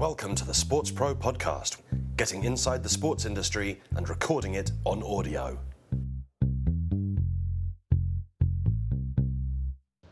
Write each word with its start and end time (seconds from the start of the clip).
Welcome 0.00 0.34
to 0.36 0.46
the 0.46 0.54
Sports 0.54 0.90
Pro 0.90 1.14
podcast, 1.14 1.76
getting 2.16 2.44
inside 2.44 2.82
the 2.82 2.88
sports 2.88 3.26
industry 3.26 3.82
and 3.96 4.08
recording 4.08 4.54
it 4.54 4.72
on 4.86 5.02
audio. 5.02 5.58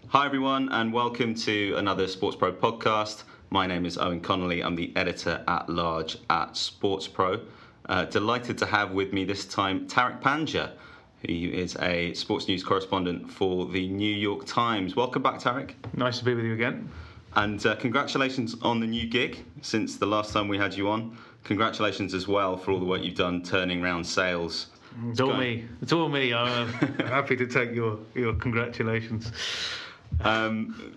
Hi, 0.08 0.26
everyone, 0.26 0.68
and 0.72 0.92
welcome 0.92 1.34
to 1.36 1.74
another 1.76 2.06
Sports 2.06 2.36
Pro 2.36 2.52
podcast. 2.52 3.22
My 3.48 3.66
name 3.66 3.86
is 3.86 3.96
Eoin 3.96 4.22
Connolly. 4.22 4.62
I'm 4.62 4.76
the 4.76 4.92
editor 4.94 5.42
at 5.48 5.70
large 5.70 6.18
at 6.28 6.54
Sports 6.54 7.08
Pro. 7.08 7.40
Uh, 7.88 8.04
delighted 8.04 8.58
to 8.58 8.66
have 8.66 8.90
with 8.90 9.14
me 9.14 9.24
this 9.24 9.46
time 9.46 9.88
Tariq 9.88 10.20
Panja, 10.20 10.72
who 11.26 11.32
is 11.32 11.78
a 11.80 12.12
sports 12.12 12.46
news 12.46 12.62
correspondent 12.62 13.32
for 13.32 13.64
the 13.64 13.88
New 13.88 14.14
York 14.14 14.44
Times. 14.44 14.96
Welcome 14.96 15.22
back, 15.22 15.40
Tariq. 15.40 15.70
Nice 15.94 16.18
to 16.18 16.26
be 16.26 16.34
with 16.34 16.44
you 16.44 16.52
again. 16.52 16.90
And 17.38 17.64
uh, 17.64 17.76
congratulations 17.76 18.56
on 18.62 18.80
the 18.80 18.86
new 18.88 19.06
gig 19.06 19.44
since 19.62 19.96
the 19.96 20.06
last 20.06 20.32
time 20.32 20.48
we 20.48 20.58
had 20.58 20.74
you 20.74 20.88
on. 20.88 21.16
Congratulations 21.44 22.12
as 22.12 22.26
well 22.26 22.56
for 22.56 22.72
all 22.72 22.80
the 22.80 22.84
work 22.84 23.04
you've 23.04 23.14
done 23.14 23.44
turning 23.44 23.80
around 23.80 24.04
sales. 24.04 24.66
It's 25.08 25.20
all 25.20 25.36
me. 25.36 25.64
It's 25.80 25.92
all 25.92 26.08
me. 26.08 26.34
I'm 26.34 26.68
uh, 26.68 26.72
happy 27.06 27.36
to 27.36 27.46
take 27.46 27.72
your, 27.72 28.00
your 28.16 28.34
congratulations. 28.34 29.30
Um, 30.22 30.96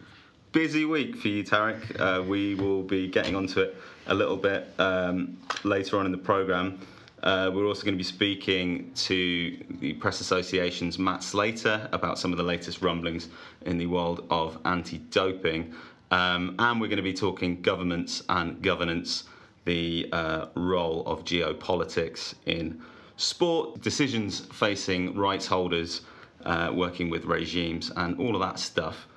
busy 0.51 0.83
week 0.83 1.15
for 1.17 1.27
you, 1.27 1.43
Tariq. 1.43 1.99
Uh, 1.99 2.23
we 2.23 2.55
will 2.55 2.81
be 2.81 3.07
getting 3.07 3.35
onto 3.35 3.59
it 3.59 3.77
a 4.07 4.13
little 4.15 4.37
bit 4.37 4.67
um, 4.79 5.37
later 5.63 5.99
on 5.99 6.07
in 6.07 6.11
the 6.11 6.17
programme. 6.17 6.79
Uh, 7.21 7.51
we're 7.53 7.67
also 7.67 7.83
going 7.83 7.93
to 7.93 7.99
be 7.99 8.03
speaking 8.03 8.91
to 8.95 9.55
the 9.79 9.93
Press 9.93 10.21
Association's 10.21 10.97
Matt 10.97 11.21
Slater 11.21 11.87
about 11.91 12.17
some 12.17 12.31
of 12.31 12.39
the 12.39 12.43
latest 12.43 12.81
rumblings 12.81 13.29
in 13.67 13.77
the 13.77 13.85
world 13.85 14.25
of 14.31 14.57
anti 14.65 14.97
doping. 14.97 15.75
Um, 16.11 16.55
and 16.59 16.79
we're 16.79 16.87
going 16.87 16.97
to 16.97 17.03
be 17.03 17.13
talking 17.13 17.61
governments 17.61 18.21
and 18.27 18.61
governance, 18.61 19.23
the 19.65 20.09
uh, 20.11 20.47
role 20.55 21.03
of 21.05 21.23
geopolitics 21.23 22.35
in 22.45 22.81
sport, 23.15 23.81
decisions 23.81 24.41
facing 24.51 25.15
rights 25.15 25.47
holders, 25.47 26.01
uh, 26.43 26.71
working 26.73 27.09
with 27.09 27.23
regimes, 27.25 27.91
and 27.95 28.19
all 28.19 28.35
of 28.35 28.41
that 28.41 28.59
stuff. 28.59 29.07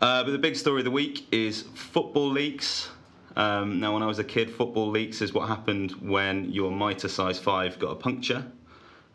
Uh, 0.00 0.24
but 0.24 0.32
the 0.32 0.38
big 0.38 0.56
story 0.56 0.80
of 0.80 0.84
the 0.84 0.90
week 0.90 1.26
is 1.32 1.62
football 1.74 2.28
leaks. 2.28 2.90
Um, 3.36 3.78
now, 3.78 3.94
when 3.94 4.02
I 4.02 4.06
was 4.06 4.18
a 4.18 4.24
kid, 4.24 4.50
football 4.50 4.90
leaks 4.90 5.22
is 5.22 5.32
what 5.32 5.48
happened 5.48 5.92
when 5.92 6.50
your 6.50 6.72
mitre 6.72 7.08
size 7.08 7.38
5 7.38 7.78
got 7.78 7.90
a 7.90 7.96
puncture. 7.96 8.44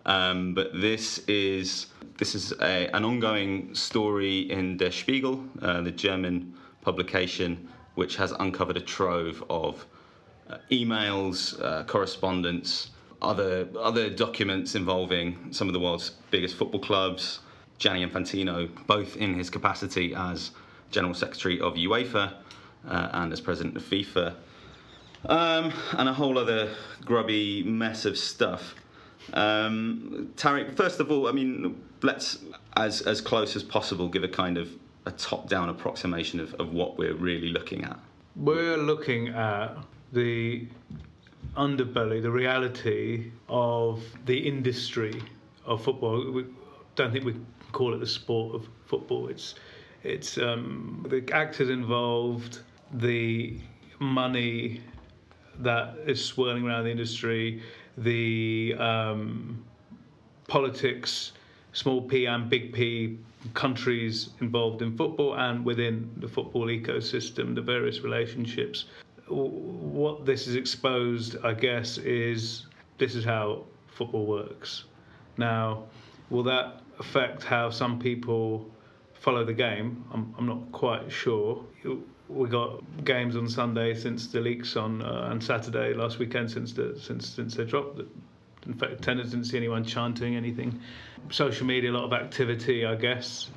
Um, 0.06 0.54
but 0.54 0.72
this 0.74 1.20
is 1.28 1.88
this 2.18 2.36
is 2.36 2.52
a, 2.62 2.94
an 2.94 3.06
ongoing 3.06 3.74
story 3.74 4.40
in 4.52 4.78
Der 4.78 4.92
Spiegel, 4.92 5.44
uh, 5.62 5.82
the 5.82 5.92
German 5.92 6.54
publication, 6.84 7.68
which 7.96 8.16
has 8.18 8.32
uncovered 8.40 8.78
a 8.78 8.82
trove 8.82 9.44
of 9.50 9.86
uh, 10.50 10.58
emails, 10.72 11.62
uh, 11.64 11.84
correspondence, 11.86 12.92
other 13.22 13.68
other 13.80 14.10
documents 14.10 14.76
involving 14.76 15.52
some 15.52 15.68
of 15.70 15.74
the 15.74 15.80
world's 15.80 16.12
biggest 16.30 16.56
football 16.56 16.82
clubs. 16.82 17.40
Gianni 17.80 18.06
Infantino, 18.06 18.70
both 18.86 19.18
in 19.18 19.34
his 19.34 19.50
capacity 19.50 20.14
as 20.16 20.52
general 20.92 21.14
secretary 21.14 21.60
of 21.60 21.74
UEFA 21.74 22.34
uh, 22.88 23.10
and 23.14 23.34
as 23.34 23.42
president 23.42 23.76
of 23.76 23.84
FIFA, 23.84 24.36
um, 25.26 25.74
and 25.94 26.08
a 26.08 26.14
whole 26.14 26.38
other 26.38 26.70
grubby 27.04 27.64
mess 27.64 28.06
of 28.06 28.18
stuff. 28.18 28.76
Um, 29.34 30.34
Tariq, 30.36 30.76
first 30.76 31.00
of 31.00 31.12
all, 31.12 31.28
I 31.28 31.32
mean, 31.32 31.82
let's 32.02 32.40
as 32.76 33.02
as 33.02 33.22
close 33.22 33.56
as 33.56 33.64
possible 33.64 34.08
give 34.10 34.24
a 34.24 34.28
kind 34.28 34.58
of 34.58 34.70
a 35.06 35.12
top-down 35.12 35.70
approximation 35.70 36.40
of, 36.40 36.54
of 36.56 36.74
what 36.74 36.98
we're 36.98 37.16
really 37.16 37.50
looking 37.50 37.84
at. 37.84 38.00
We're 38.36 38.78
looking 38.78 39.30
at 39.30 39.78
the 40.12 40.68
underbelly, 41.56 42.22
the 42.22 42.32
reality 42.32 43.32
of 43.50 44.04
the 44.26 44.38
industry 44.38 45.22
of 45.66 45.84
football. 45.84 46.32
We 46.32 46.46
don't 46.96 47.12
think 47.12 47.26
we 47.26 47.36
call 47.72 47.94
it 47.94 48.00
the 48.00 48.08
sport 48.08 48.56
of 48.56 48.68
football. 48.86 49.28
It's 49.28 49.56
it's 50.04 50.38
um, 50.38 51.06
the 51.10 51.24
actors 51.34 51.70
involved, 51.70 52.60
the 52.92 53.58
money 54.00 54.82
that 55.60 55.96
is 56.06 56.24
swirling 56.24 56.66
around 56.66 56.84
the 56.84 56.92
industry, 56.92 57.62
the 57.98 58.76
um, 58.78 59.64
politics, 60.48 61.32
small 61.74 62.02
p 62.02 62.26
and 62.26 62.50
big 62.50 62.72
P 62.72 63.20
countries 63.54 64.30
involved 64.40 64.82
in 64.82 64.96
football 64.96 65.36
and 65.36 65.66
within 65.66 66.10
the 66.18 66.28
football 66.28 66.68
ecosystem, 66.68 67.54
the 67.54 67.62
various 67.62 68.02
relationships. 68.02 68.86
What 69.28 70.26
this 70.26 70.48
is 70.48 70.56
exposed, 70.56 71.36
I 71.44 71.54
guess, 71.54 71.98
is 71.98 72.68
this 72.98 73.16
is 73.16 73.26
how 73.26 73.64
football 73.88 74.26
works. 74.26 74.86
Now, 75.38 75.84
will 76.30 76.44
that 76.44 76.82
affect 77.00 77.44
how 77.44 77.70
some 77.70 78.00
people 78.00 78.70
follow 79.14 79.44
the 79.44 79.54
game? 79.54 80.06
I'm, 80.14 80.34
I'm 80.38 80.46
not 80.46 80.72
quite 80.72 81.12
sure. 81.12 81.64
We 82.30 82.50
got 82.50 82.82
games 83.04 83.36
on 83.36 83.50
Sunday 83.50 83.94
since 83.94 84.28
the 84.28 84.40
leaks 84.40 84.76
on 84.78 85.02
uh, 85.02 85.30
and 85.32 85.44
Saturday 85.44 85.94
last 85.94 86.20
weekend 86.20 86.50
since 86.50 86.74
the 86.74 86.98
since 87.00 87.28
since 87.28 87.56
they 87.56 87.66
dropped. 87.66 88.02
In 88.66 88.74
fact, 88.74 88.94
attendance 88.94 89.32
didn't 89.32 89.46
see 89.46 89.58
anyone 89.58 89.84
chanting 89.84 90.36
anything. 90.36 90.80
Social 91.30 91.66
media, 91.66 91.92
a 91.92 91.94
lot 91.94 92.06
of 92.06 92.14
activity, 92.14 92.86
I 92.86 92.96
guess, 92.96 93.50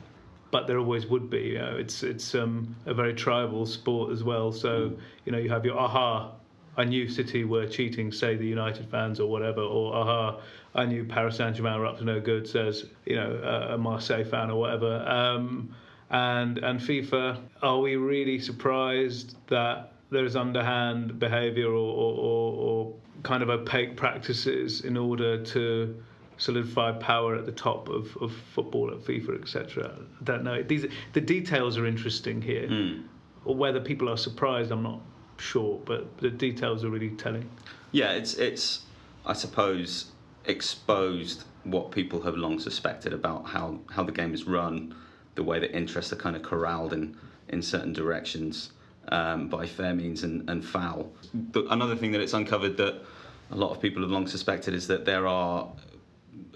but 0.50 0.67
there 0.67 0.78
always 0.78 1.06
would 1.06 1.31
be. 1.31 1.43
You 1.43 1.59
know, 1.59 1.77
it's 1.77 2.03
it's 2.03 2.34
um, 2.34 2.75
a 2.87 2.94
very 2.94 3.15
tribal 3.15 3.67
sport 3.67 4.12
as 4.12 4.25
well. 4.25 4.53
So 4.53 4.93
you 5.25 5.33
know, 5.33 5.39
you 5.39 5.50
have 5.50 5.65
your 5.65 5.78
aha. 5.78 6.33
I 6.78 6.84
knew 6.84 7.09
City 7.09 7.44
were 7.44 7.67
cheating, 7.67 8.12
say 8.12 8.37
the 8.37 8.47
United 8.47 8.91
fans 8.91 9.19
or 9.19 9.31
whatever, 9.31 9.62
or 9.62 9.94
aha, 9.94 10.41
I 10.75 10.84
knew 10.84 11.05
Paris 11.05 11.37
Saint 11.37 11.56
Germain 11.56 11.78
were 11.78 11.87
up 11.87 11.99
to 11.99 12.05
no 12.05 12.21
good, 12.21 12.47
says 12.47 12.84
you 13.06 13.17
know 13.17 13.33
a 13.71 13.78
Marseille 13.78 14.25
fan 14.25 14.50
or 14.50 14.61
whatever. 14.61 15.03
Um, 15.09 15.75
and 16.11 16.59
and 16.59 16.78
FIFA, 16.78 17.41
are 17.62 17.78
we 17.78 17.97
really 17.97 18.38
surprised 18.38 19.37
that 19.49 19.93
there 20.11 20.25
is 20.25 20.37
underhand 20.37 21.19
behaviour 21.19 21.69
or, 21.69 21.73
or, 21.75 22.12
or, 22.15 22.53
or 22.55 22.94
kind 23.26 23.42
of 23.42 23.50
opaque 23.50 23.97
practices 23.97 24.82
in 24.82 24.97
order 24.97 25.42
to 25.42 26.00
solidify 26.38 26.92
power 26.92 27.34
at 27.34 27.44
the 27.44 27.53
top 27.53 27.88
of, 27.88 28.16
of 28.20 28.32
football 28.54 28.91
at 28.92 28.98
FIFA, 28.98 29.42
etc. 29.42 29.91
I 30.20 30.25
don't 30.25 30.44
know. 30.44 30.62
These 30.62 30.87
the 31.12 31.20
details 31.20 31.76
are 31.76 31.87
interesting 31.87 32.41
here. 32.41 32.69
Mm. 32.69 33.03
Or 33.44 33.56
whether 33.56 33.81
people 33.81 34.09
are 34.09 34.16
surprised, 34.16 34.70
I'm 34.70 34.82
not 34.84 35.00
sure, 35.38 35.81
but 35.84 36.19
the 36.19 36.31
details 36.31 36.84
are 36.84 36.91
really 36.91 37.10
telling. 37.10 37.48
Yeah, 37.91 38.12
it's 38.12 38.34
it's 38.34 38.82
I 39.25 39.32
suppose 39.32 40.12
exposed 40.44 41.44
what 41.64 41.91
people 41.91 42.22
have 42.22 42.37
long 42.37 42.60
suspected 42.60 43.12
about 43.12 43.48
how, 43.48 43.81
how 43.91 44.04
the 44.04 44.12
game 44.12 44.32
is 44.32 44.44
run, 44.44 44.94
the 45.34 45.43
way 45.43 45.58
that 45.58 45.76
interests 45.76 46.12
are 46.12 46.16
kind 46.16 46.37
of 46.37 46.43
corralled 46.43 46.93
in, 46.93 47.16
in 47.48 47.60
certain 47.60 47.93
directions 47.93 48.70
um, 49.08 49.48
by 49.48 49.66
fair 49.66 49.94
means 49.94 50.22
and, 50.22 50.48
and 50.48 50.64
foul. 50.64 51.10
But 51.34 51.66
another 51.70 51.97
thing 51.97 52.12
that 52.12 52.20
it's 52.20 52.34
uncovered 52.34 52.76
that 52.76 53.03
a 53.50 53.56
lot 53.56 53.70
of 53.70 53.80
people 53.80 54.02
have 54.02 54.10
long 54.10 54.26
suspected 54.26 54.74
is 54.74 54.86
that 54.88 55.04
there 55.04 55.26
are 55.26 55.68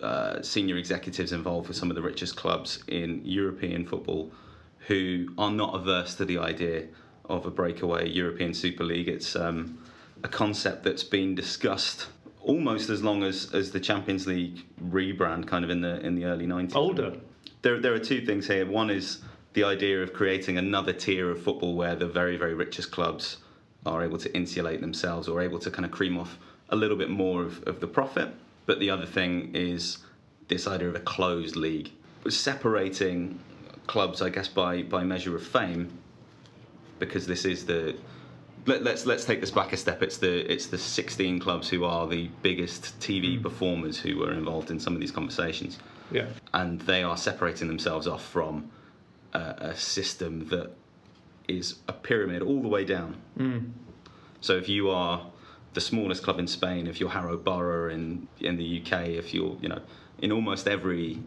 uh, 0.02 0.42
senior 0.42 0.76
executives 0.76 1.32
involved 1.32 1.68
with 1.68 1.76
some 1.76 1.90
of 1.90 1.96
the 1.96 2.02
richest 2.02 2.36
clubs 2.36 2.82
in 2.88 3.20
European 3.24 3.86
football 3.86 4.30
who 4.86 5.28
are 5.38 5.50
not 5.50 5.74
averse 5.74 6.14
to 6.14 6.24
the 6.24 6.38
idea 6.38 6.86
of 7.26 7.46
a 7.46 7.50
breakaway 7.50 8.08
European 8.08 8.52
Super 8.52 8.82
League. 8.84 9.08
It's 9.08 9.36
um, 9.36 9.78
a 10.24 10.28
concept 10.28 10.82
that's 10.84 11.04
been 11.04 11.34
discussed 11.34 12.08
almost 12.42 12.88
as 12.90 13.02
long 13.02 13.22
as, 13.22 13.52
as 13.54 13.70
the 13.70 13.80
Champions 13.80 14.26
League 14.26 14.64
rebrand, 14.82 15.46
kind 15.46 15.64
of 15.64 15.70
in 15.70 15.80
the 15.80 16.00
in 16.00 16.14
the 16.14 16.24
early 16.24 16.46
90s. 16.46 16.74
Older. 16.74 17.12
There, 17.62 17.78
there 17.78 17.92
are 17.92 17.98
two 17.98 18.24
things 18.24 18.46
here. 18.46 18.66
One 18.66 18.88
is 18.90 19.18
the 19.52 19.64
idea 19.64 20.02
of 20.02 20.12
creating 20.12 20.56
another 20.56 20.92
tier 20.92 21.30
of 21.30 21.42
football 21.42 21.74
where 21.74 21.94
the 21.94 22.06
very, 22.06 22.36
very 22.36 22.54
richest 22.54 22.90
clubs 22.90 23.38
are 23.84 24.02
able 24.02 24.18
to 24.18 24.34
insulate 24.34 24.80
themselves 24.80 25.28
or 25.28 25.40
able 25.40 25.58
to 25.58 25.70
kind 25.70 25.84
of 25.84 25.90
cream 25.90 26.18
off 26.18 26.38
a 26.70 26.76
little 26.76 26.96
bit 26.96 27.10
more 27.10 27.42
of, 27.42 27.62
of 27.66 27.80
the 27.80 27.86
profit. 27.86 28.30
But 28.66 28.80
the 28.80 28.90
other 28.90 29.06
thing 29.06 29.54
is 29.54 29.98
this 30.48 30.66
idea 30.66 30.88
of 30.88 30.94
a 30.94 31.00
closed 31.00 31.56
league, 31.56 31.90
separating 32.28 33.38
clubs, 33.86 34.22
I 34.22 34.30
guess, 34.30 34.48
by, 34.48 34.82
by 34.82 35.02
measure 35.02 35.34
of 35.36 35.46
fame, 35.46 35.90
because 36.98 37.26
this 37.26 37.44
is 37.44 37.66
the 37.66 37.96
let, 38.66 38.86
us 38.86 39.06
let's 39.06 39.24
take 39.24 39.40
this 39.40 39.50
back 39.50 39.72
a 39.72 39.76
step. 39.76 40.02
It's 40.02 40.18
the 40.18 40.50
it's 40.50 40.66
the 40.66 40.78
16 40.78 41.40
clubs 41.40 41.68
who 41.68 41.84
are 41.84 42.06
the 42.06 42.28
biggest 42.42 42.98
TV 43.00 43.38
mm. 43.38 43.42
performers 43.42 43.98
who 43.98 44.18
were 44.18 44.32
involved 44.32 44.70
in 44.70 44.78
some 44.78 44.94
of 44.94 45.00
these 45.00 45.10
conversations. 45.10 45.78
Yeah, 46.10 46.26
and 46.52 46.80
they 46.82 47.02
are 47.02 47.16
separating 47.16 47.68
themselves 47.68 48.06
off 48.06 48.24
from 48.24 48.70
a, 49.32 49.54
a 49.58 49.74
system 49.74 50.46
that 50.48 50.70
is 51.48 51.76
a 51.88 51.92
pyramid 51.92 52.42
all 52.42 52.60
the 52.60 52.68
way 52.68 52.84
down. 52.84 53.16
Mm. 53.38 53.70
So 54.40 54.56
if 54.56 54.68
you 54.68 54.90
are 54.90 55.26
the 55.72 55.80
smallest 55.80 56.22
club 56.22 56.38
in 56.38 56.46
Spain, 56.46 56.86
if 56.86 57.00
you're 57.00 57.10
Harrow 57.10 57.36
Borough 57.36 57.90
in 57.90 58.26
in 58.40 58.56
the 58.56 58.82
UK, 58.82 59.08
if 59.08 59.32
you're 59.32 59.56
you 59.60 59.68
know 59.68 59.80
in 60.20 60.32
almost 60.32 60.68
every 60.68 61.22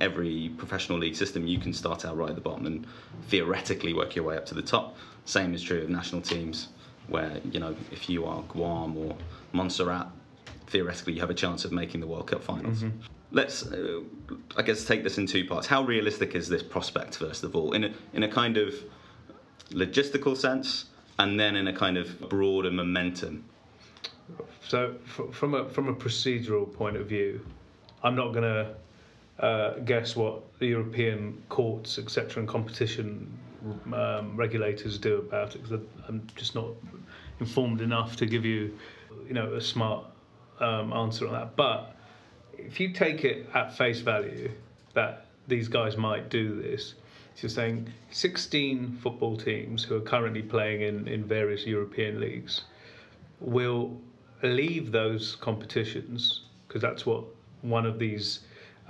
every 0.00 0.50
professional 0.56 0.98
league 0.98 1.16
system, 1.16 1.46
you 1.46 1.58
can 1.58 1.72
start 1.72 2.04
out 2.04 2.16
right 2.16 2.30
at 2.30 2.36
the 2.36 2.40
bottom 2.40 2.66
and 2.66 2.86
theoretically 3.28 3.92
work 3.92 4.14
your 4.14 4.24
way 4.24 4.36
up 4.36 4.46
to 4.46 4.54
the 4.54 4.62
top. 4.62 4.96
Same 5.24 5.54
is 5.54 5.62
true 5.62 5.82
of 5.82 5.90
national 5.90 6.22
teams, 6.22 6.68
where 7.08 7.40
you 7.50 7.58
know 7.58 7.74
if 7.90 8.08
you 8.08 8.24
are 8.24 8.42
Guam 8.42 8.96
or 8.96 9.16
Montserrat, 9.52 10.06
theoretically 10.68 11.14
you 11.14 11.20
have 11.20 11.30
a 11.30 11.34
chance 11.34 11.64
of 11.64 11.72
making 11.72 12.00
the 12.00 12.06
World 12.06 12.28
Cup 12.28 12.42
finals. 12.42 12.84
Let's, 13.34 13.62
uh, 13.64 14.00
I 14.58 14.62
guess, 14.62 14.84
take 14.84 15.02
this 15.02 15.16
in 15.16 15.26
two 15.26 15.46
parts. 15.46 15.66
How 15.66 15.82
realistic 15.82 16.34
is 16.34 16.50
this 16.50 16.62
prospect, 16.62 17.16
first 17.16 17.44
of 17.44 17.56
all, 17.56 17.72
in 17.72 17.84
a, 17.84 17.94
in 18.12 18.24
a 18.24 18.28
kind 18.28 18.58
of 18.58 18.74
logistical 19.70 20.36
sense, 20.36 20.86
and 21.18 21.40
then 21.40 21.56
in 21.56 21.66
a 21.66 21.72
kind 21.72 21.96
of 21.96 22.20
broader 22.28 22.70
momentum? 22.70 23.44
So, 24.68 24.94
from 25.32 25.54
a 25.54 25.68
from 25.68 25.88
a 25.88 25.94
procedural 25.94 26.72
point 26.72 26.96
of 26.96 27.06
view, 27.06 27.44
I'm 28.02 28.14
not 28.14 28.32
going 28.32 28.42
to 28.44 28.74
uh, 29.44 29.78
guess 29.80 30.14
what 30.16 30.42
the 30.58 30.66
European 30.66 31.42
courts, 31.48 31.98
etc., 31.98 32.40
and 32.40 32.48
competition 32.48 33.30
um, 33.92 34.36
regulators 34.36 34.98
do 34.98 35.16
about 35.16 35.54
it 35.54 35.62
because 35.62 35.80
I'm 36.08 36.26
just 36.36 36.54
not 36.54 36.68
informed 37.40 37.80
enough 37.80 38.16
to 38.16 38.26
give 38.26 38.44
you, 38.44 38.76
you 39.26 39.34
know, 39.34 39.54
a 39.54 39.60
smart 39.60 40.04
um, 40.60 40.92
answer 40.92 41.26
on 41.26 41.32
that. 41.34 41.56
But 41.56 41.96
if 42.56 42.78
you 42.80 42.92
take 42.92 43.24
it 43.24 43.48
at 43.54 43.76
face 43.76 44.00
value 44.00 44.50
that 44.94 45.26
these 45.48 45.68
guys 45.68 45.96
might 45.96 46.28
do 46.28 46.60
this, 46.60 46.94
so 47.34 47.48
saying 47.48 47.92
16 48.10 48.98
football 49.02 49.36
teams 49.36 49.82
who 49.82 49.96
are 49.96 50.00
currently 50.00 50.42
playing 50.42 50.82
in, 50.82 51.08
in 51.08 51.24
various 51.24 51.66
European 51.66 52.20
leagues 52.20 52.62
will 53.40 53.98
leave 54.48 54.92
those 54.92 55.36
competitions 55.36 56.42
because 56.66 56.82
that's 56.82 57.06
what 57.06 57.24
one 57.62 57.86
of 57.86 57.98
these 57.98 58.40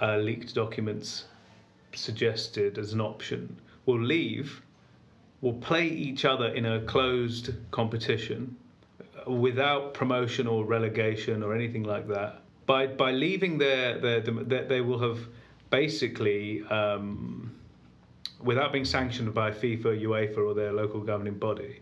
uh, 0.01 0.17
leaked 0.17 0.55
documents 0.55 1.25
suggested 1.95 2.79
as 2.79 2.93
an 2.93 3.01
option. 3.01 3.57
We'll 3.87 4.01
leave, 4.01 4.63
we'll 5.41 5.55
play 5.55 5.87
each 5.87 6.25
other 6.25 6.49
in 6.49 6.65
a 6.65 6.81
closed 6.83 7.51
competition 7.71 8.57
uh, 9.27 9.31
without 9.31 9.95
promotion 9.95 10.47
or 10.47 10.65
relegation 10.65 11.43
or 11.43 11.55
anything 11.55 11.83
like 11.83 12.09
that. 12.09 12.43
By 12.65 12.87
by 12.87 13.11
leaving 13.11 13.59
their 13.59 13.99
their, 13.99 14.21
their 14.21 14.65
they 14.65 14.81
will 14.81 15.01
have 15.01 15.19
basically. 15.71 16.63
Um, 16.65 17.53
without 18.43 18.73
being 18.73 18.85
sanctioned 18.85 19.33
by 19.33 19.51
FIFA, 19.51 20.03
UEFA, 20.03 20.39
or 20.39 20.55
their 20.55 20.73
local 20.73 21.01
governing 21.01 21.39
body, 21.39 21.81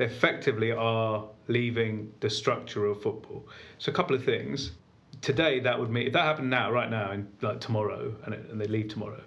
they 0.00 0.06
effectively 0.06 0.72
are 0.72 1.26
leaving 1.48 2.10
the 2.20 2.30
structure 2.30 2.86
of 2.86 3.02
football. 3.02 3.46
So 3.76 3.92
a 3.92 3.94
couple 3.94 4.16
of 4.16 4.24
things. 4.24 4.72
Today, 5.20 5.60
that 5.60 5.78
would 5.78 5.90
mean 5.90 6.06
if 6.06 6.14
that 6.14 6.22
happened 6.22 6.48
now, 6.48 6.72
right 6.72 6.90
now, 6.90 7.10
and 7.10 7.30
like 7.42 7.60
tomorrow, 7.60 8.14
and, 8.24 8.32
it, 8.32 8.46
and 8.50 8.58
they 8.58 8.66
leave 8.66 8.88
tomorrow, 8.88 9.20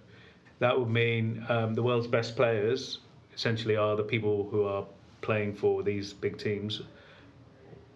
that 0.57 0.77
would 0.79 0.89
mean 0.89 1.45
um, 1.47 1.75
the 1.75 1.83
world's 1.83 2.07
best 2.07 2.35
players 2.35 2.97
essentially 3.35 3.75
are 3.75 3.95
the 3.95 4.03
people 4.03 4.47
who 4.49 4.63
are 4.63 4.83
playing 5.21 5.53
for 5.53 5.83
these 5.83 6.11
big 6.11 6.39
teams 6.39 6.81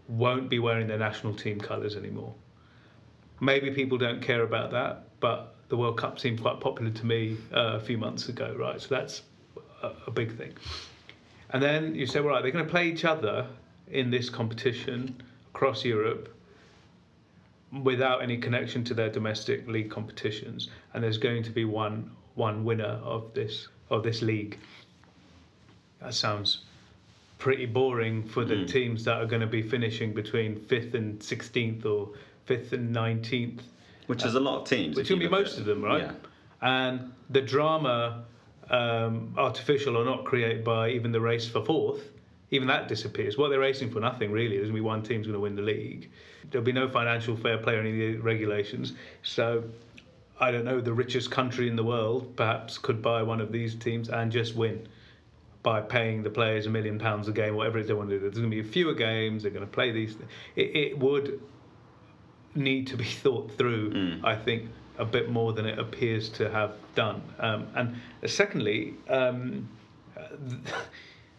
won't 0.07 0.47
be 0.47 0.59
wearing 0.59 0.85
their 0.85 1.00
national 1.00 1.33
team 1.33 1.59
colours 1.59 1.95
anymore. 1.95 2.35
Maybe 3.39 3.71
people 3.71 3.97
don't 3.97 4.21
care 4.21 4.44
about 4.44 4.69
that, 4.69 5.07
but 5.19 5.56
the 5.69 5.77
World 5.77 5.97
Cup 5.97 6.19
seemed 6.19 6.44
quite 6.44 6.59
popular 6.59 6.91
to 6.91 7.06
me 7.07 7.38
uh, 7.51 7.74
a 7.74 7.79
few 7.79 7.97
months 7.97 8.29
ago, 8.29 8.56
right? 8.56 8.79
So 8.79 8.88
that's 8.89 9.24
a, 9.81 9.94
a 10.06 10.12
big 10.12 10.38
thing. 10.38 10.53
And 11.52 11.62
then 11.64 11.96
you 11.96 12.06
say, 12.06 12.20
well, 12.20 12.34
right, 12.34 12.42
they're 12.42 12.52
going 12.52 12.66
to 12.66 12.70
play 12.72 12.88
each 12.90 13.06
other 13.06 13.48
in 13.90 14.12
this 14.12 14.30
competition 14.30 15.16
across 15.54 15.86
Europe 15.86 16.34
without 17.84 18.22
any 18.22 18.38
connection 18.38 18.84
to 18.86 18.94
their 18.94 19.10
domestic 19.10 19.68
league 19.68 19.90
competitions, 19.90 20.70
and 20.94 21.04
there's 21.04 21.18
going 21.18 21.44
to 21.44 21.52
be 21.52 21.66
one 21.66 22.12
one 22.36 22.64
winner 22.64 23.00
of 23.04 23.34
this 23.34 23.68
of 23.90 24.04
this 24.04 24.22
league. 24.22 24.58
That 26.02 26.14
sounds 26.14 26.60
pretty 27.40 27.66
boring 27.66 28.24
for 28.24 28.46
the 28.46 28.56
Mm. 28.56 28.68
teams 28.68 29.04
that 29.06 29.18
are 29.18 29.26
going 29.26 29.42
to 29.42 29.48
be 29.48 29.62
finishing 29.62 30.14
between 30.14 30.56
fifth 30.56 30.94
and 30.96 31.22
sixteenth 31.22 31.86
or 31.86 32.10
fifth 32.46 32.74
and 32.74 32.92
nineteenth 32.94 33.64
Which 34.08 34.24
is 34.26 34.36
a 34.36 34.40
lot 34.40 34.62
of 34.62 34.68
teams. 34.68 34.96
which 34.96 35.10
will 35.10 35.18
be 35.20 35.28
most 35.28 35.54
at 35.54 35.60
of 35.60 35.66
them, 35.66 35.84
right? 35.84 36.04
Yeah. 36.04 36.12
And 36.62 37.12
the 37.30 37.42
drama, 37.42 38.24
um, 38.69 39.34
artificial 39.38 39.98
or 39.98 40.06
not, 40.06 40.25
created 40.25 40.64
by 40.64 40.90
even 40.90 41.12
the 41.12 41.22
race 41.22 41.48
for 41.48 41.64
fourth, 41.64 42.02
even 42.52 42.68
that 42.68 42.88
disappears. 42.88 43.38
What 43.38 43.50
they're 43.50 43.60
racing 43.60 43.92
for, 43.92 44.00
nothing 44.00 44.31
really. 44.31 44.58
There's 44.58 44.72
be 44.72 44.81
one 44.81 45.04
team's 45.04 45.28
going 45.28 45.34
to 45.36 45.40
win 45.40 45.56
the 45.56 45.62
league. 45.62 46.10
There'll 46.50 46.66
be 46.66 46.72
no 46.72 46.88
financial 46.88 47.36
fair 47.36 47.58
play 47.58 47.75
or 47.75 47.80
any 47.81 47.92
of 47.92 47.98
the 47.98 48.18
regulations. 48.19 48.94
So, 49.24 49.64
I 50.40 50.52
don't 50.52 50.66
know, 50.66 50.80
the 50.80 50.94
richest 50.94 51.30
country 51.30 51.68
in 51.68 51.75
the 51.75 51.84
world 51.84 52.36
perhaps 52.36 52.78
could 52.78 53.02
buy 53.02 53.22
one 53.24 53.42
of 53.42 53.52
these 53.52 53.75
teams 53.75 54.10
and 54.10 54.31
just 54.31 54.56
win 54.56 54.88
by 55.63 55.81
paying 55.81 56.24
the 56.24 56.30
players 56.30 56.66
a 56.66 56.70
million 56.70 56.98
pounds 56.98 57.28
a 57.28 57.31
game, 57.34 57.56
whatever 57.56 57.78
it 57.78 57.81
is 57.81 57.88
they 57.88 57.94
want 57.94 58.10
to 58.10 58.16
do. 58.16 58.22
There's 58.22 58.38
going 58.38 58.50
to 58.50 58.63
be 58.63 58.63
fewer 58.63 58.94
games. 58.94 59.44
They're 59.44 59.52
going 59.52 59.66
to 59.66 59.72
play 59.72 59.92
these. 59.92 60.16
It, 60.56 60.75
it 60.75 61.00
would 61.00 61.42
need 62.56 62.88
to 62.88 62.98
be 62.98 63.04
thought 63.24 63.52
through, 63.58 63.92
Mm. 63.92 64.25
I 64.25 64.36
think, 64.36 64.70
a 64.98 65.06
bit 65.06 65.30
more 65.30 65.54
than 65.54 65.66
it 65.66 65.78
appears 65.80 66.30
to 66.30 66.50
have 66.50 66.74
done. 66.96 67.22
Um, 67.40 67.68
and 67.76 67.96
secondly, 68.26 68.96
um, 69.10 69.70
a 70.18 70.28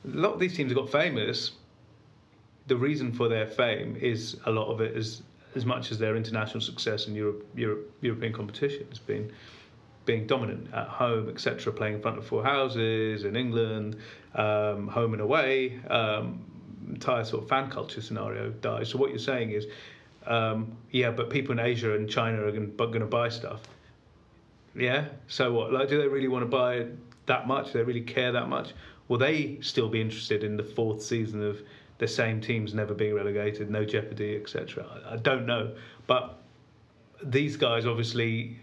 lot 0.04 0.32
of 0.32 0.40
these 0.40 0.56
teams 0.56 0.70
have 0.70 0.78
got 0.78 0.90
famous. 0.90 1.52
The 2.66 2.76
reason 2.76 3.12
for 3.12 3.28
their 3.28 3.46
fame 3.46 3.96
is 4.00 4.36
a 4.46 4.50
lot 4.50 4.68
of 4.70 4.80
it 4.80 4.96
is 4.96 5.22
as 5.54 5.64
much 5.64 5.90
as 5.90 5.98
their 5.98 6.16
international 6.16 6.60
success 6.60 7.06
in 7.08 7.14
Europe, 7.14 7.46
Europe 7.54 7.90
European 8.00 8.32
competition 8.32 8.86
has 8.90 8.98
been 8.98 9.32
being 10.04 10.26
dominant 10.26 10.72
at 10.72 10.88
home, 10.88 11.28
etc., 11.28 11.72
playing 11.72 11.94
in 11.94 12.02
front 12.02 12.16
of 12.16 12.26
four 12.26 12.42
houses 12.42 13.24
in 13.24 13.36
England, 13.36 13.96
um, 14.34 14.88
home 14.88 15.12
and 15.12 15.20
away. 15.20 15.78
Um, 15.90 16.44
entire 16.88 17.24
sort 17.24 17.42
of 17.42 17.48
fan 17.48 17.70
culture 17.70 18.00
scenario 18.00 18.50
dies. 18.50 18.88
So 18.88 18.98
what 18.98 19.10
you're 19.10 19.18
saying 19.18 19.50
is, 19.50 19.66
um, 20.28 20.76
yeah, 20.90 21.10
but 21.10 21.30
people 21.30 21.52
in 21.52 21.58
Asia 21.58 21.96
and 21.96 22.08
China 22.08 22.42
are 22.42 22.52
going 22.52 23.00
to 23.00 23.06
buy 23.06 23.30
stuff. 23.30 23.62
Yeah. 24.74 25.08
So 25.26 25.52
what? 25.52 25.72
Like, 25.72 25.88
do 25.88 25.98
they 25.98 26.06
really 26.06 26.28
want 26.28 26.42
to 26.42 26.48
buy 26.48 26.86
that 27.26 27.48
much? 27.48 27.72
Do 27.72 27.78
they 27.78 27.84
really 27.84 28.02
care 28.02 28.30
that 28.32 28.48
much? 28.48 28.74
Will 29.08 29.18
they 29.18 29.58
still 29.62 29.88
be 29.88 30.00
interested 30.00 30.44
in 30.44 30.56
the 30.56 30.62
fourth 30.62 31.02
season 31.02 31.42
of 31.42 31.60
the 31.96 32.06
same 32.06 32.40
teams 32.42 32.74
never 32.74 32.92
being 32.92 33.14
relegated, 33.14 33.70
no 33.70 33.86
jeopardy, 33.86 34.36
etc.? 34.36 34.84
I, 35.06 35.14
I 35.14 35.16
don't 35.16 35.46
know, 35.46 35.74
but 36.06 36.38
these 37.22 37.56
guys 37.56 37.86
obviously 37.86 38.58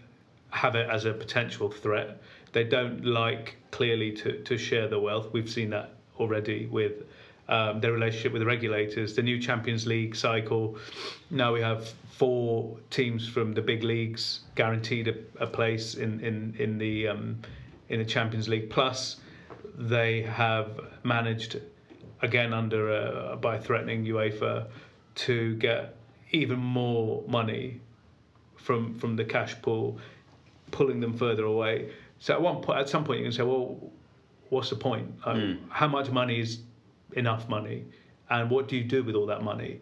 have 0.50 0.76
it 0.76 0.88
as 0.88 1.04
a 1.04 1.12
potential 1.12 1.68
threat. 1.68 2.22
They 2.52 2.62
don't 2.62 3.04
like 3.04 3.56
clearly 3.72 4.12
to, 4.12 4.40
to 4.44 4.56
share 4.56 4.88
the 4.88 5.00
wealth. 5.00 5.32
We've 5.32 5.50
seen 5.50 5.70
that 5.70 5.94
already 6.18 6.66
with 6.66 7.02
um, 7.48 7.80
their 7.80 7.92
relationship 7.92 8.32
with 8.32 8.40
the 8.40 8.46
regulators, 8.46 9.14
the 9.14 9.22
new 9.22 9.38
Champions 9.40 9.86
League 9.86 10.16
cycle. 10.16 10.78
Now 11.30 11.52
we 11.52 11.60
have 11.60 11.88
four 12.10 12.78
teams 12.90 13.28
from 13.28 13.52
the 13.52 13.60
big 13.62 13.82
leagues 13.82 14.40
guaranteed 14.54 15.08
a, 15.08 15.14
a 15.44 15.46
place 15.46 15.94
in 15.94 16.20
in 16.20 16.54
in 16.58 16.78
the 16.78 17.08
um, 17.08 17.38
in 17.88 17.98
the 17.98 18.04
Champions 18.04 18.48
League. 18.48 18.70
Plus, 18.70 19.16
they 19.78 20.22
have 20.22 20.80
managed 21.04 21.60
again 22.22 22.52
under 22.52 22.90
uh, 22.90 23.36
by 23.36 23.58
threatening 23.58 24.04
UEFA 24.04 24.66
to 25.14 25.54
get 25.56 25.94
even 26.32 26.58
more 26.58 27.22
money 27.28 27.80
from 28.56 28.98
from 28.98 29.14
the 29.16 29.24
cash 29.24 29.54
pool, 29.62 29.98
pulling 30.72 31.00
them 31.00 31.12
further 31.16 31.44
away. 31.44 31.90
So 32.18 32.34
at 32.34 32.40
one 32.40 32.62
point, 32.62 32.80
at 32.80 32.88
some 32.88 33.04
point, 33.04 33.18
you 33.20 33.24
can 33.26 33.32
say, 33.32 33.42
well, 33.42 33.78
what's 34.48 34.70
the 34.70 34.76
point? 34.76 35.14
Um, 35.24 35.36
Mm. 35.36 35.58
How 35.68 35.86
much 35.86 36.10
money 36.10 36.40
is 36.40 36.60
enough 37.16 37.48
money, 37.48 37.84
and 38.30 38.50
what 38.50 38.68
do 38.68 38.76
you 38.76 38.84
do 38.84 39.02
with 39.02 39.14
all 39.14 39.26
that 39.26 39.42
money? 39.42 39.80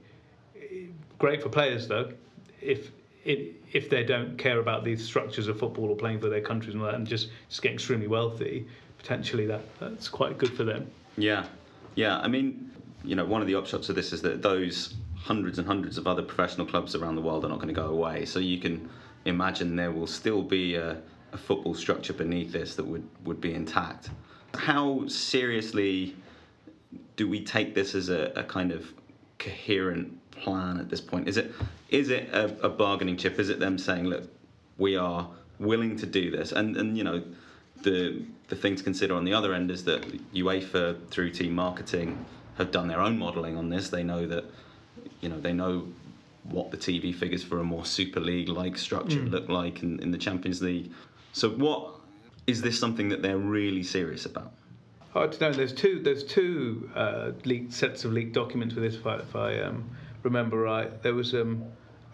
Great 1.18 1.42
for 1.42 1.48
players 1.48 1.86
though, 1.86 2.12
if 2.60 2.90
if 3.24 3.88
they 3.88 4.04
don't 4.04 4.36
care 4.36 4.58
about 4.58 4.84
the 4.84 4.94
structures 4.96 5.48
of 5.48 5.58
football 5.58 5.88
or 5.88 5.96
playing 5.96 6.20
for 6.20 6.28
their 6.28 6.40
countries 6.40 6.74
and 6.74 6.82
all 6.82 6.88
that, 6.88 6.96
and 6.96 7.06
just 7.06 7.28
just 7.48 7.62
get 7.62 7.72
extremely 7.72 8.06
wealthy, 8.06 8.66
potentially 8.98 9.46
that 9.46 9.62
that's 9.78 10.08
quite 10.08 10.38
good 10.38 10.54
for 10.54 10.64
them. 10.64 10.90
Yeah, 11.16 11.46
yeah. 11.94 12.18
I 12.18 12.28
mean, 12.28 12.70
you 13.04 13.14
know, 13.14 13.24
one 13.24 13.40
of 13.40 13.46
the 13.46 13.54
upshots 13.54 13.88
of 13.88 13.94
this 13.94 14.12
is 14.12 14.22
that 14.22 14.42
those 14.42 14.94
hundreds 15.16 15.58
and 15.58 15.66
hundreds 15.66 15.96
of 15.96 16.06
other 16.06 16.22
professional 16.22 16.66
clubs 16.66 16.94
around 16.94 17.16
the 17.16 17.22
world 17.22 17.44
are 17.44 17.48
not 17.48 17.56
going 17.56 17.68
to 17.68 17.74
go 17.74 17.86
away. 17.86 18.26
So 18.26 18.38
you 18.38 18.58
can 18.58 18.88
imagine 19.24 19.74
there 19.74 19.92
will 19.92 20.06
still 20.06 20.42
be 20.42 20.74
a, 20.74 21.00
a 21.32 21.38
football 21.38 21.74
structure 21.74 22.12
beneath 22.12 22.52
this 22.52 22.74
that 22.76 22.84
would, 22.84 23.08
would 23.24 23.40
be 23.40 23.54
intact. 23.54 24.10
How 24.54 25.06
seriously 25.08 26.14
do 27.16 27.28
we 27.28 27.44
take 27.44 27.75
this 27.75 27.94
as 27.94 28.09
a, 28.09 28.33
a 28.37 28.44
kind 28.44 28.73
of 28.73 28.92
coherent 29.38 30.18
plan 30.30 30.78
at 30.78 30.88
this 30.88 31.00
point? 31.00 31.28
Is 31.28 31.37
it 31.37 31.52
is 31.90 32.11
it 32.11 32.28
a, 32.33 32.66
a 32.66 32.68
bargaining 32.68 33.16
chip? 33.16 33.38
Is 33.38 33.49
it 33.49 33.61
them 33.61 33.78
saying, 33.78 34.04
look, 34.04 34.25
we 34.78 34.97
are 34.97 35.28
willing 35.59 35.97
to 35.97 36.06
do 36.06 36.30
this? 36.30 36.52
And 36.52 36.76
and 36.76 36.97
you 36.97 37.04
know, 37.04 37.23
the 37.83 38.23
the 38.49 38.56
thing 38.56 38.76
to 38.76 38.83
consider 38.83 39.14
on 39.14 39.25
the 39.25 39.33
other 39.33 39.54
end 39.54 39.71
is 39.71 39.85
that 39.85 40.02
UEFA 40.33 41.09
through 41.09 41.30
team 41.30 41.54
marketing 41.54 42.25
have 42.59 42.71
done 42.71 42.88
their 42.88 43.00
own 43.00 43.18
modelling 43.18 43.56
on 43.56 43.68
this. 43.68 43.90
They 43.90 44.02
know 44.02 44.26
that 44.26 44.44
you 45.21 45.28
know 45.28 45.40
they 45.40 45.52
know 45.52 45.87
what 46.44 46.71
the 46.71 46.76
TV 46.76 47.14
figures 47.14 47.42
for 47.42 47.61
a 47.61 47.64
more 47.64 47.87
Super 47.87 48.21
League 48.21 48.49
like 48.49 48.76
structure 48.76 49.21
hmm. 49.21 49.28
look 49.28 49.49
like 49.49 49.83
in, 49.83 49.99
in 50.00 50.11
the 50.11 50.18
Champions 50.18 50.61
League. 50.61 50.90
So 51.33 51.50
what 51.50 51.94
is 52.47 52.61
this 52.61 52.78
something 52.78 53.09
that 53.09 53.23
they're 53.23 53.38
really 53.38 53.83
serious 53.83 54.26
about? 54.26 54.52
I 55.14 55.26
don't 55.26 55.40
know. 55.40 55.52
There's 55.52 55.73
two. 55.73 56.00
There's 56.00 56.25
two 56.25 56.90
uh, 56.94 57.33
leaked 57.44 57.73
sets 57.73 58.04
of 58.04 58.12
leaked 58.12 58.33
documents 58.33 58.75
with 58.75 58.85
this. 58.85 58.94
If 58.97 59.06
I, 59.06 59.16
if 59.16 59.37
I 59.37 59.61
um, 59.61 59.88
remember 60.23 60.59
right, 60.59 61.02
there 61.02 61.14
was 61.14 61.35
um, 61.35 61.64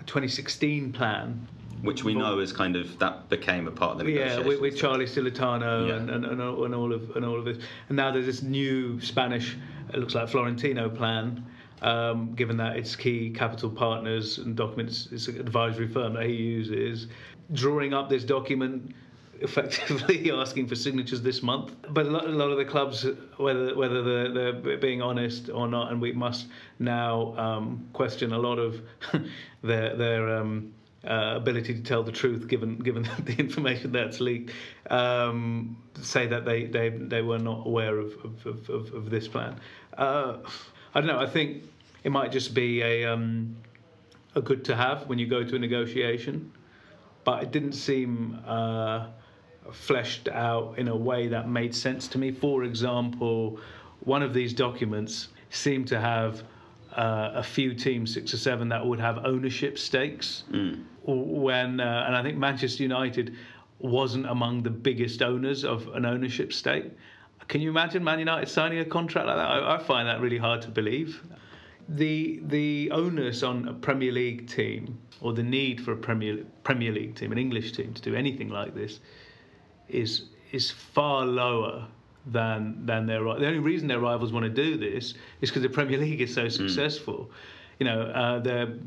a 0.01 0.05
2016 0.05 0.93
plan. 0.93 1.49
Which 1.83 2.05
we 2.05 2.15
know 2.15 2.41
is 2.41 2.53
kind 2.53 2.77
of 2.77 2.99
that 2.99 3.31
became 3.31 3.67
a 3.67 3.71
part 3.71 3.93
of 3.93 4.05
the 4.05 4.13
Yeah, 4.13 4.41
with, 4.41 4.61
with 4.61 4.77
Charlie 4.77 5.07
Stillitano 5.07 5.89
Yeah. 5.89 5.95
and, 5.95 6.11
and, 6.11 6.27
and, 6.27 6.43
all, 6.43 6.67
and 6.67 6.75
all 6.75 6.93
of 6.93 7.17
and 7.17 7.25
all 7.25 7.39
of 7.39 7.47
this, 7.47 7.57
and 7.89 7.97
now 7.97 8.11
there's 8.11 8.27
this 8.27 8.43
new 8.43 9.01
Spanish, 9.01 9.57
it 9.89 9.99
looks 9.99 10.15
like 10.15 10.29
Florentino 10.29 10.91
plan. 10.91 11.47
Um, 11.81 12.35
given 12.35 12.59
that 12.59 12.77
its 12.77 12.95
key 12.95 13.31
capital 13.31 13.71
partners 13.71 14.37
and 14.37 14.55
documents, 14.55 15.09
it's 15.11 15.29
an 15.29 15.41
advisory 15.41 15.89
firm 15.89 16.13
that 16.13 16.27
he 16.27 16.35
uses, 16.35 17.07
drawing 17.53 17.95
up 17.95 18.11
this 18.11 18.23
document, 18.23 18.95
effectively 19.41 20.31
asking 20.35 20.67
for 20.69 20.75
signatures 20.75 21.23
this 21.23 21.43
month. 21.43 21.75
But 21.91 22.07
a 22.07 22.11
lot, 22.11 22.27
a 22.27 22.31
lot 22.31 22.51
of 22.51 22.59
the 22.59 22.65
clubs, 22.65 23.07
whether 23.37 23.75
whether 23.75 24.03
they're, 24.03 24.61
they're 24.61 24.79
being 24.79 25.03
honest 25.03 25.51
or 25.51 25.69
not, 25.69 25.93
and 25.93 26.01
we 26.01 26.13
must 26.13 26.47
now 26.79 27.35
um, 27.37 27.89
question 27.93 28.33
a 28.33 28.39
lot 28.39 28.59
of 28.59 28.81
their 29.63 29.97
their 29.97 30.37
um, 30.37 30.73
uh, 31.05 31.35
ability 31.37 31.75
to 31.75 31.83
tell 31.83 32.03
the 32.03 32.13
truth, 32.13 32.47
given 32.49 32.79
given 32.79 33.03
the 33.25 33.35
information 33.39 33.93
that's 33.93 34.21
leaked, 34.21 34.53
um, 34.91 35.77
say 36.01 36.27
that 36.27 36.45
they, 36.45 36.65
they, 36.65 36.91
they 36.91 37.23
were 37.23 37.39
not 37.39 37.67
aware 37.67 37.99
of 37.99 38.13
of, 38.25 38.69
of, 38.69 38.95
of 38.95 39.11
this 39.11 39.27
plan. 39.27 39.59
Uh, 39.97 40.39
I 40.95 41.01
don't 41.01 41.07
know. 41.07 41.21
I 41.21 41.27
think 41.27 41.63
it 42.05 42.11
might 42.11 42.33
just 42.33 42.55
be 42.55 42.83
a 42.83 43.07
um, 43.07 43.57
a 44.35 44.43
good 44.43 44.65
to 44.67 44.77
have 44.77 45.07
when 45.09 45.19
you 45.19 45.27
go 45.27 45.43
to 45.43 45.57
a 45.57 45.59
negotiation, 45.59 46.53
but 47.25 47.43
it 47.43 47.51
didn't 47.51 47.73
seem 47.73 48.39
uh, 48.47 49.07
fleshed 49.73 50.29
out 50.29 50.79
in 50.79 50.89
a 50.89 50.97
way 50.97 51.29
that 51.29 51.49
made 51.49 51.75
sense 51.75 52.09
to 52.09 52.19
me. 52.19 52.31
For 52.31 52.65
example, 52.65 53.59
one 54.01 54.23
of 54.23 54.35
these 54.35 54.53
documents 54.53 55.29
seemed 55.51 55.87
to 55.89 56.01
have 56.01 56.43
uh, 56.97 57.33
a 57.35 57.43
few 57.43 57.75
teams, 57.75 58.13
six 58.13 58.35
or 58.35 58.39
seven, 58.39 58.69
that 58.69 58.85
would 58.85 59.01
have 59.01 59.25
ownership 59.25 59.79
stakes. 59.79 60.45
When 61.05 61.81
uh, 61.81 62.05
and 62.07 62.17
I 62.17 62.23
think 62.23 62.39
Manchester 62.39 62.83
United 62.83 63.37
wasn't 63.79 64.27
among 64.27 64.63
the 64.63 64.71
biggest 64.71 65.23
owners 65.23 65.65
of 65.65 65.89
an 65.89 66.05
ownership 66.05 66.53
stake. 66.53 66.85
Can 67.49 67.61
you 67.61 67.71
imagine 67.71 68.05
Man 68.05 68.19
United 68.19 68.49
signing 68.49 68.79
a 68.79 68.85
contract 68.85 69.27
like 69.27 69.37
that? 69.37 69.47
I, 69.47 69.77
I 69.77 69.79
find 69.79 70.07
that 70.09 70.21
really 70.21 70.39
hard 70.39 70.63
to 70.63 70.69
believe. 70.69 71.23
The 71.89 72.41
the 72.45 72.91
onus 72.93 73.43
on 73.43 73.67
a 73.67 73.73
Premier 73.73 74.13
League 74.13 74.47
team 74.47 74.99
or 75.21 75.33
the 75.33 75.43
need 75.43 75.81
for 75.81 75.93
a 75.93 75.97
Premier 75.97 76.45
Premier 76.63 76.93
League 76.93 77.17
team, 77.17 77.33
an 77.33 77.39
English 77.39 77.73
team, 77.73 77.93
to 77.95 78.03
do 78.03 78.15
anything 78.15 78.49
like 78.49 78.75
this 78.75 79.01
is 79.93 80.23
is 80.53 80.71
far 80.71 81.25
lower 81.27 81.87
than 82.27 82.85
than 82.87 83.07
their 83.07 83.23
the 83.23 83.47
only 83.47 83.59
reason 83.59 83.89
their 83.89 84.01
rivals 84.01 84.33
want 84.33 84.45
to 84.45 84.51
do 84.51 84.77
this 84.77 85.15
is 85.41 85.51
because 85.51 85.63
the 85.63 85.69
Premier 85.69 85.99
League 85.99 86.21
is 86.21 86.35
so 86.35 86.49
successful. 86.49 87.31
You 87.79 87.87
know, 87.87 88.03
uh, 88.03 88.39
the 88.41 88.79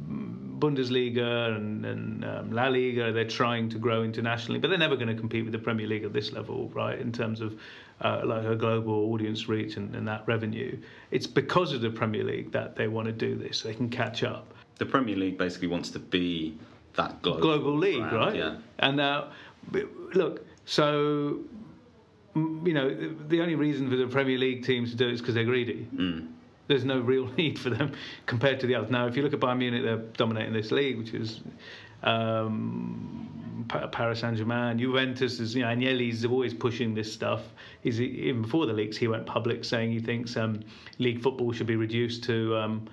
Bundesliga 0.60 1.56
and, 1.56 1.84
and 1.84 2.24
um, 2.24 2.52
La 2.52 2.68
Liga 2.68 3.12
they're 3.12 3.26
trying 3.26 3.70
to 3.70 3.78
grow 3.80 4.04
internationally, 4.04 4.60
but 4.60 4.70
they're 4.70 4.78
never 4.78 4.96
going 4.96 5.08
to 5.08 5.16
compete 5.16 5.44
with 5.44 5.52
the 5.52 5.60
Premier 5.60 5.88
League 5.88 6.04
at 6.04 6.14
this 6.14 6.32
level, 6.32 6.70
right? 6.70 7.00
In 7.00 7.12
terms 7.12 7.42
of 7.42 7.60
uh, 8.02 8.22
like 8.24 8.46
a 8.46 8.56
global 8.56 9.12
audience 9.12 9.50
reach 9.50 9.78
and, 9.78 9.96
and 9.96 10.08
that 10.08 10.24
revenue, 10.28 10.78
it's 11.10 11.28
because 11.28 11.74
of 11.74 11.82
the 11.82 11.90
Premier 11.90 12.24
League 12.24 12.52
that 12.52 12.76
they 12.76 12.88
want 12.88 13.08
to 13.08 13.12
do 13.12 13.36
this. 13.36 13.64
They 13.64 13.74
can 13.74 13.90
catch 13.90 14.24
up 14.24 14.54
The 14.78 14.86
Premier 14.86 15.16
League 15.16 15.38
basically 15.38 15.68
wants 15.68 15.90
to 15.92 16.00
be 16.00 16.58
that 16.96 17.22
global, 17.22 17.42
global 17.42 17.78
league, 17.78 18.10
brand, 18.10 18.16
right? 18.16 18.36
Yeah. 18.36 18.58
And 18.80 18.98
now, 18.98 19.32
look, 20.14 20.46
so 20.66 21.40
you 22.36 22.74
know, 22.74 23.14
the, 23.28 23.42
only 23.42 23.56
reason 23.56 23.90
for 23.90 23.96
the 23.96 24.08
Premier 24.08 24.38
League 24.38 24.66
teams 24.66 24.92
to 24.92 24.98
do 24.98 25.08
it 25.08 25.14
is 25.14 25.22
because 25.22 25.36
they're 25.36 25.44
greedy. 25.44 25.88
Mm. 25.96 26.30
There's 26.68 26.86
no 26.86 27.00
real 27.00 27.28
need 27.38 27.60
for 27.60 27.70
them 27.70 27.94
compared 28.26 28.60
to 28.62 28.68
the 28.68 28.76
others. 28.76 28.90
Now, 28.90 29.06
if 29.08 29.16
you 29.16 29.22
look 29.24 29.34
at 29.34 29.40
Bayern 29.40 29.60
Munich, 29.60 29.84
they're 29.84 29.98
dominating 29.98 30.54
this 30.54 30.72
league, 30.72 30.98
which 30.98 31.14
is. 31.14 31.42
Um, 32.02 33.34
Paris 33.68 34.20
Saint 34.20 34.38
Germain, 34.38 34.78
Juventus 34.78 35.40
is, 35.40 35.56
you 35.56 35.62
know, 35.62 35.70
Agnelli's 35.70 36.26
always 36.26 36.54
pushing 36.54 36.94
this 36.94 37.12
stuff. 37.12 37.42
He's 37.82 38.02
even 38.02 38.42
before 38.42 38.66
the 38.66 38.74
leaks, 38.74 38.98
he 38.98 39.08
went 39.08 39.26
public 39.26 39.64
saying 39.64 39.92
he 39.92 40.00
thinks 40.00 40.36
um, 40.36 40.60
league 41.00 41.22
football 41.22 41.54
should 41.54 41.68
be 41.68 41.78
reduced 41.78 42.26
to 42.26 42.58
um, 42.58 42.90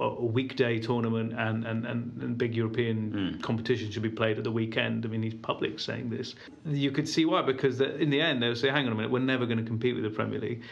a 0.00 0.24
weekday 0.24 0.78
tournament 0.78 1.34
and, 1.36 1.66
and, 1.66 1.86
and, 1.86 2.22
and 2.22 2.38
big 2.38 2.54
European 2.54 3.10
hmm. 3.34 3.40
competition 3.40 3.90
should 3.90 4.02
be 4.02 4.08
played 4.08 4.38
at 4.38 4.44
the 4.44 4.50
weekend. 4.50 5.04
I 5.04 5.08
mean, 5.08 5.22
he's 5.22 5.34
public 5.34 5.78
saying 5.78 6.08
this. 6.08 6.34
You 6.64 6.90
could 6.90 7.08
see 7.08 7.26
why, 7.26 7.42
because 7.42 7.80
in 7.80 8.08
the 8.08 8.20
end, 8.20 8.42
they'll 8.42 8.56
say, 8.56 8.70
hang 8.70 8.86
on 8.86 8.92
a 8.92 8.94
minute, 8.94 9.10
we're 9.10 9.18
never 9.18 9.44
going 9.44 9.58
to 9.58 9.64
compete 9.64 9.94
with 9.94 10.04
the 10.04 10.10
Premier 10.10 10.40
League. 10.40 10.62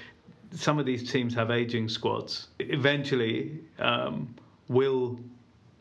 Some 0.52 0.78
of 0.78 0.86
these 0.86 1.10
teams 1.10 1.34
have 1.34 1.50
aging 1.50 1.90
squads. 1.90 2.48
Eventually, 2.58 3.60
um, 3.78 4.34
will 4.68 5.20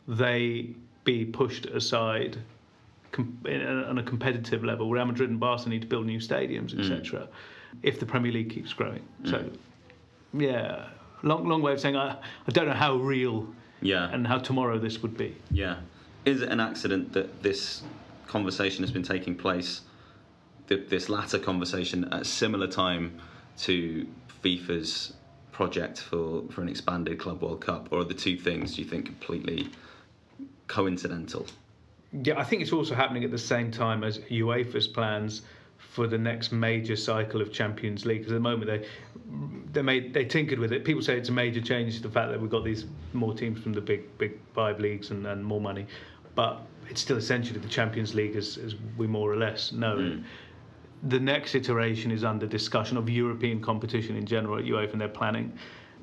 they 0.10 0.72
be 1.06 1.24
pushed 1.24 1.68
aside 1.68 2.38
com- 3.14 3.40
on 3.46 3.98
a 3.98 4.04
competitive 4.04 4.66
level? 4.66 4.90
Real 4.90 5.06
Madrid 5.06 5.30
and 5.30 5.40
Barca 5.40 5.70
need 5.70 5.82
to 5.84 5.88
build 5.88 6.06
new 6.06 6.20
stadiums, 6.20 6.78
etc. 6.78 7.22
Hmm. 7.22 7.78
If 7.84 8.02
the 8.02 8.06
Premier 8.06 8.34
League 8.34 8.50
keeps 8.50 8.74
growing, 8.74 9.08
so 9.24 9.38
hmm. 10.32 10.42
yeah, 10.42 10.88
long 11.24 11.48
long 11.48 11.62
way 11.62 11.74
of 11.74 11.80
saying 11.80 11.96
I, 11.96 12.12
I 12.12 12.52
don't 12.52 12.68
know 12.68 12.74
how 12.74 12.96
real 12.96 13.48
Yeah. 13.82 14.10
and 14.12 14.26
how 14.28 14.38
tomorrow 14.40 14.78
this 14.80 15.02
would 15.02 15.18
be. 15.18 15.36
Yeah. 15.52 15.78
Is 16.26 16.42
it 16.42 16.50
an 16.50 16.60
accident 16.60 17.14
that 17.14 17.42
this 17.44 17.84
conversation 18.28 18.84
has 18.84 18.92
been 18.92 19.04
taking 19.04 19.36
place, 19.36 19.82
th- 20.68 20.90
this 20.90 21.10
latter 21.10 21.40
conversation, 21.40 22.06
at 22.14 22.22
a 22.22 22.26
similar 22.26 22.68
time 22.68 23.18
to 23.60 24.06
FIFA's 24.44 25.14
project 25.52 26.02
for, 26.02 26.44
for 26.52 26.62
an 26.62 26.70
expanded 26.70 27.18
Club 27.20 27.42
World 27.42 27.62
Cup? 27.62 27.88
Or 27.92 28.00
are 28.00 28.04
the 28.04 28.14
two 28.14 28.38
things, 28.38 28.76
do 28.76 28.82
you 28.82 28.88
think, 28.88 29.06
completely 29.06 29.70
coincidental? 30.68 31.46
Yeah, 32.24 32.40
I 32.40 32.44
think 32.44 32.62
it's 32.62 32.72
also 32.74 32.96
happening 32.96 33.24
at 33.24 33.32
the 33.32 33.38
same 33.38 33.72
time 33.72 34.04
as 34.04 34.20
UEFA's 34.20 34.88
plans 34.88 35.42
for 35.78 36.08
the 36.08 36.18
next 36.18 36.52
major 36.52 36.96
cycle 36.96 37.42
of 37.42 37.52
Champions 37.52 38.06
League. 38.06 38.20
Because 38.20 38.34
at 38.34 38.36
the 38.36 38.40
moment 38.40 38.68
they 38.68 38.88
they 39.74 39.82
made 39.82 40.14
they 40.14 40.26
tinkered 40.26 40.60
with 40.60 40.72
it. 40.72 40.86
People 40.86 41.02
say 41.02 41.18
it's 41.18 41.30
a 41.30 41.34
major 41.34 41.62
change 41.62 41.96
to 41.98 42.04
the 42.04 42.10
fact 42.10 42.32
that 42.32 42.40
we've 42.40 42.50
got 42.52 42.64
these 42.64 42.86
more 43.14 43.34
teams 43.34 43.62
from 43.62 43.74
the 43.74 43.82
big 43.82 44.18
big 44.18 44.40
five 44.54 44.80
leagues 44.80 45.12
and, 45.12 45.26
and 45.28 45.44
more 45.44 45.62
money, 45.62 45.86
but 46.36 46.62
it's 46.90 47.02
still 47.02 47.18
essentially 47.18 47.60
the 47.60 47.68
Champions 47.68 48.16
League 48.16 48.36
as, 48.36 48.58
as 48.58 48.76
we 48.98 49.08
more 49.08 49.32
or 49.32 49.36
less 49.36 49.72
know 49.72 50.00
it. 50.00 50.20
The 51.10 51.20
next 51.20 51.54
iteration 51.54 52.12
is 52.12 52.24
under 52.24 52.48
discussion 52.48 52.98
of 52.98 53.08
European 53.10 53.62
competition 53.62 54.16
in 54.16 54.26
general 54.26 54.58
at 54.58 54.66
UEFA, 54.66 54.94
and 54.94 55.02
they're 55.02 55.08
planning. 55.08 55.54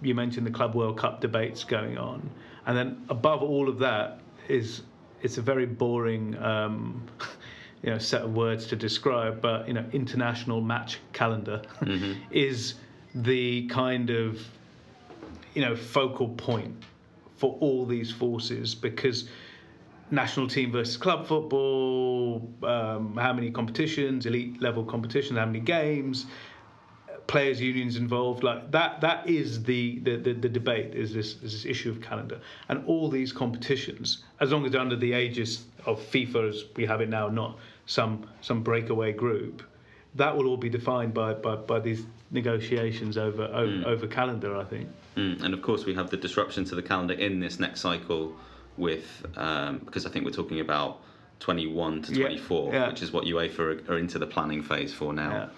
You 0.03 0.15
mentioned 0.15 0.47
the 0.47 0.53
Club 0.53 0.75
World 0.75 0.99
Cup 0.99 1.21
debates 1.21 1.65
going 1.65 1.99
on, 1.99 2.31
and 2.67 2.77
then 2.77 3.05
above 3.09 3.43
all 3.43 3.69
of 3.69 3.79
that 3.79 4.21
is 4.49 4.83
it's 5.23 5.39
a 5.39 5.43
very 5.43 5.67
boring 5.67 6.37
um, 6.39 7.03
you 7.85 7.91
know 7.91 7.99
set 7.99 8.23
of 8.23 8.35
words 8.35 8.67
to 8.67 8.77
describe, 8.77 9.43
but 9.43 9.69
you 9.69 9.75
know 9.75 9.85
international 9.93 10.63
match 10.63 11.01
calendar 11.13 11.61
is 12.31 12.75
the 13.15 13.67
kind 13.69 14.09
of 14.09 14.41
you 15.53 15.61
know 15.61 15.77
focal 15.77 16.29
point 16.29 16.75
for 17.37 17.59
all 17.61 17.85
these 17.85 18.11
forces 18.11 18.75
because 18.75 19.29
national 20.11 20.49
team 20.49 20.73
versus 20.73 20.97
club 20.97 21.27
football, 21.27 22.49
um, 22.63 23.17
how 23.17 23.33
many 23.33 23.51
competitions, 23.51 24.25
elite 24.25 24.63
level 24.63 24.85
competitions, 24.85 25.39
how 25.39 25.45
many 25.45 25.61
games, 25.61 26.27
players 27.27 27.61
unions 27.61 27.97
involved 27.97 28.43
like 28.43 28.71
that 28.71 29.01
that 29.01 29.29
is 29.29 29.63
the 29.63 29.99
the, 30.01 30.17
the, 30.17 30.33
the 30.33 30.49
debate 30.49 30.95
is 30.95 31.13
this 31.13 31.35
is 31.43 31.53
this 31.53 31.65
issue 31.67 31.91
of 31.91 32.01
calendar. 32.01 32.41
And 32.71 32.83
all 32.87 33.11
these 33.11 33.31
competitions 33.31 34.25
as 34.41 34.53
long 34.53 34.65
as 34.65 34.73
they're 34.73 34.81
under 34.81 34.97
the 34.97 35.13
aegis 35.13 35.65
of 35.85 36.01
FIFA 36.01 36.49
as 36.49 36.65
we 36.77 36.87
have 36.87 37.03
it 37.03 37.11
now 37.11 37.29
not 37.29 37.59
some 37.87 38.27
some 38.41 38.63
breakaway 38.63 39.13
group 39.13 39.63
that 40.15 40.37
will 40.37 40.47
all 40.47 40.57
be 40.57 40.69
defined 40.69 41.13
by 41.15 41.35
by, 41.35 41.57
by 41.57 41.81
these 41.81 42.05
negotiations 42.31 43.17
over 43.17 43.45
over, 43.45 43.83
over 43.87 44.07
calendar 44.07 44.57
I 44.57 44.65
think 44.65 44.89
Mm. 45.17 45.43
And 45.45 45.55
of 45.55 45.63
course, 45.63 45.85
we 45.85 45.95
have 45.95 46.11
the 46.11 46.17
disruption 46.17 46.65
to 46.65 46.75
the 46.75 46.83
calendar 46.83 47.15
in 47.15 47.39
this 47.39 47.61
next 47.61 47.81
cycle 47.83 48.35
with, 48.77 49.25
um, 49.37 49.79
because 49.79 50.07
I 50.07 50.11
think 50.11 50.25
we're 50.25 50.33
talking 50.33 50.59
about 50.59 51.03
21 51.39 52.03
to 52.03 52.15
24, 52.21 52.73
yeah. 52.75 52.89
which 52.89 53.01
is 53.01 53.13
what 53.13 53.25
UEFA 53.25 53.59
are, 53.89 53.93
are 53.93 53.99
into 53.99 54.19
the 54.19 54.27
planning 54.27 54.61
phase 54.61 54.93
for 54.93 55.13
now. 55.13 55.51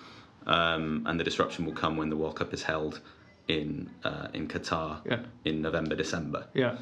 Um, 0.46 1.04
and 1.06 1.18
the 1.18 1.24
disruption 1.24 1.64
will 1.64 1.72
come 1.72 1.96
when 1.96 2.10
the 2.10 2.16
World 2.16 2.36
Cup 2.36 2.52
is 2.52 2.62
held 2.62 3.00
in 3.48 3.88
uh, 4.04 4.28
in 4.34 4.46
Qatar 4.46 5.00
Yeah. 5.06 5.20
in 5.46 5.62
November, 5.62 5.94
December. 5.94 6.46
yeah 6.52 6.76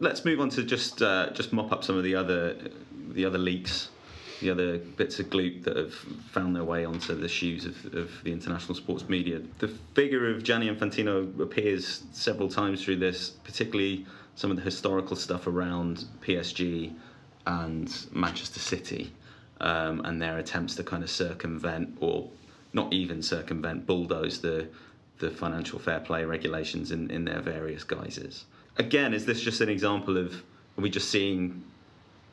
Let's 0.00 0.24
move 0.24 0.40
on 0.40 0.48
to 0.50 0.62
just 0.64 1.02
uh, 1.02 1.28
just 1.34 1.52
mop 1.52 1.72
up 1.72 1.84
some 1.84 1.96
of 1.98 2.04
the 2.04 2.14
other 2.14 2.56
the 3.10 3.24
other 3.26 3.38
leaks, 3.38 3.90
the 4.40 4.50
other 4.50 4.78
bits 4.78 5.18
of 5.18 5.26
gloop 5.26 5.64
that 5.64 5.76
have 5.76 5.94
found 5.94 6.54
their 6.54 6.64
way 6.64 6.84
onto 6.84 7.14
the 7.14 7.28
shoes 7.28 7.64
of, 7.64 7.94
of 7.94 8.10
the 8.24 8.32
international 8.32 8.74
sports 8.74 9.08
media. 9.08 9.40
The 9.58 9.68
figure 9.94 10.30
of 10.30 10.42
Gianni 10.42 10.68
Infantino 10.68 11.40
appears 11.40 12.02
several 12.12 12.48
times 12.48 12.84
through 12.84 12.96
this, 12.96 13.30
particularly 13.30 14.06
some 14.34 14.50
of 14.50 14.56
the 14.56 14.62
historical 14.62 15.16
stuff 15.16 15.46
around 15.46 16.04
PSG 16.22 16.92
and 17.46 18.06
Manchester 18.12 18.60
City 18.60 19.12
um, 19.60 20.02
and 20.04 20.20
their 20.20 20.38
attempts 20.38 20.74
to 20.76 20.84
kind 20.84 21.02
of 21.02 21.10
circumvent 21.10 21.96
or 22.00 22.28
not 22.72 22.92
even 22.92 23.22
circumvent, 23.22 23.86
bulldoze 23.86 24.40
the 24.40 24.68
the 25.18 25.30
financial 25.30 25.78
fair 25.78 26.00
play 26.00 26.24
regulations 26.24 26.92
in, 26.92 27.10
in 27.10 27.24
their 27.24 27.40
various 27.40 27.84
guises. 27.84 28.44
Again, 28.76 29.12
is 29.12 29.26
this 29.26 29.40
just 29.40 29.60
an 29.60 29.68
example 29.68 30.16
of 30.16 30.32
are 30.76 30.80
we 30.80 30.90
just 30.90 31.10
seeing, 31.10 31.64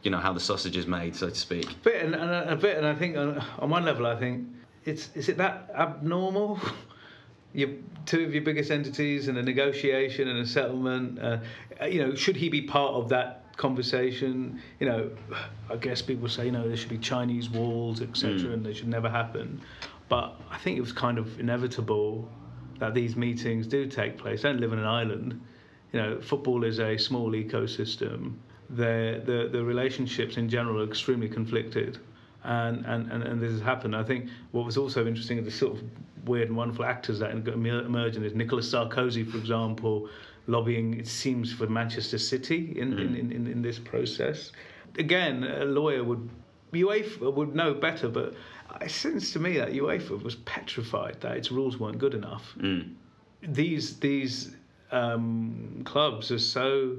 you 0.05 0.12
know, 0.12 0.19
how 0.19 0.31
the 0.31 0.39
sausage 0.39 0.77
is 0.77 0.85
made, 0.85 1.15
so 1.15 1.29
to 1.29 1.35
speak? 1.35 1.69
A 1.71 1.75
bit, 1.83 2.05
and, 2.05 2.13
and 2.15 2.50
a 2.51 2.55
bit, 2.55 2.77
and 2.77 2.85
I 2.85 2.93
think 2.93 3.17
on, 3.17 3.43
on 3.59 3.69
one 3.69 3.83
level, 3.83 4.05
I 4.05 4.15
think 4.15 4.47
it's 4.85 5.09
is 5.15 5.27
it 5.29 5.38
that 5.38 5.69
abnormal? 5.75 6.59
Your 7.53 7.69
two 8.05 8.25
of 8.25 8.33
your 8.33 8.43
biggest 8.43 8.69
entities 8.69 9.29
and 9.29 9.38
a 9.38 9.41
negotiation 9.41 10.27
and 10.27 10.39
a 10.39 10.45
settlement. 10.45 11.17
Uh, 11.17 11.38
you 11.85 12.05
know, 12.05 12.13
should 12.13 12.35
he 12.35 12.50
be 12.50 12.63
part 12.63 12.93
of 12.95 13.07
that 13.09 13.45
conversation? 13.55 14.62
You 14.81 14.88
know, 14.89 15.12
I 15.69 15.77
guess 15.77 16.01
people 16.01 16.27
say, 16.27 16.47
you 16.47 16.51
know, 16.51 16.67
there 16.67 16.75
should 16.75 16.89
be 16.89 16.97
Chinese 16.97 17.50
walls, 17.50 18.01
etc., 18.01 18.31
Mm. 18.39 18.53
and 18.55 18.65
they 18.65 18.74
should 18.74 18.89
never 18.89 19.09
happen. 19.09 19.62
But 20.09 20.35
I 20.51 20.57
think 20.57 20.77
it 20.77 20.81
was 20.81 20.91
kind 20.91 21.17
of 21.17 21.39
inevitable 21.39 22.29
that 22.79 22.93
these 22.93 23.15
meetings 23.15 23.67
do 23.67 23.85
take 23.88 24.17
place. 24.17 24.43
I 24.43 24.50
don't 24.50 24.59
live 24.59 24.74
on 24.74 24.79
an 24.79 24.85
island. 24.85 25.39
You 25.93 26.01
know, 26.01 26.19
football 26.19 26.65
is 26.65 26.79
a 26.81 26.97
small 26.97 27.31
ecosystem. 27.31 28.33
The 28.69 29.22
the 29.25 29.50
the 29.51 29.63
relationships 29.63 30.38
in 30.38 30.50
general 30.50 30.81
are 30.81 30.86
extremely 30.86 31.29
conflicted, 31.29 32.00
and 32.43 32.86
and 32.86 33.12
and, 33.12 33.24
and 33.24 33.41
this 33.41 33.51
has 33.51 33.62
happened. 33.62 33.95
I 33.95 34.03
think 34.03 34.29
what 34.51 34.65
was 34.65 34.77
also 34.77 35.05
interesting 35.05 35.38
is 35.38 35.45
the 35.45 35.51
sort 35.51 35.77
of 35.77 35.84
weird 36.25 36.48
and 36.48 36.57
wonderful 36.57 36.86
actors 36.86 37.19
that 37.19 37.31
emer- 37.31 37.86
emerge 37.86 38.15
in 38.15 38.24
this. 38.24 38.34
Nicolas 38.34 38.72
Sarkozy, 38.72 39.29
for 39.29 39.38
example, 39.38 40.10
lobbying 40.48 41.00
it 41.00 41.07
seems 41.07 41.53
for 41.53 41.67
Manchester 41.67 42.17
City 42.17 42.74
in 42.79 42.93
in, 43.00 43.15
in, 43.15 43.31
in, 43.31 43.48
in 43.48 43.62
this 43.62 43.79
process. 43.79 44.51
Again, 44.98 45.43
a 45.43 45.65
lawyer 45.65 46.03
would 46.03 46.27
UEFA 46.74 47.34
would 47.34 47.55
know 47.55 47.74
better, 47.74 48.10
but 48.10 48.34
it 48.81 48.91
seems 48.91 49.31
to 49.31 49.39
me 49.39 49.57
that 49.57 49.69
UEFA 49.69 50.22
was 50.22 50.36
petrified 50.36 51.22
that 51.22 51.38
its 51.38 51.51
rules 51.51 51.77
weren't 51.79 52.00
good 52.00 52.13
enough. 52.13 52.55
These 53.41 54.00
these 54.00 54.55
um, 54.91 55.81
clubs 55.86 56.31
are 56.31 56.39
so 56.39 56.98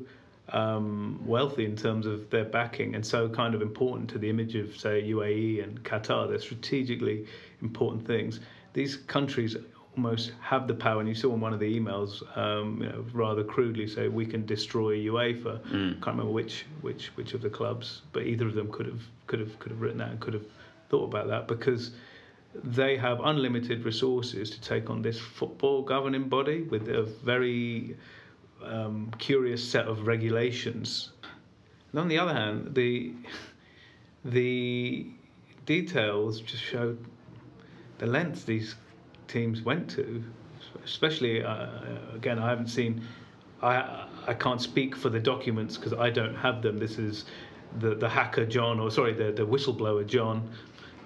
um, 0.50 1.20
wealthy 1.26 1.64
in 1.64 1.76
terms 1.76 2.06
of 2.06 2.30
their 2.30 2.44
backing 2.44 2.94
and 2.94 3.04
so 3.04 3.28
kind 3.28 3.54
of 3.54 3.62
important 3.62 4.08
to 4.10 4.18
the 4.18 4.28
image 4.30 4.54
of 4.54 4.76
say 4.76 5.02
UAE 5.02 5.62
and 5.62 5.82
Qatar. 5.82 6.28
They're 6.28 6.38
strategically 6.38 7.26
important 7.62 8.06
things. 8.06 8.40
These 8.72 8.96
countries 8.96 9.56
almost 9.96 10.32
have 10.40 10.68
the 10.68 10.74
power, 10.74 11.00
and 11.00 11.08
you 11.08 11.14
saw 11.14 11.32
in 11.32 11.40
one 11.40 11.54
of 11.54 11.60
the 11.60 11.80
emails, 11.80 12.22
um, 12.36 12.82
you 12.82 12.88
know, 12.88 13.04
rather 13.12 13.42
crudely 13.42 13.86
say 13.86 14.08
we 14.08 14.26
can 14.26 14.44
destroy 14.44 14.96
UEFA. 14.98 15.62
Can't 15.70 16.06
remember 16.06 16.32
which 16.32 16.66
which 16.82 17.06
which 17.16 17.34
of 17.34 17.40
the 17.42 17.50
clubs, 17.50 18.02
but 18.12 18.24
either 18.24 18.46
of 18.46 18.54
them 18.54 18.70
could 18.70 18.86
have 18.86 19.02
could 19.26 19.40
have 19.40 19.58
could 19.58 19.72
have 19.72 19.80
written 19.80 19.98
that 19.98 20.10
and 20.10 20.20
could 20.20 20.34
have 20.34 20.46
thought 20.88 21.04
about 21.04 21.28
that 21.28 21.48
because 21.48 21.92
they 22.62 22.96
have 22.96 23.20
unlimited 23.24 23.84
resources 23.84 24.50
to 24.50 24.60
take 24.60 24.88
on 24.88 25.02
this 25.02 25.18
football 25.18 25.82
governing 25.82 26.28
body 26.28 26.62
with 26.62 26.88
a 26.88 27.02
very 27.02 27.96
um, 28.64 29.12
curious 29.18 29.66
set 29.66 29.86
of 29.86 30.06
regulations. 30.06 31.12
And 31.92 32.00
on 32.00 32.08
the 32.08 32.18
other 32.18 32.34
hand, 32.34 32.74
the 32.74 33.12
the 34.24 35.06
details 35.66 36.40
just 36.40 36.62
show 36.62 36.96
the 37.98 38.06
lengths 38.06 38.44
these 38.44 38.74
teams 39.28 39.62
went 39.62 39.88
to. 39.90 40.22
Especially, 40.84 41.42
uh, 41.42 41.68
again, 42.14 42.38
I 42.38 42.48
haven't 42.48 42.68
seen. 42.68 43.02
I 43.62 44.06
I 44.26 44.34
can't 44.34 44.60
speak 44.60 44.96
for 44.96 45.08
the 45.08 45.20
documents 45.20 45.76
because 45.76 45.92
I 45.92 46.10
don't 46.10 46.34
have 46.34 46.62
them. 46.62 46.78
This 46.78 46.98
is 46.98 47.24
the 47.78 47.94
the 47.94 48.08
hacker 48.08 48.46
John, 48.46 48.80
or 48.80 48.90
sorry, 48.90 49.14
the 49.14 49.32
the 49.32 49.46
whistleblower 49.46 50.06
John, 50.06 50.50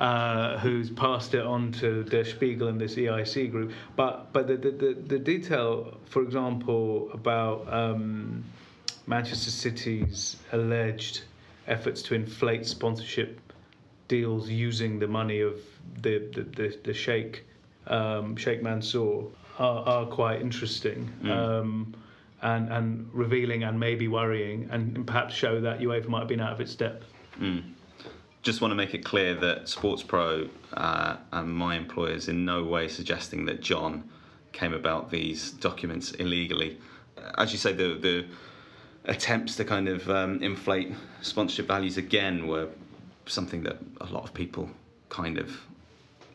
uh, 0.00 0.59
who's 0.59 0.90
passed 0.90 1.35
it 1.35 1.45
on 1.45 1.71
to 1.73 2.02
Der 2.04 2.25
Spiegel 2.25 2.69
and 2.69 2.80
this 2.80 2.95
EIC 2.95 3.50
group. 3.50 3.73
But 3.97 4.33
but 4.33 4.49
the 4.49 4.57
the, 4.57 4.71
the, 4.71 4.95
the 4.95 5.19
detail, 5.19 5.99
for 6.07 6.23
example, 6.23 7.11
about 7.12 7.73
um, 7.73 8.42
Manchester 9.07 9.51
City's 9.51 10.37
alleged 10.53 11.25
efforts 11.68 12.01
to 12.03 12.14
inflate 12.14 12.66
sponsorship 12.66 13.40
deals 14.09 14.48
using 14.48 14.98
the 14.98 15.07
money 15.07 15.40
of 15.40 15.61
the 16.01 16.18
the 16.35 16.42
the, 16.42 16.79
the 16.83 16.94
Sheikh 16.94 17.44
um, 17.87 18.37
Sheikh 18.37 18.62
Mansour 18.62 19.25
are, 19.59 19.87
are 19.87 20.07
quite 20.07 20.40
interesting. 20.40 21.12
Um, 21.31 21.94
and, 22.42 22.72
and 22.72 23.11
revealing 23.12 23.64
and 23.64 23.79
maybe 23.79 24.09
worrying, 24.09 24.66
and 24.70 25.07
perhaps 25.07 25.35
show 25.35 25.61
that 25.61 25.81
UEFA 25.81 26.09
might 26.09 26.20
have 26.20 26.29
been 26.29 26.40
out 26.40 26.55
of 26.55 26.61
its 26.62 26.75
depth. 26.75 27.05
Just 28.42 28.61
want 28.61 28.72
to 28.72 28.76
make 28.76 28.94
it 28.94 29.05
clear 29.05 29.35
that 29.35 29.68
Sports 29.68 30.03
Pro 30.03 30.48
uh, 30.74 31.16
and 31.33 31.53
my 31.53 31.76
employers 31.76 32.29
in 32.29 32.44
no 32.44 32.64
way 32.64 32.88
suggesting 32.88 33.44
that 33.46 33.61
John 33.61 34.09
came 34.53 34.72
about 34.72 35.11
these 35.11 35.53
documents 35.53 36.12
illegally. 36.12 36.79
As 37.37 37.53
you 37.53 37.59
say, 37.59 37.72
the 37.72 37.94
the 37.94 38.26
attempts 39.05 39.57
to 39.57 39.64
kind 39.64 39.88
of 39.88 40.09
um, 40.11 40.42
inflate 40.42 40.92
sponsorship 41.22 41.66
values 41.66 41.96
again 41.96 42.46
were 42.46 42.68
something 43.26 43.62
that 43.62 43.79
a 44.00 44.07
lot 44.07 44.24
of 44.24 44.35
people 44.35 44.68
kind 45.09 45.38
of 45.38 45.61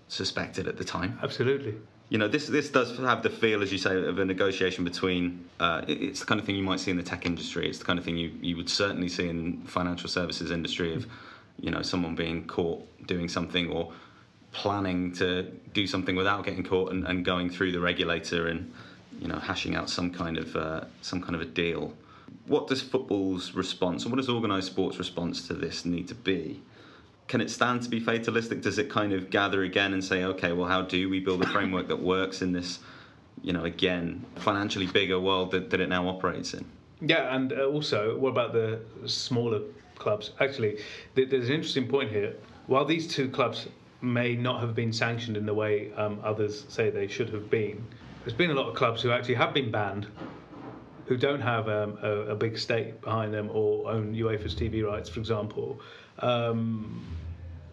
suspected 0.07 0.67
at 0.67 0.77
the 0.77 0.83
time. 0.83 1.19
Absolutely. 1.23 1.75
You 2.09 2.19
know, 2.19 2.27
this 2.27 2.47
this 2.47 2.69
does 2.69 2.97
have 2.99 3.23
the 3.23 3.31
feel, 3.31 3.63
as 3.63 3.71
you 3.71 3.79
say, 3.79 3.97
of 3.97 4.19
a 4.19 4.25
negotiation 4.25 4.83
between. 4.83 5.49
Uh, 5.59 5.81
it's 5.87 6.19
the 6.19 6.25
kind 6.27 6.39
of 6.39 6.45
thing 6.45 6.55
you 6.55 6.63
might 6.63 6.79
see 6.79 6.91
in 6.91 6.97
the 6.97 7.03
tech 7.03 7.25
industry. 7.25 7.67
It's 7.67 7.79
the 7.79 7.85
kind 7.85 7.97
of 7.97 8.05
thing 8.05 8.15
you, 8.15 8.31
you 8.41 8.55
would 8.57 8.69
certainly 8.69 9.09
see 9.09 9.27
in 9.27 9.63
financial 9.63 10.07
services 10.07 10.51
industry 10.51 10.93
of, 10.93 11.07
you 11.59 11.71
know, 11.71 11.81
someone 11.81 12.15
being 12.15 12.45
caught 12.45 12.85
doing 13.07 13.27
something 13.27 13.69
or 13.69 13.91
planning 14.51 15.11
to 15.13 15.43
do 15.73 15.85
something 15.85 16.15
without 16.15 16.45
getting 16.45 16.63
caught 16.63 16.91
and, 16.91 17.05
and 17.07 17.25
going 17.25 17.49
through 17.49 17.71
the 17.71 17.79
regulator 17.79 18.47
and, 18.47 18.71
you 19.19 19.27
know, 19.27 19.37
hashing 19.37 19.75
out 19.75 19.89
some 19.89 20.11
kind 20.11 20.37
of 20.37 20.55
uh, 20.55 20.85
some 21.01 21.21
kind 21.21 21.35
of 21.35 21.41
a 21.41 21.45
deal. 21.45 21.93
What 22.47 22.67
does 22.67 22.81
football's 22.81 23.53
response 23.53 24.03
and 24.03 24.11
what 24.11 24.17
does 24.17 24.29
organised 24.29 24.67
sports 24.67 24.97
response 24.97 25.47
to 25.47 25.53
this 25.53 25.85
need 25.85 26.07
to 26.09 26.15
be? 26.15 26.61
can 27.27 27.41
it 27.41 27.49
stand 27.49 27.81
to 27.81 27.89
be 27.89 27.99
fatalistic? 27.99 28.61
Does 28.61 28.77
it 28.77 28.89
kind 28.89 29.13
of 29.13 29.29
gather 29.29 29.63
again 29.63 29.93
and 29.93 30.03
say, 30.03 30.23
okay, 30.23 30.51
well, 30.51 30.67
how 30.67 30.81
do 30.81 31.09
we 31.09 31.19
build 31.19 31.41
a 31.41 31.47
framework 31.47 31.87
that 31.87 31.99
works 31.99 32.41
in 32.41 32.51
this, 32.51 32.79
you 33.41 33.51
know, 33.51 33.65
again, 33.65 34.23
financially 34.35 34.87
bigger 34.87 35.19
world 35.19 35.51
that, 35.51 35.69
that 35.71 35.79
it 35.79 35.89
now 35.89 36.07
operates 36.07 36.53
in? 36.53 36.65
Yeah, 37.01 37.35
and 37.35 37.51
uh, 37.51 37.65
also, 37.65 38.17
what 38.17 38.29
about 38.29 38.53
the 38.53 38.79
smaller 39.05 39.61
clubs? 39.95 40.31
Actually, 40.39 40.77
th- 41.15 41.29
there's 41.29 41.49
an 41.49 41.55
interesting 41.55 41.88
point 41.88 42.12
here. 42.12 42.36
While 42.67 42.86
these 42.86 43.08
two 43.08 43.29
clubs 43.29 43.67
may 44.01 44.36
not 44.36 44.62
have 44.62 44.75
been 44.75 44.93
sanctioned 44.93 45.38
in 45.38 45.45
the 45.45 45.53
way 45.53 45.91
um, 45.93 46.19
others 46.23 46.65
say 46.69 46.89
they 46.89 47.08
should 47.08 47.29
have 47.29 47.49
been, 47.49 47.86
there's 48.23 48.38
been 48.38 48.51
a 48.51 48.55
lot 48.55 48.67
of 48.67 48.75
clubs 48.75 49.01
who 49.01 49.12
actually 49.12 49.36
have 49.36 49.53
been 49.53 49.71
banned, 49.71 50.08
who 51.05 51.17
don't 51.17 51.41
have 51.41 51.69
um, 51.69 51.97
a, 52.01 52.12
a 52.31 52.36
big 52.36 52.58
stake 52.58 52.99
behind 53.01 53.34
them 53.34 53.49
or 53.53 53.89
own 53.89 54.15
UEFA's 54.15 54.55
TV 54.55 54.84
rights, 54.84 55.10
for 55.10 55.19
example. 55.19 55.79
Um, 56.19 57.05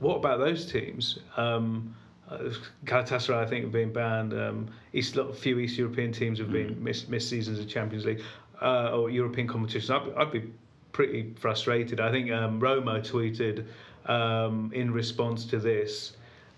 what 0.01 0.17
about 0.17 0.39
those 0.39 0.71
teams? 0.71 1.21
Um, 1.37 1.95
uh, 2.29 2.51
Galatasaray, 2.85 3.37
I 3.37 3.47
think, 3.47 3.65
have 3.65 3.73
been 3.73 3.93
banned. 3.93 4.35
Um, 4.35 4.69
East, 4.93 5.17
a 5.17 5.33
few 5.33 5.59
East 5.59 5.79
European 5.79 6.13
teams 6.13 6.39
have 6.39 6.51
been 6.51 6.83
missed, 6.83 7.09
missed 7.09 7.31
seasons 7.31 7.59
of 7.59 7.69
Champions 7.69 8.05
League 8.05 8.23
uh, 8.61 8.91
or 8.91 9.11
European 9.11 9.47
competitions. 9.47 9.91
I'd, 9.91 10.13
I'd 10.17 10.33
be 10.33 10.53
pretty 10.93 11.35
frustrated. 11.39 12.01
I 12.01 12.11
think 12.11 12.31
um, 12.31 12.61
Roma 12.61 13.01
tweeted 13.01 13.67
um, 14.07 14.71
in 14.75 14.93
response 14.93 15.45
to 15.47 15.59
this. 15.59 16.17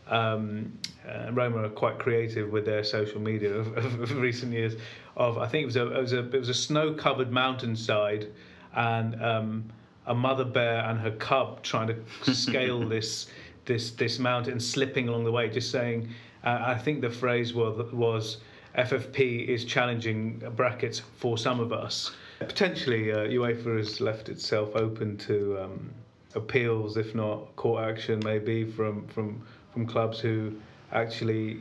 Um, 0.09 0.79
uh, 1.09 1.31
Roma 1.33 1.65
are 1.65 1.69
quite 1.71 1.99
creative 1.99 2.51
with 2.51 2.67
their 2.67 2.85
social 2.85 3.21
media 3.21 3.55
of, 3.55 3.77
of, 3.77 4.01
of 4.01 4.17
recent 4.17 4.53
years. 4.53 4.75
Of 5.17 5.39
I 5.39 5.49
think 5.49 5.63
it 5.63 5.67
was 5.67 5.77
a 5.77 5.87
it 5.93 6.01
was 6.01 6.13
a 6.13 6.19
it 6.19 6.39
was 6.39 6.49
a 6.49 6.55
snow-covered 6.55 7.33
mountainside, 7.33 8.31
and 8.75 9.23
um, 9.23 9.65
a 10.07 10.15
mother 10.15 10.45
bear 10.45 10.85
and 10.85 10.99
her 11.01 11.13
cub 11.13 11.63
trying 11.63 11.89
to 11.89 12.35
scale 12.35 12.81
this 12.89 13.29
this 13.65 13.93
this 13.93 14.19
mountain, 14.19 14.61
slipping 14.61 15.09
along 15.09 15.25
the 15.25 15.33
way. 15.33 15.49
Just 15.49 15.71
saying, 15.71 16.11
uh, 16.45 16.59
I 16.61 16.77
think 16.77 17.01
the 17.01 17.11
phrase 17.11 17.55
was 17.55 17.91
was 17.93 18.39
FFP 18.77 19.47
is 19.47 19.65
challenging 19.65 20.43
brackets 20.57 20.99
for 20.99 21.39
some 21.39 21.61
of 21.61 21.73
us. 21.73 22.15
Potentially, 22.39 23.13
uh, 23.13 23.19
UEFA 23.19 23.79
has 23.79 24.01
left 24.01 24.29
itself 24.29 24.75
open 24.75 25.17
to 25.19 25.59
um, 25.63 25.91
appeals, 26.35 26.97
if 26.97 27.15
not 27.15 27.55
court 27.57 27.85
action, 27.85 28.21
maybe 28.25 28.65
from 28.65 29.07
from 29.09 29.41
from 29.73 29.87
clubs 29.87 30.21
who 30.21 30.55
actually 30.93 31.61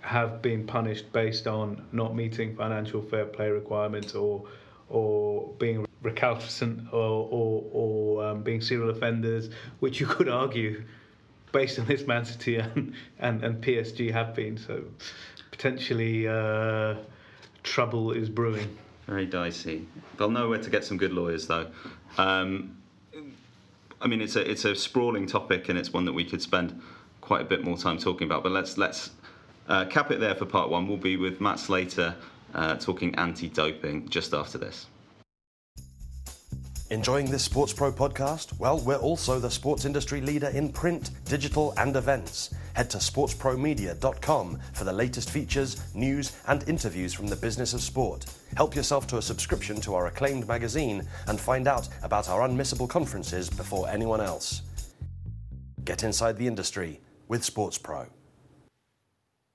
have 0.00 0.42
been 0.42 0.66
punished 0.66 1.12
based 1.12 1.46
on 1.46 1.84
not 1.92 2.14
meeting 2.14 2.56
financial 2.56 3.00
fair 3.02 3.24
play 3.24 3.50
requirements 3.50 4.14
or 4.14 4.44
or 4.88 5.48
being 5.58 5.86
recalcitrant 6.02 6.92
or 6.92 7.28
or, 7.30 7.64
or 7.72 8.24
um, 8.24 8.42
being 8.42 8.60
serial 8.60 8.90
offenders, 8.90 9.50
which 9.80 10.00
you 10.00 10.06
could 10.06 10.28
argue, 10.28 10.82
based 11.52 11.78
on 11.78 11.86
this 11.86 12.06
Man 12.06 12.24
City 12.24 12.56
and, 12.56 12.94
and, 13.18 13.42
and 13.44 13.62
PSG 13.62 14.10
have 14.12 14.34
been. 14.34 14.56
So 14.56 14.82
potentially 15.50 16.26
uh, 16.28 16.96
trouble 17.62 18.12
is 18.12 18.28
brewing. 18.28 18.76
Very 19.06 19.26
dicey. 19.26 19.86
They'll 20.16 20.30
know 20.30 20.48
where 20.48 20.58
to 20.58 20.70
get 20.70 20.84
some 20.84 20.96
good 20.96 21.12
lawyers, 21.12 21.46
though. 21.46 21.66
Um, 22.18 22.76
I 24.00 24.06
mean, 24.06 24.20
it's 24.20 24.36
a 24.36 24.48
it's 24.48 24.64
a 24.64 24.74
sprawling 24.74 25.26
topic, 25.26 25.68
and 25.68 25.78
it's 25.78 25.92
one 25.92 26.04
that 26.04 26.12
we 26.12 26.24
could 26.24 26.42
spend 26.42 26.80
quite 27.20 27.40
a 27.40 27.44
bit 27.44 27.64
more 27.64 27.76
time 27.76 27.98
talking 27.98 28.26
about. 28.26 28.42
But 28.42 28.52
let's 28.52 28.78
let's 28.78 29.10
Uh, 29.68 29.84
cap 29.84 30.10
it 30.10 30.18
there 30.18 30.34
for 30.34 30.44
part 30.44 30.68
one. 30.70 30.88
We'll 30.88 30.96
be 30.96 31.16
with 31.16 31.40
Matt 31.40 31.58
Slater 31.60 32.16
uh, 32.52 32.74
talking 32.76 33.14
anti 33.14 33.48
doping 33.48 34.08
just 34.08 34.34
after 34.34 34.58
this. 34.58 34.86
Enjoying 36.90 37.30
this 37.30 37.44
Sports 37.44 37.72
Pro 37.72 37.90
podcast? 37.92 38.58
Well, 38.58 38.78
we're 38.80 38.96
also 38.96 39.38
the 39.38 39.50
sports 39.50 39.84
industry 39.84 40.20
leader 40.20 40.48
in 40.48 40.72
print, 40.72 41.10
digital, 41.24 41.72
and 41.78 41.96
events. 41.96 42.52
Head 42.74 42.90
to 42.90 42.98
sportspromedia.com 42.98 44.58
for 44.74 44.84
the 44.84 44.92
latest 44.92 45.30
features, 45.30 45.94
news, 45.94 46.32
and 46.48 46.68
interviews 46.68 47.14
from 47.14 47.28
the 47.28 47.36
business 47.36 47.72
of 47.72 47.80
sport. 47.80 48.26
Help 48.56 48.76
yourself 48.76 49.06
to 49.06 49.16
a 49.16 49.22
subscription 49.22 49.80
to 49.80 49.94
our 49.94 50.06
acclaimed 50.06 50.46
magazine 50.46 51.08
and 51.26 51.40
find 51.40 51.66
out 51.66 51.88
about 52.02 52.28
our 52.28 52.46
unmissable 52.46 52.88
conferences 52.88 53.48
before 53.48 53.88
anyone 53.88 54.20
else. 54.20 54.62
Get 55.84 56.04
inside 56.04 56.36
the 56.36 56.46
industry 56.46 57.00
with 57.28 57.42
Sports 57.42 57.78
Pro. 57.78 58.06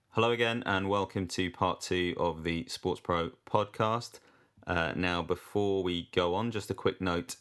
Hello 0.10 0.32
again, 0.32 0.64
and 0.66 0.90
welcome 0.90 1.28
to 1.28 1.52
part 1.52 1.80
two 1.80 2.16
of 2.18 2.44
the 2.44 2.66
Sports 2.68 3.00
Pro 3.00 3.32
podcast. 3.48 4.20
Uh, 4.66 4.94
now, 4.96 5.22
before 5.22 5.84
we 5.84 6.10
go 6.12 6.34
on, 6.34 6.50
just 6.50 6.72
a 6.72 6.74
quick 6.74 7.00
note 7.00 7.36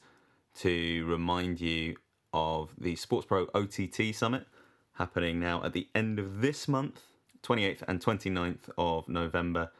to 0.58 1.06
remind 1.06 1.58
you 1.58 1.96
of 2.34 2.74
the 2.78 2.96
Sports 2.96 3.26
Pro 3.26 3.46
OTT 3.54 4.14
Summit 4.14 4.46
happening 4.92 5.40
now 5.40 5.64
at 5.64 5.72
the 5.72 5.88
end 5.94 6.18
of 6.18 6.42
this 6.42 6.68
month, 6.68 7.00
28th 7.42 7.82
and 7.88 8.00
29th 8.00 8.68
of 8.76 9.08
November 9.08 9.70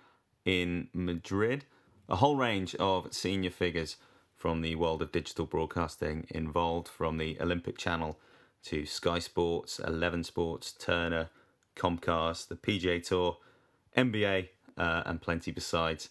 in 0.47 0.89
Madrid. 0.95 1.67
A 2.09 2.17
whole 2.17 2.37
range 2.37 2.75
of 2.77 3.13
senior 3.13 3.51
figures 3.51 3.97
from 4.35 4.63
the 4.63 4.77
world 4.77 5.03
of 5.03 5.13
digital 5.13 5.45
broadcasting 5.45 6.27
involved, 6.31 6.89
from 6.89 7.19
the 7.19 7.37
Olympic 7.41 7.77
Channel 7.77 8.19
to 8.65 8.87
Sky 8.87 9.19
Sports, 9.19 9.79
Eleven 9.79 10.25
Sports, 10.25 10.73
Turner, 10.73 11.29
Comcast, 11.75 12.49
the 12.49 12.57
PGA 12.57 13.07
Tour, 13.07 13.37
NBA, 13.97 14.49
uh, 14.79 15.03
and 15.05 15.21
plenty 15.21 15.51
besides 15.51 16.09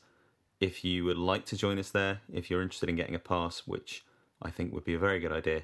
if 0.59 0.83
you 0.83 1.05
would 1.05 1.17
like 1.17 1.45
to 1.45 1.57
join 1.57 1.79
us 1.79 1.91
there, 1.91 2.21
if 2.31 2.49
you're 2.49 2.61
interested 2.61 2.89
in 2.89 2.95
getting 2.95 3.15
a 3.15 3.19
pass, 3.19 3.63
which 3.65 4.05
I 4.41 4.49
think 4.49 4.73
would 4.73 4.85
be 4.85 4.93
a 4.93 4.99
very 4.99 5.19
good 5.19 5.31
idea, 5.31 5.63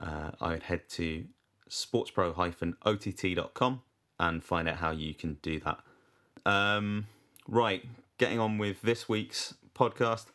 uh, 0.00 0.30
I 0.40 0.50
would 0.50 0.64
head 0.64 0.88
to 0.90 1.24
sportspro-ott.com 1.68 3.82
and 4.20 4.44
find 4.44 4.68
out 4.68 4.76
how 4.76 4.90
you 4.90 5.14
can 5.14 5.38
do 5.42 5.60
that. 5.60 5.80
Um, 6.44 7.06
right, 7.48 7.84
getting 8.18 8.38
on 8.38 8.58
with 8.58 8.82
this 8.82 9.08
week's 9.08 9.54
podcast 9.74 10.26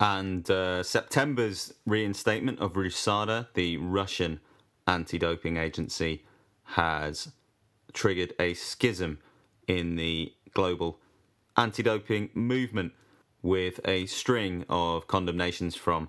and 0.00 0.48
uh, 0.50 0.82
September's 0.82 1.72
reinstatement 1.86 2.58
of 2.60 2.74
RUSADA, 2.74 3.48
the 3.54 3.76
Russian 3.78 4.40
anti-doping 4.86 5.56
agency, 5.56 6.24
has 6.64 7.32
triggered 7.92 8.34
a 8.38 8.54
schism 8.54 9.18
in 9.66 9.96
the 9.96 10.32
global 10.52 10.98
anti-doping 11.56 12.30
movement 12.34 12.92
with 13.42 13.80
a 13.84 14.06
string 14.06 14.64
of 14.68 15.06
condemnations 15.06 15.74
from 15.74 16.08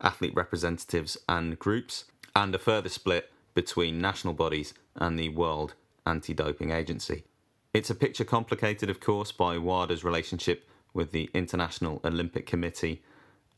athlete 0.00 0.34
representatives 0.34 1.16
and 1.28 1.58
groups, 1.58 2.04
and 2.34 2.54
a 2.54 2.58
further 2.58 2.88
split 2.88 3.30
between 3.54 4.00
national 4.00 4.32
bodies 4.32 4.72
and 4.96 5.18
the 5.18 5.28
World 5.28 5.74
Anti 6.06 6.32
Doping 6.32 6.70
Agency. 6.70 7.24
It's 7.72 7.90
a 7.90 7.94
picture 7.94 8.24
complicated, 8.24 8.90
of 8.90 8.98
course, 8.98 9.30
by 9.30 9.56
WADA's 9.56 10.02
relationship 10.02 10.68
with 10.92 11.12
the 11.12 11.30
International 11.32 12.00
Olympic 12.04 12.44
Committee 12.44 13.02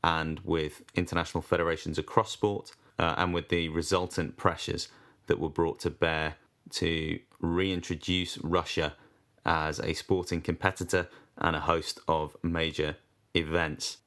and 0.05 0.39
with 0.41 0.83
international 0.95 1.41
federations 1.41 1.97
across 1.97 2.31
sport, 2.31 2.73
uh, 2.99 3.15
and 3.17 3.33
with 3.33 3.49
the 3.49 3.71
resultant 3.71 4.37
pressures 4.37 4.89
that 5.29 5.41
were 5.41 5.49
brought 5.49 5.81
to 5.81 5.91
bear 5.91 6.35
to 6.71 7.21
reintroduce 7.41 8.37
Russia 8.39 8.95
as 9.47 9.81
a 9.81 9.95
sporting 9.95 10.43
competitor 10.43 11.09
and 11.39 11.57
a 11.57 11.61
host 11.61 11.99
of 12.07 12.37
major 12.43 12.97
events. 13.35 13.99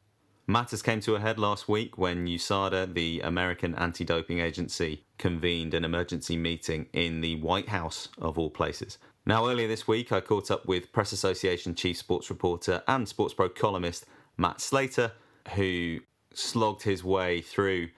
Matters 0.45 0.83
came 0.83 0.99
to 0.99 1.15
a 1.15 1.19
head 1.19 1.39
last 1.39 1.67
week 1.67 1.97
when 1.97 2.27
USADA, 2.27 2.93
the 2.93 3.21
American 3.21 3.73
anti 3.73 4.05
doping 4.05 4.39
agency, 4.39 5.03
convened 5.17 5.73
an 5.73 5.83
emergency 5.83 6.37
meeting 6.37 6.85
in 6.93 7.21
the 7.21 7.37
White 7.37 7.69
House, 7.69 8.09
of 8.19 8.37
all 8.37 8.51
places. 8.51 8.99
Now, 9.27 9.47
earlier 9.49 9.67
this 9.67 9.87
week, 9.87 10.11
I 10.11 10.21
caught 10.21 10.51
up 10.51 10.67
with 10.67 10.91
Press 10.91 11.11
Association 11.11 11.73
chief 11.73 11.97
sports 11.97 12.29
reporter 12.29 12.83
and 12.87 13.07
Sports 13.07 13.33
Pro 13.33 13.49
columnist 13.49 14.05
Matt 14.37 14.61
Slater, 14.61 15.13
who 15.55 16.01
slogged 16.35 16.83
his 16.83 17.03
way 17.03 17.41
through 17.41 17.89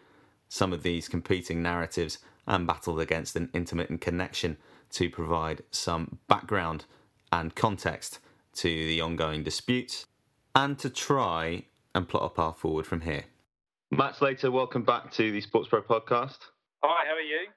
some 0.47 0.71
of 0.71 0.83
these 0.83 1.09
competing 1.09 1.61
narratives 1.61 2.19
and 2.47 2.65
battled 2.65 3.01
against 3.01 3.35
an 3.35 3.49
intermittent 3.53 3.99
connection 3.99 4.55
to 4.91 5.09
provide 5.09 5.63
some 5.69 6.17
background 6.29 6.85
and 7.33 7.53
context 7.55 8.19
to 8.53 8.69
the 8.69 9.01
ongoing 9.01 9.43
disputes 9.43 10.05
and 10.55 10.79
to 10.79 10.89
try 10.89 11.63
and 11.93 12.07
plot 12.07 12.23
a 12.23 12.29
path 12.29 12.57
forward 12.57 12.87
from 12.87 13.01
here. 13.01 13.25
Matt 13.91 14.15
Slater, 14.15 14.49
welcome 14.49 14.83
back 14.83 15.11
to 15.11 15.29
the 15.33 15.41
Sports 15.41 15.67
Pro 15.67 15.81
podcast. 15.81 16.37
Hi, 16.81 17.05
how 17.05 17.15
are 17.15 17.19
you? 17.19 17.47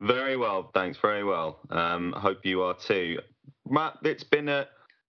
Very 0.00 0.36
well, 0.36 0.70
thanks. 0.74 0.98
Very 1.00 1.24
well. 1.24 1.60
Um, 1.70 2.12
hope 2.12 2.44
you 2.44 2.62
are 2.62 2.76
too. 2.86 3.18
Matt, 3.68 3.94
it's 4.02 4.24
been 4.24 4.48
a 4.48 4.66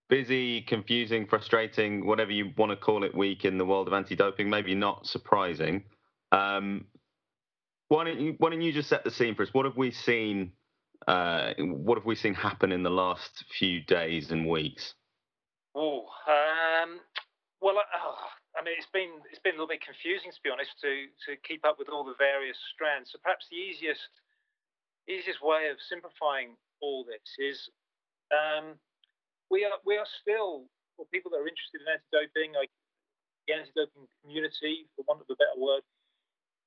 busy, 0.10 0.62
confusing, 0.62 1.28
frustrating, 1.28 2.06
whatever 2.06 2.32
you 2.32 2.52
want 2.58 2.72
to 2.72 2.78
call 2.78 3.04
it, 3.04 3.14
week 3.14 3.44
in 3.44 3.58
the 3.58 3.66
world 3.66 3.88
of 3.88 3.94
anti-doping. 3.94 4.50
Maybe 4.50 4.76
not 4.76 5.06
surprising. 5.06 5.84
Um, 6.32 6.86
why 7.90 8.06
don't 8.06 8.20
you 8.20 8.36
Why 8.38 8.50
don't 8.50 8.62
you 8.62 8.74
just 8.74 8.90
set 8.90 9.04
the 9.04 9.12
scene 9.12 9.36
for 9.36 9.44
us? 9.44 9.50
What 9.54 9.66
have 9.66 9.78
we 9.78 9.92
seen? 9.92 10.54
Uh, 11.08 11.54
what 11.60 11.98
have 11.98 12.06
we 12.06 12.16
seen 12.16 12.34
happen 12.34 12.72
in 12.72 12.84
the 12.84 12.90
last 12.90 13.46
few 13.58 13.82
days 13.82 14.32
and 14.32 14.48
weeks? 14.48 14.94
Oh, 15.76 16.08
um, 16.28 17.00
well, 17.62 17.78
uh, 17.78 18.60
I 18.60 18.64
mean, 18.64 18.74
it's 18.78 18.92
been 18.92 19.22
it's 19.32 19.40
been 19.40 19.54
a 19.54 19.58
little 19.58 19.68
bit 19.68 19.86
confusing 19.86 20.32
to 20.32 20.42
be 20.44 20.50
honest 20.50 20.72
to 20.82 21.08
to 21.28 21.38
keep 21.48 21.66
up 21.66 21.78
with 21.80 21.88
all 21.90 22.04
the 22.04 22.16
various 22.18 22.58
strands. 22.74 23.12
So 23.12 23.20
perhaps 23.24 23.46
the 23.50 23.58
easiest 23.58 24.02
easiest 25.08 25.42
way 25.42 25.70
of 25.72 25.78
simplifying 25.80 26.56
all 26.82 27.04
this 27.04 27.26
is 27.40 27.70
um, 28.32 28.76
we 29.50 29.64
are 29.64 29.80
we 29.86 29.98
are 29.98 30.08
still 30.22 30.68
for 30.96 31.06
people 31.14 31.32
that 31.32 31.38
are 31.38 31.48
interested 31.48 31.80
in 31.80 31.88
anti-doping, 31.88 32.54
like 32.58 32.74
the 33.48 33.54
anti-doping 33.54 34.10
community, 34.22 34.90
for 34.96 35.06
want 35.08 35.22
of 35.22 35.30
a 35.30 35.38
better 35.38 35.56
word, 35.56 35.86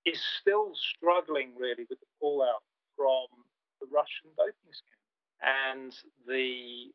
is 0.07 0.23
still 0.41 0.73
struggling 0.73 1.53
really 1.59 1.85
with 1.91 1.99
the 2.01 2.11
fallout 2.23 2.63
from 2.97 3.27
the 3.83 3.89
Russian 3.91 4.31
doping 4.39 4.73
scandal 4.73 5.01
and 5.43 5.93
the 6.29 6.93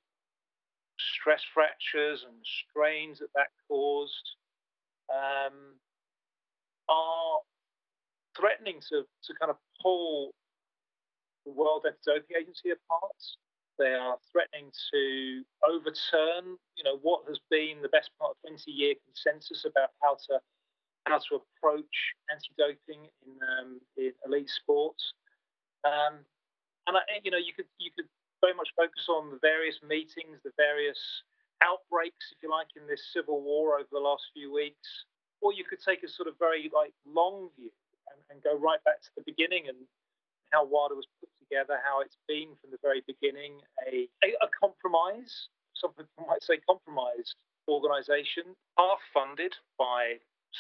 stress 0.98 1.44
fractures 1.54 2.24
and 2.24 2.38
strains 2.46 3.20
that 3.20 3.34
that 3.36 3.50
caused 3.68 4.38
um, 5.12 5.76
are 6.90 7.40
threatening 8.38 8.80
to, 8.90 9.04
to 9.24 9.34
kind 9.40 9.50
of 9.50 9.58
pull 9.82 10.34
the 11.46 11.52
World 11.52 11.86
Anti-Doping 11.86 12.36
Agency 12.36 12.72
apart. 12.72 13.22
They 13.78 13.94
are 13.94 14.18
threatening 14.32 14.72
to 14.72 15.44
overturn, 15.68 16.58
you 16.76 16.84
know, 16.84 16.98
what 17.02 17.28
has 17.28 17.40
been 17.52 17.82
the 17.82 17.92
best 17.92 18.10
part 18.20 18.32
of 18.32 18.38
20-year 18.50 18.96
consensus 19.06 19.66
about 19.66 19.90
how 20.02 20.18
to 20.28 20.40
how 21.06 21.22
to 21.22 21.38
approach 21.38 21.96
anti-doping 22.34 23.06
in, 23.06 23.34
um, 23.46 23.78
in 23.96 24.10
elite 24.26 24.50
sports. 24.50 25.14
Um, 25.86 26.26
and 26.88 26.98
I, 26.98 27.02
you 27.22 27.30
know, 27.30 27.38
you 27.38 27.54
could 27.54 27.70
you 27.78 27.92
could 27.94 28.10
very 28.42 28.58
much 28.58 28.70
focus 28.76 29.06
on 29.10 29.30
the 29.30 29.40
various 29.42 29.78
meetings, 29.86 30.42
the 30.44 30.56
various 30.58 30.98
outbreaks, 31.62 32.34
if 32.34 32.42
you 32.42 32.50
like, 32.50 32.74
in 32.76 32.88
this 32.88 33.14
civil 33.14 33.42
war 33.42 33.78
over 33.78 33.90
the 33.92 34.02
last 34.02 34.24
few 34.34 34.54
weeks. 34.54 35.06
Or 35.42 35.54
you 35.54 35.64
could 35.64 35.80
take 35.84 36.02
a 36.02 36.10
sort 36.10 36.28
of 36.28 36.40
very 36.40 36.72
like 36.74 36.94
long 37.06 37.50
view 37.54 37.70
and, 38.10 38.20
and 38.30 38.42
go 38.42 38.58
right 38.58 38.82
back 38.84 39.02
to 39.02 39.12
the 39.18 39.24
beginning 39.26 39.68
and 39.68 39.78
how 40.52 40.66
WADA 40.66 40.96
was 40.96 41.06
put 41.20 41.30
together, 41.46 41.78
how 41.86 42.02
it's 42.02 42.18
been 42.28 42.58
from 42.60 42.72
the 42.72 42.82
very 42.82 43.06
beginning 43.06 43.62
a, 43.86 44.10
a, 44.26 44.30
a 44.42 44.50
compromise, 44.60 45.50
some 45.78 45.94
people 45.94 46.26
might 46.28 46.44
say 46.44 46.58
compromised 46.66 47.36
organisation, 47.70 48.58
half 48.78 49.00
funded 49.14 49.54
by 49.78 50.18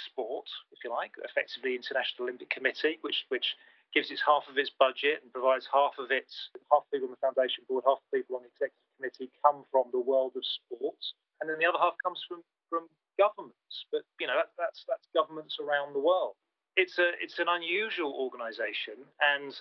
sport, 0.09 0.47
if 0.71 0.83
you 0.83 0.89
like, 0.89 1.11
effectively 1.23 1.75
International 1.75 2.27
Olympic 2.27 2.49
Committee, 2.49 2.99
which 3.01 3.25
which 3.29 3.55
gives 3.93 4.11
it 4.11 4.19
half 4.25 4.43
of 4.51 4.57
its 4.57 4.71
budget 4.75 5.23
and 5.23 5.31
provides 5.31 5.69
half 5.71 5.95
of 5.97 6.11
its 6.11 6.51
half 6.71 6.83
people 6.91 7.07
on 7.07 7.15
the 7.15 7.23
foundation 7.23 7.63
board, 7.69 7.83
half 7.87 8.03
people 8.11 8.35
on 8.35 8.43
the 8.43 8.51
executive 8.51 8.91
committee 8.99 9.31
come 9.39 9.63
from 9.71 9.87
the 9.95 10.01
world 10.01 10.35
of 10.35 10.43
sports, 10.43 11.15
and 11.39 11.49
then 11.49 11.55
the 11.59 11.65
other 11.65 11.79
half 11.79 11.95
comes 12.03 12.19
from 12.27 12.43
from 12.69 12.91
governments. 13.15 13.87
But 13.91 14.03
you 14.19 14.27
know 14.27 14.35
that, 14.35 14.51
that's 14.59 14.83
that's 14.87 15.07
governments 15.15 15.57
around 15.63 15.95
the 15.95 16.03
world. 16.03 16.35
It's 16.75 16.99
a 16.99 17.15
it's 17.23 17.39
an 17.39 17.47
unusual 17.47 18.11
organisation, 18.11 18.99
and 19.23 19.55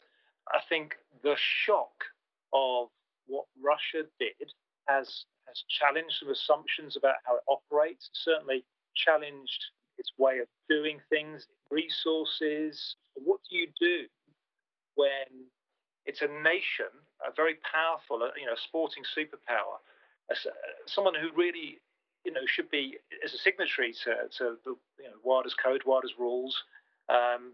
I 0.48 0.60
think 0.68 0.94
the 1.22 1.36
shock 1.36 2.04
of 2.52 2.88
what 3.26 3.46
Russia 3.62 4.06
did 4.18 4.52
has 4.88 5.24
has 5.48 5.64
challenged 5.68 6.16
some 6.20 6.30
assumptions 6.30 6.96
about 6.96 7.16
how 7.24 7.36
it 7.36 7.42
operates. 7.48 8.10
Certainly 8.12 8.64
challenged 8.94 9.64
its 9.98 10.12
way 10.18 10.38
of 10.38 10.48
doing 10.68 11.00
things, 11.10 11.46
resources. 11.70 12.96
What 13.14 13.40
do 13.48 13.56
you 13.56 13.68
do 13.78 14.06
when 14.94 15.48
it's 16.06 16.22
a 16.22 16.28
nation, 16.28 16.92
a 17.26 17.32
very 17.34 17.56
powerful, 17.62 18.22
uh, 18.22 18.30
you 18.38 18.46
know, 18.46 18.56
sporting 18.56 19.04
superpower, 19.16 19.80
someone 20.86 21.14
who 21.14 21.30
really, 21.36 21.80
you 22.24 22.32
know, 22.32 22.44
should 22.46 22.70
be 22.70 22.96
as 23.24 23.34
a 23.34 23.38
signatory 23.38 23.92
to, 24.04 24.14
to 24.38 24.56
the 24.64 24.76
you 24.98 25.08
know 25.08 25.42
code, 25.62 25.82
WADA's 25.84 26.14
rules. 26.18 26.56
Um, 27.08 27.52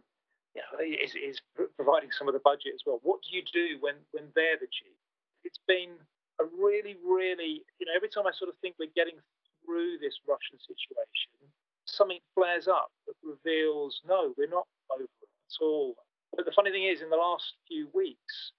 you 0.55 0.63
know, 0.63 0.83
is, 0.83 1.15
is 1.15 1.39
providing 1.77 2.11
some 2.11 2.27
of 2.27 2.35
the 2.35 2.43
budget 2.43 2.75
as 2.75 2.83
well. 2.85 2.99
What 3.03 3.23
do 3.23 3.37
you 3.37 3.43
do 3.53 3.79
when 3.81 3.95
when 4.13 4.31
they're 4.35 4.59
the 4.59 4.71
chief? 4.71 4.97
It's 5.45 5.61
been 5.67 5.95
a 6.41 6.45
really, 6.45 6.97
really, 7.05 7.63
you 7.79 7.85
know, 7.87 7.95
every 7.95 8.09
time 8.09 8.27
I 8.27 8.33
sort 8.33 8.51
of 8.51 8.57
think 8.61 8.77
we're 8.81 8.93
getting 8.97 9.17
through 9.65 10.01
this 10.01 10.17
Russian 10.25 10.57
situation, 10.57 11.37
something 11.85 12.21
flares 12.35 12.69
up 12.69 12.91
that 13.07 13.17
reveals, 13.21 14.01
no, 14.09 14.33
we're 14.37 14.51
not 14.51 14.67
over 14.89 15.05
it 15.05 15.29
at 15.29 15.57
all. 15.61 15.97
But 16.35 16.45
the 16.47 16.57
funny 16.57 16.71
thing 16.71 16.89
is, 16.89 17.03
in 17.03 17.11
the 17.11 17.21
last 17.21 17.61
few 17.69 17.89
weeks, 17.93 18.53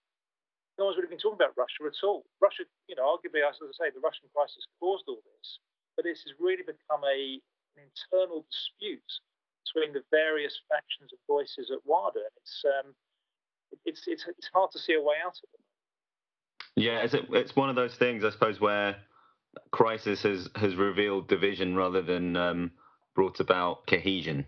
no 0.77 0.86
one's 0.86 0.97
really 0.97 1.10
been 1.10 1.21
talking 1.21 1.39
about 1.39 1.58
Russia 1.58 1.86
at 1.86 1.97
all. 2.06 2.25
Russia, 2.41 2.63
you 2.88 2.95
know, 2.95 3.06
arguably, 3.06 3.41
as 3.41 3.58
I 3.62 3.69
say, 3.73 3.88
the 3.93 4.04
Russian 4.04 4.30
crisis 4.34 4.65
caused 4.80 5.06
all 5.08 5.21
this, 5.38 5.60
but 5.95 6.06
this 6.06 6.23
has 6.23 6.34
really 6.39 6.63
become 6.63 7.01
a 7.06 7.41
an 7.77 7.88
internal 7.88 8.43
dispute 8.51 9.12
between 9.65 9.93
the 9.93 10.04
various 10.12 10.60
factions 10.69 11.12
and 11.12 11.19
voices 11.28 11.71
at 11.71 11.80
WADA. 11.86 12.19
It's 12.38 12.63
um, 12.65 12.93
it's 13.86 14.04
it's 14.08 14.26
it's 14.28 14.50
hard 14.54 14.71
to 14.71 14.80
see 14.80 14.93
a 14.93 15.02
way 15.02 15.15
out 15.24 15.38
of 15.38 15.50
it. 15.54 15.62
Yeah, 16.76 17.04
it's 17.04 17.15
it's 17.32 17.56
one 17.56 17.69
of 17.69 17.76
those 17.76 17.95
things, 17.95 18.24
I 18.24 18.30
suppose, 18.32 18.60
where 18.60 18.95
crisis 19.71 20.24
has 20.24 20.50
has 20.56 20.76
revealed 20.76 21.28
division 21.28 21.76
rather 21.76 22.02
than 22.02 22.36
um, 22.36 22.71
brought 23.15 23.39
about 23.39 23.88
cohesion. 23.88 24.45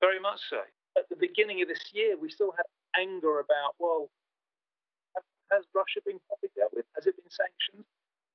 Very 0.00 0.20
much 0.20 0.40
so. 0.50 0.60
At 0.96 1.08
the 1.08 1.16
beginning 1.16 1.60
of 1.62 1.68
this 1.68 1.90
year, 1.92 2.16
we 2.20 2.30
still 2.30 2.52
had 2.56 2.66
anger 3.00 3.40
about 3.40 3.74
well, 3.78 4.10
has 5.50 5.64
Russia 5.74 6.00
been 6.06 6.20
properly 6.28 6.50
dealt 6.56 6.72
with? 6.74 6.86
Has 6.94 7.06
it 7.06 7.16
been 7.16 7.30
sanctioned? 7.30 7.84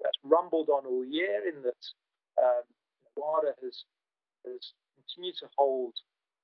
That's 0.01 0.17
rumbled 0.23 0.69
on 0.69 0.85
all 0.85 1.05
year. 1.05 1.47
In 1.47 1.61
that, 1.63 1.83
um, 2.41 2.63
WADA 3.15 3.53
has 3.63 3.83
has 4.45 4.73
continue 5.09 5.33
to 5.41 5.49
hold 5.57 5.97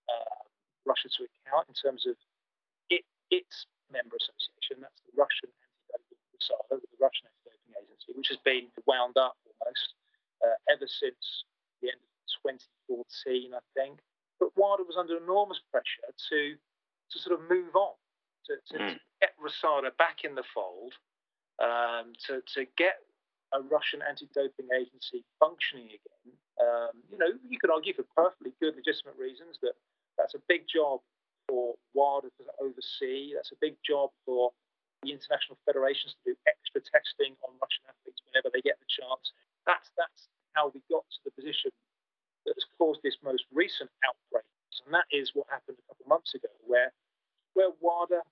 uh, 0.10 0.42
Russia 0.90 1.10
to 1.14 1.30
account 1.30 1.70
in 1.70 1.78
terms 1.78 2.10
of 2.10 2.18
it, 2.90 3.06
its 3.30 3.70
member 3.94 4.18
association. 4.18 4.82
That's 4.82 5.02
the 5.06 5.14
Russian 5.14 5.54
anti-doping 5.94 6.82
the 6.82 7.00
Russian 7.00 7.30
anti-doping 7.30 7.74
agency, 7.78 8.10
which 8.18 8.34
has 8.34 8.42
been 8.42 8.74
wound 8.90 9.18
up 9.22 9.38
almost 9.46 9.94
uh, 10.42 10.58
ever 10.74 10.90
since 10.90 11.46
the 11.82 11.94
end 11.94 12.02
of 12.02 12.10
2014, 12.42 13.54
I 13.54 13.62
think. 13.78 14.02
But 14.42 14.52
WADA 14.58 14.84
was 14.84 14.98
under 14.98 15.16
enormous 15.16 15.62
pressure 15.72 16.10
to 16.34 16.58
to 17.12 17.20
sort 17.22 17.38
of 17.38 17.46
move 17.48 17.76
on, 17.78 17.94
to, 18.50 18.58
to, 18.74 18.76
mm. 18.82 18.90
to 18.98 19.00
get 19.22 19.38
RUSADA 19.38 19.96
back 19.98 20.26
in 20.26 20.34
the 20.34 20.44
fold, 20.54 20.94
um, 21.62 22.14
to, 22.26 22.42
to 22.58 22.66
get 22.78 22.98
a 23.54 23.62
Russian 23.62 24.02
anti-doping 24.02 24.68
agency 24.74 25.24
functioning 25.40 25.94
again, 25.94 26.34
um, 26.62 26.96
you 27.12 27.18
know, 27.18 27.32
you 27.48 27.60
could 27.60 27.70
argue 27.70 27.94
for 27.94 28.08
perfectly 28.16 28.54
good, 28.62 28.76
legitimate 28.76 29.18
reasons 29.20 29.60
that 29.62 29.76
that's 30.18 30.34
a 30.34 30.44
big 30.48 30.68
job 30.68 31.02
for 31.48 31.76
WADA 31.94 32.32
to 32.40 32.44
oversee. 32.64 33.36
That's 33.36 33.52
a 33.52 33.60
big 33.60 33.76
job 33.84 34.12
for 34.26 34.52
the 35.04 35.12
international 35.12 35.60
federations 35.68 36.16
to 36.24 36.32
do 36.32 36.34
extra 36.48 36.82
testing 36.82 37.36
on 37.44 37.60
Russian 37.60 37.86
athletes 37.92 38.24
whenever 38.26 38.50
they 38.50 38.64
get 38.64 38.80
the 38.80 38.90
chance. 38.90 39.36
That's 39.68 39.92
that's 40.00 40.32
how 40.56 40.72
we 40.72 40.80
got 40.88 41.04
to 41.04 41.20
the 41.28 41.36
position 41.36 41.70
that 42.48 42.56
has 42.56 42.66
caused 42.80 43.04
this 43.04 43.20
most 43.20 43.44
recent 43.52 43.92
outbreak, 44.08 44.48
and 44.86 44.94
that 44.96 45.06
is 45.12 45.36
what 45.36 45.52
happened 45.52 45.78
a 45.78 45.86
couple 45.92 46.08
of 46.08 46.10
months 46.10 46.34
ago, 46.34 46.50
where 46.64 46.96
where 47.54 47.76
WADA, 47.84 48.24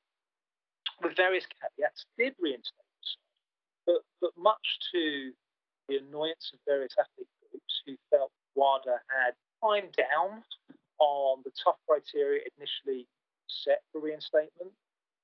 with 1.03 1.15
various 1.15 1.45
caveats, 1.59 2.07
did 2.17 2.35
reinstate 2.39 2.83
but, 3.85 4.01
but 4.21 4.31
much 4.37 4.79
to 4.91 5.31
the 5.87 5.97
annoyance 5.97 6.51
of 6.53 6.59
various 6.65 6.95
athlete 6.99 7.27
who 7.85 7.95
felt 8.09 8.31
WADA 8.55 8.99
had 9.09 9.33
climbed 9.61 9.95
down 9.95 10.43
on 10.99 11.41
the 11.43 11.51
tough 11.63 11.77
criteria 11.87 12.41
initially 12.57 13.07
set 13.47 13.81
for 13.91 14.01
reinstatement. 14.01 14.71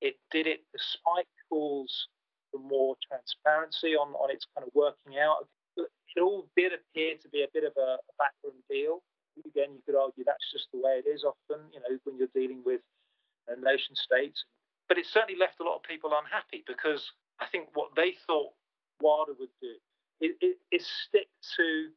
It 0.01 0.15
did 0.31 0.47
it 0.47 0.63
despite 0.71 1.27
calls 1.49 2.07
for 2.51 2.59
more 2.59 2.95
transparency 3.07 3.95
on, 3.95 4.13
on 4.15 4.31
its 4.31 4.47
kind 4.55 4.65
of 4.65 4.73
working 4.73 5.19
out. 5.19 5.47
It 5.77 6.21
all 6.21 6.47
did 6.55 6.73
appear 6.73 7.15
to 7.21 7.29
be 7.29 7.43
a 7.43 7.51
bit 7.53 7.63
of 7.63 7.73
a, 7.77 7.99
a 7.99 8.13
backroom 8.17 8.59
deal. 8.69 9.03
Again, 9.45 9.71
you 9.71 9.81
could 9.85 9.95
argue 9.95 10.23
that's 10.25 10.51
just 10.51 10.67
the 10.73 10.79
way 10.79 10.99
it 10.99 11.07
is 11.07 11.23
often, 11.23 11.63
you 11.71 11.79
know, 11.79 11.95
when 12.03 12.17
you're 12.17 12.33
dealing 12.35 12.61
with 12.65 12.81
uh, 13.47 13.55
nation 13.61 13.95
states. 13.95 14.43
But 14.87 14.97
it 14.97 15.05
certainly 15.05 15.39
left 15.39 15.59
a 15.61 15.63
lot 15.63 15.77
of 15.77 15.83
people 15.83 16.11
unhappy 16.11 16.63
because 16.67 17.11
I 17.39 17.45
think 17.47 17.69
what 17.73 17.95
they 17.95 18.15
thought 18.27 18.51
WADA 19.01 19.33
would 19.39 19.53
do 19.61 19.75
is, 20.19 20.55
is 20.71 20.87
stick 21.07 21.27
to 21.55 21.89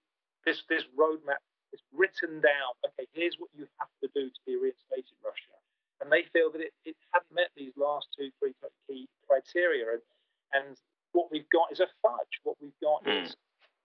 this 0.44 0.62
this 0.68 0.85
roadmap. 0.98 1.42
is 1.72 1.81
written 1.92 2.40
down. 2.40 2.76
Okay, 2.85 3.09
here's 3.12 3.37
what 3.38 3.50
you 3.57 3.66
have 3.81 3.92
to 4.02 4.09
do 4.14 4.28
to 4.28 4.40
be 4.46 4.57
reinstated 4.57 5.09
in 5.09 5.20
Russia, 5.24 5.57
and 6.00 6.12
they 6.12 6.28
feel 6.33 6.52
that 6.52 6.61
it, 6.61 6.72
it 6.85 6.96
hadn't 7.12 7.33
met 7.33 7.50
these 7.57 7.72
last 7.76 8.09
two, 8.16 8.31
three 8.38 8.55
key 8.88 9.09
criteria. 9.28 9.96
And, 9.96 10.02
and 10.52 10.76
what 11.12 11.31
we've 11.31 11.48
got 11.50 11.72
is 11.72 11.81
a 11.81 11.88
fudge. 12.02 12.35
What 12.44 12.57
we've 12.61 12.76
got 12.83 13.05
mm. 13.05 13.24
is 13.24 13.37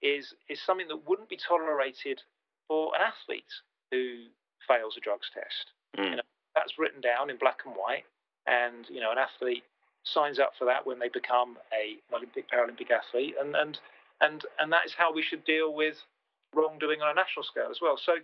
is 0.02 0.34
is 0.50 0.60
something 0.62 0.88
that 0.88 1.08
wouldn't 1.08 1.30
be 1.30 1.38
tolerated 1.38 2.22
for 2.68 2.94
an 2.96 3.02
athlete 3.02 3.54
who 3.92 4.28
fails 4.68 4.96
a 4.98 5.02
drugs 5.02 5.30
test. 5.34 5.72
Mm. 5.98 6.10
You 6.10 6.16
know, 6.18 6.30
that's 6.56 6.78
written 6.78 7.02
down 7.02 7.30
in 7.30 7.38
black 7.38 7.60
and 7.66 7.76
white, 7.76 8.06
and 8.46 8.86
you 8.90 9.00
know 9.00 9.12
an 9.12 9.18
athlete 9.18 9.64
signs 10.04 10.40
up 10.40 10.52
for 10.58 10.66
that 10.66 10.86
when 10.86 11.00
they 11.00 11.10
become 11.10 11.58
a 11.74 12.00
Olympic 12.16 12.50
Paralympic 12.50 12.92
athlete, 12.92 13.36
and 13.40 13.56
and 13.56 13.80
and 14.22 14.44
and 14.60 14.72
that 14.72 14.86
is 14.86 14.94
how 14.98 15.14
we 15.14 15.22
should 15.22 15.44
deal 15.46 15.74
with 15.74 15.96
wrongdoing 16.58 17.02
on 17.06 17.14
a 17.14 17.14
national 17.14 17.46
scale 17.46 17.70
as 17.70 17.78
well. 17.82 17.98
So 18.02 18.18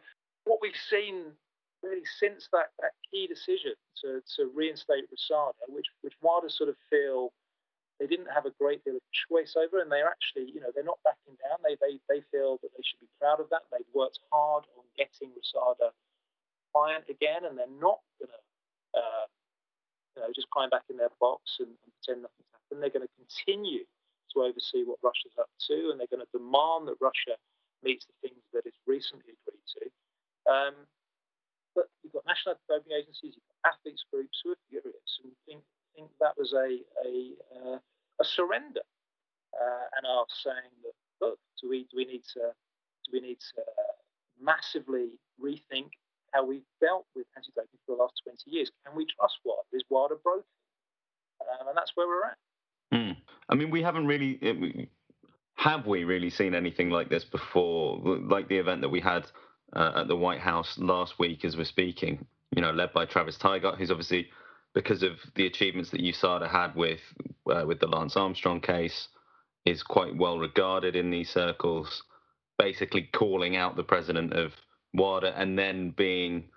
what 0.50 0.58
we've 0.62 0.82
seen 0.90 1.38
really 1.86 2.08
since 2.18 2.50
that, 2.56 2.74
that 2.82 2.98
key 3.12 3.28
decision 3.28 3.78
to, 4.02 4.24
to 4.40 4.50
reinstate 4.56 5.06
RUSADA, 5.14 5.70
which 5.70 5.88
which 6.02 6.18
WADA 6.24 6.50
sort 6.50 6.70
of 6.70 6.76
feel 6.90 7.32
they 8.00 8.08
didn't 8.08 8.32
have 8.34 8.50
a 8.50 8.56
great 8.58 8.84
deal 8.84 8.98
of 8.98 9.06
choice 9.30 9.54
over, 9.54 9.78
and 9.80 9.92
they're 9.92 10.10
actually, 10.10 10.50
you 10.50 10.60
know, 10.60 10.74
they're 10.74 10.88
not 10.88 10.98
backing 11.06 11.38
down. 11.38 11.62
They 11.62 11.78
they 11.78 12.00
they 12.10 12.22
feel 12.32 12.58
that 12.64 12.72
they 12.74 12.82
should 12.82 13.00
be 13.00 13.12
proud 13.22 13.40
of 13.40 13.52
that. 13.52 13.70
They've 13.70 13.94
worked 13.94 14.20
hard 14.32 14.66
on 14.74 14.84
getting 14.98 15.30
RUSADA 15.36 15.94
client 16.74 17.06
again, 17.12 17.46
and 17.46 17.54
they're 17.54 17.80
not 17.80 18.02
going 18.18 18.34
to 18.34 18.42
uh, 18.98 19.26
you 20.16 20.22
know, 20.22 20.30
just 20.34 20.50
climb 20.50 20.70
back 20.70 20.86
in 20.90 20.98
their 20.98 21.14
box 21.20 21.58
and, 21.60 21.70
and 21.70 21.92
pretend 22.00 22.24
nothing's 22.24 22.50
happened. 22.54 22.82
They're 22.82 22.94
going 22.94 23.08
to 23.08 23.18
continue 23.18 23.86
to 24.34 24.38
oversee 24.46 24.86
what 24.86 25.02
Russia's 25.02 25.38
up 25.38 25.50
to, 25.70 25.90
and 25.92 26.00
they're 26.00 26.10
going 26.10 26.26
to 26.26 26.34
demand 26.34 26.90
that 26.90 27.02
Russia 27.02 27.38
meets 27.84 28.06
the 28.08 28.16
things 28.24 28.42
that 28.54 28.66
it's 28.66 28.80
recently 28.88 29.36
agreed 29.36 29.68
to. 29.78 29.84
Um, 30.50 30.76
but 31.76 31.90
you've 32.02 32.14
got 32.14 32.26
national 32.26 32.56
doping 32.70 32.94
agencies, 32.94 33.36
you've 33.36 33.50
got 33.64 33.76
athletes 33.76 34.06
groups 34.12 34.42
who 34.44 34.52
are 34.52 34.64
furious 34.70 35.12
and 35.24 35.34
think 35.46 35.64
think 35.96 36.10
that 36.20 36.34
was 36.38 36.54
a 36.54 36.82
a, 37.06 37.38
uh, 37.54 37.78
a 38.22 38.26
surrender, 38.26 38.86
uh, 39.54 39.86
and 39.98 40.06
are 40.08 40.26
saying 40.44 40.74
that 40.84 40.96
look, 41.22 41.40
do 41.62 41.70
we 41.70 41.86
do 41.92 41.98
we 41.98 42.06
need 42.06 42.24
to 42.34 42.52
do 43.06 43.10
we 43.12 43.22
need 43.22 43.40
to 43.56 43.62
massively 44.42 45.20
rethink 45.42 45.90
how 46.34 46.46
we've 46.46 46.66
dealt 46.82 47.06
with 47.16 47.26
anti-doping 47.38 47.80
for 47.86 47.96
the 47.96 48.02
last 48.02 48.22
20 48.26 48.38
years. 48.48 48.72
Can 48.86 48.96
we 48.96 49.06
trust 49.06 49.38
WADA? 49.46 49.62
Is 49.72 49.84
WADA 49.90 50.16
broken? 50.24 50.44
Um, 51.42 51.68
and 51.68 51.78
that's 51.78 51.92
where 51.96 52.08
we're 52.08 52.26
at. 52.26 52.38
Mm. 52.94 53.18
I 53.50 53.56
mean, 53.56 53.70
we 53.70 53.84
haven't 53.84 54.08
really, 54.08 54.40
have 55.56 55.86
we 55.86 56.04
really 56.04 56.30
seen 56.30 56.56
anything 56.56 56.90
like 56.90 57.10
this 57.10 57.24
before? 57.24 58.00
Like 58.04 58.48
the 58.48 58.58
event 58.58 58.82
that 58.82 58.90
we 58.90 59.00
had 59.00 59.26
uh, 59.76 59.92
at 59.96 60.08
the 60.08 60.16
White 60.16 60.40
House 60.40 60.78
last 60.78 61.20
week 61.20 61.46
as 61.46 61.56
we're 61.58 61.66
speaking, 61.66 62.26
you 62.56 62.62
know, 62.62 62.72
led 62.72 62.94
by 62.94 63.06
Travis 63.06 63.38
Tygart, 63.38 63.78
who's 63.78 63.92
obviously, 63.92 64.30
because 64.74 65.04
of 65.04 65.12
the 65.36 65.46
achievements 65.46 65.92
that 65.92 66.02
USADA 66.02 66.50
had 66.50 66.76
with, 66.76 67.00
uh, 67.52 67.64
with 67.66 67.80
the 67.80 67.88
Lance 67.88 68.18
Armstrong 68.18 68.62
case, 68.62 69.08
is 69.66 69.84
quite 69.84 70.16
well 70.16 70.40
regarded 70.40 70.96
in 70.96 71.10
these 71.10 71.30
circles, 71.30 72.04
basically 72.58 73.10
calling 73.14 73.56
out 73.56 73.76
the 73.76 73.84
president 73.84 74.34
of 74.34 74.52
WADA 74.94 75.34
and 75.40 75.58
then 75.58 75.92
being 75.92 76.50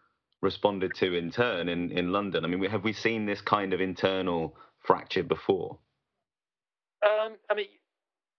responded 0.43 0.95
to 0.95 1.15
in 1.15 1.31
turn 1.31 1.69
in, 1.69 1.91
in 1.93 2.13
London? 2.13 2.45
I 2.45 2.49
mean, 2.49 2.63
have 2.71 2.85
we 2.85 2.93
seen 2.93 3.27
this 3.27 3.41
kind 3.41 3.73
of 3.73 3.81
internal 3.81 4.57
fracture 4.87 5.23
before? 5.23 5.79
Um, 7.05 7.37
I 7.51 7.55
mean, 7.55 7.67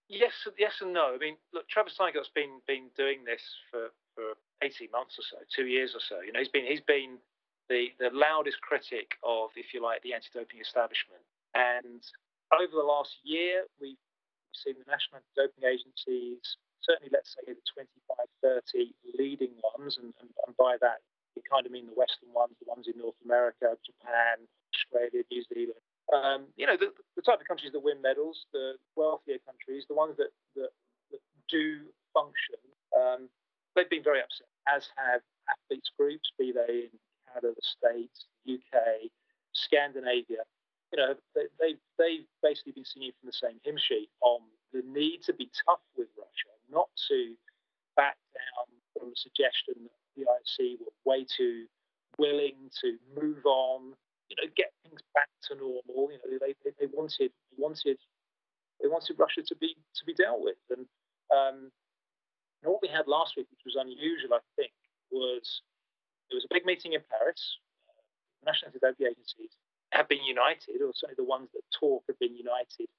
yes, 0.09 0.33
yes 0.57 0.73
and 0.81 0.93
no. 0.93 1.13
I 1.13 1.17
mean, 1.17 1.37
look, 1.53 1.67
Travis 1.69 1.95
Tygart's 1.97 2.31
been 2.33 2.59
been 2.67 2.89
doing 2.95 3.23
this 3.25 3.41
for, 3.71 3.91
for 4.15 4.35
eighteen 4.63 4.89
months 4.91 5.15
or 5.19 5.25
so, 5.29 5.37
two 5.53 5.67
years 5.67 5.93
or 5.95 6.01
so. 6.01 6.21
You 6.21 6.31
know, 6.31 6.39
he's 6.39 6.49
been 6.51 6.65
he's 6.65 6.81
been 6.81 7.17
the 7.69 7.91
the 7.99 8.09
loudest 8.13 8.61
critic 8.61 9.15
of, 9.23 9.49
if 9.55 9.73
you 9.73 9.83
like, 9.83 10.01
the 10.03 10.13
anti-doping 10.13 10.59
establishment. 10.59 11.23
And 11.55 12.03
over 12.53 12.71
the 12.71 12.87
last 12.87 13.17
year, 13.23 13.65
we've 13.81 13.99
seen 14.53 14.75
the 14.79 14.87
national 14.89 15.19
anti-doping 15.19 15.67
agencies 15.67 16.57
certainly, 16.87 17.11
let's 17.11 17.35
say, 17.35 17.51
the 17.51 17.59
25, 17.75 18.63
30 18.63 18.95
leading 19.19 19.51
ones, 19.75 19.99
and, 19.99 20.15
and, 20.23 20.31
and 20.47 20.55
by 20.55 20.79
that, 20.79 21.03
you 21.35 21.43
kind 21.43 21.67
of 21.67 21.71
mean 21.75 21.85
the 21.85 21.99
Western 21.99 22.31
ones, 22.31 22.55
the 22.63 22.69
ones 22.71 22.87
in 22.87 22.95
North 22.95 23.19
America, 23.27 23.75
Japan, 23.83 24.47
Australia, 24.71 25.27
New 25.27 25.43
Zealand. 25.51 25.83
Um, 26.13 26.47
you 26.55 26.65
know, 26.65 26.77
the, 26.79 26.95
the, 27.15 27.21
type 27.21 27.41
of 27.41 27.47
countries 27.47 27.73
that 27.73 27.83
win 27.83 28.01
medals, 28.01 28.45
the 28.53 28.79
wealthier 28.95 29.43
countries, 29.45 29.83
the 29.89 29.95
ones 29.95 30.15
that, 30.15 30.31
that, 30.55 30.71
that 31.11 31.19
do 31.49 31.83
function. 32.13 32.63
Um, 32.95 33.27
they've 33.75 33.89
been 33.89 34.03
very 34.03 34.23
upset, 34.23 34.47
as 34.71 34.87
have 34.95 35.19
athletes 35.51 35.91
groups, 35.99 36.31
be 36.39 36.55
they 36.55 36.87
in 36.87 36.95
Canada, 37.27 37.51
the 37.51 37.65
States, 37.67 38.23
UK, 38.47 39.11
Scandinavia. 39.51 40.47
You 40.95 40.97
know, 40.97 41.13
they, 41.35 41.51
they, 41.59 41.75
they've 41.99 42.27
basically 42.41 42.71
been 42.71 42.87
singing 42.87 43.11
from 43.19 43.27
the 43.27 43.35
same 43.35 43.59
hymn 43.67 43.75
sheet 43.75 44.07
on 44.21 44.39
the 44.71 44.83
need 44.87 45.23
to 45.27 45.33
be 45.33 45.51
tough 45.67 45.83
with 45.97 46.07
Russia, 46.15 46.55
not 46.71 46.87
to 47.11 47.35
back 47.97 48.15
down 48.31 48.71
from 48.95 49.09
the 49.09 49.19
suggestion 49.19 49.75
that 49.91 49.99
the 50.15 50.23
IOC 50.23 50.79
were 50.79 50.95
way 51.03 51.25
too 51.27 51.67
willing 52.17 52.55
to 52.81 52.97
move 53.19 53.45
on, 53.45 53.93
you 54.29 54.35
know, 54.37 54.47
get 54.55 54.73
things 54.83 55.01
back 55.13 55.29
to 55.47 55.55
normal. 55.55 56.11
You 56.11 56.19
know, 56.19 56.37
they, 56.39 56.53
they, 56.63 56.73
they 56.79 56.89
wanted 56.91 57.31
they 57.51 57.57
wanted 57.57 57.97
they 58.81 58.87
wanted 58.87 59.17
Russia 59.17 59.41
to 59.41 59.55
be 59.55 59.75
to 59.75 60.03
be 60.05 60.13
dealt 60.13 60.41
with, 60.41 60.59
and 60.69 60.85
um, 61.31 61.71
and 62.63 62.71
what 62.71 62.81
we 62.81 62.87
had 62.87 63.07
last 63.07 63.35
week, 63.37 63.47
which 63.51 63.65
was 63.65 63.77
unusual, 63.79 64.33
I 64.33 64.43
think, 64.55 64.73
was 65.11 65.61
there 66.29 66.37
was 66.37 66.45
a 66.45 66.53
big 66.53 66.65
meeting 66.65 66.93
in 66.93 67.01
Paris. 67.07 67.59
Uh, 67.87 68.01
national 68.45 68.69
anti-doping 68.73 69.07
agencies 69.07 69.55
have 69.95 70.07
been 70.09 70.23
united, 70.23 70.83
or 70.83 70.91
certainly 70.91 71.15
the 71.17 71.27
ones 71.27 71.49
that 71.53 71.63
talk 71.71 72.03
have 72.07 72.19
been 72.19 72.35
united 72.35 72.89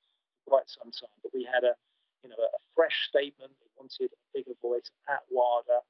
for 0.44 0.56
quite 0.56 0.68
some 0.68 0.90
time. 0.92 1.16
But 1.22 1.36
we 1.36 1.44
had 1.44 1.64
a, 1.64 1.76
you 2.24 2.30
know, 2.30 2.40
a 2.40 2.60
fresh 2.74 2.96
statement. 3.08 3.52
They 3.60 3.68
wanted 3.76 4.10
a 4.12 4.20
bigger 4.32 4.56
voice 4.62 4.88
at 5.08 5.20
WADA. 5.28 5.84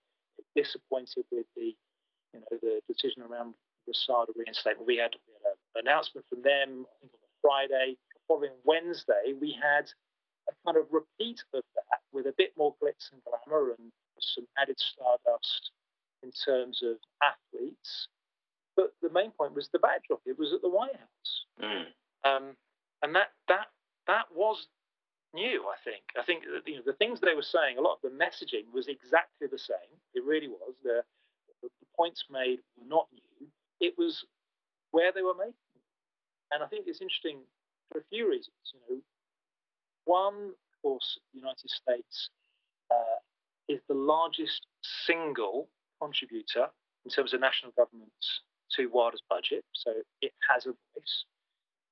Disappointed 0.56 1.22
with 1.30 1.46
the, 1.54 1.76
you 2.34 2.40
know, 2.40 2.58
the 2.62 2.80
decision 2.90 3.22
around 3.22 3.54
RUSADA 3.86 4.34
reinstatement. 4.34 4.86
We 4.86 4.96
had, 4.96 5.14
announcement 5.78 6.26
from 6.28 6.42
them, 6.42 6.84
I 6.86 6.92
think 7.00 7.12
on 7.14 7.22
the 7.22 7.38
Friday. 7.40 7.96
The 8.14 8.20
following 8.26 8.56
Wednesday, 8.64 9.34
we 9.40 9.56
had 9.56 9.88
a 10.48 10.52
kind 10.64 10.76
of 10.76 10.86
repeat 10.90 11.40
of 11.54 11.62
that 11.74 12.00
with 12.12 12.26
a 12.26 12.34
bit 12.36 12.52
more 12.56 12.74
glitz 12.82 13.12
and 13.12 13.20
glamour 13.24 13.74
and 13.78 13.92
some 14.20 14.46
added 14.58 14.78
stardust 14.78 15.70
in 16.22 16.32
terms 16.32 16.82
of 16.82 16.96
athletes. 17.22 18.08
But 18.76 18.92
the 19.02 19.10
main 19.10 19.30
point 19.32 19.54
was 19.54 19.68
the 19.72 19.78
backdrop. 19.78 20.20
It 20.26 20.38
was 20.38 20.52
at 20.52 20.62
the 20.62 20.68
White 20.68 20.94
House, 20.94 21.32
mm. 21.60 21.84
um, 22.24 22.54
and 23.02 23.14
that 23.14 23.34
that 23.48 23.66
that 24.06 24.26
was 24.34 24.68
new. 25.34 25.64
I 25.66 25.74
think. 25.84 26.02
I 26.18 26.22
think 26.22 26.44
that, 26.44 26.62
you 26.66 26.76
know 26.76 26.82
the 26.86 26.92
things 26.94 27.20
they 27.20 27.34
were 27.34 27.42
saying. 27.42 27.78
A 27.78 27.80
lot 27.80 27.98
of 27.98 28.02
the 28.02 28.16
messaging 28.16 28.70
was 28.72 28.86
exactly 28.86 29.48
the 29.50 29.58
same. 29.58 29.90
It 30.14 30.24
really 30.24 30.48
was. 30.48 30.74
The, 30.84 31.02
the, 31.62 31.68
the 31.68 31.86
points 31.96 32.24
made 32.30 32.60
were 32.76 32.86
not 32.86 33.08
new. 33.12 33.48
It 33.80 33.94
was 33.98 34.24
where 34.92 35.12
they 35.12 35.22
were 35.22 35.34
made, 35.34 35.54
and 36.52 36.62
I 36.62 36.66
think 36.66 36.86
it's 36.86 37.00
interesting 37.00 37.40
for 37.90 38.00
a 38.00 38.04
few 38.10 38.28
reasons. 38.28 38.56
You 38.72 38.80
know, 38.88 39.00
one, 40.04 40.50
of 40.50 40.82
course, 40.82 41.18
the 41.32 41.38
United 41.38 41.70
States 41.70 42.30
uh, 42.90 43.20
is 43.68 43.80
the 43.88 43.94
largest 43.94 44.66
single 45.06 45.68
contributor 46.00 46.68
in 47.04 47.10
terms 47.10 47.34
of 47.34 47.40
national 47.40 47.72
governments 47.76 48.42
to 48.76 48.88
WADA's 48.92 49.22
budget, 49.28 49.64
so 49.72 49.92
it 50.20 50.32
has 50.48 50.66
a 50.66 50.70
voice. 50.70 51.24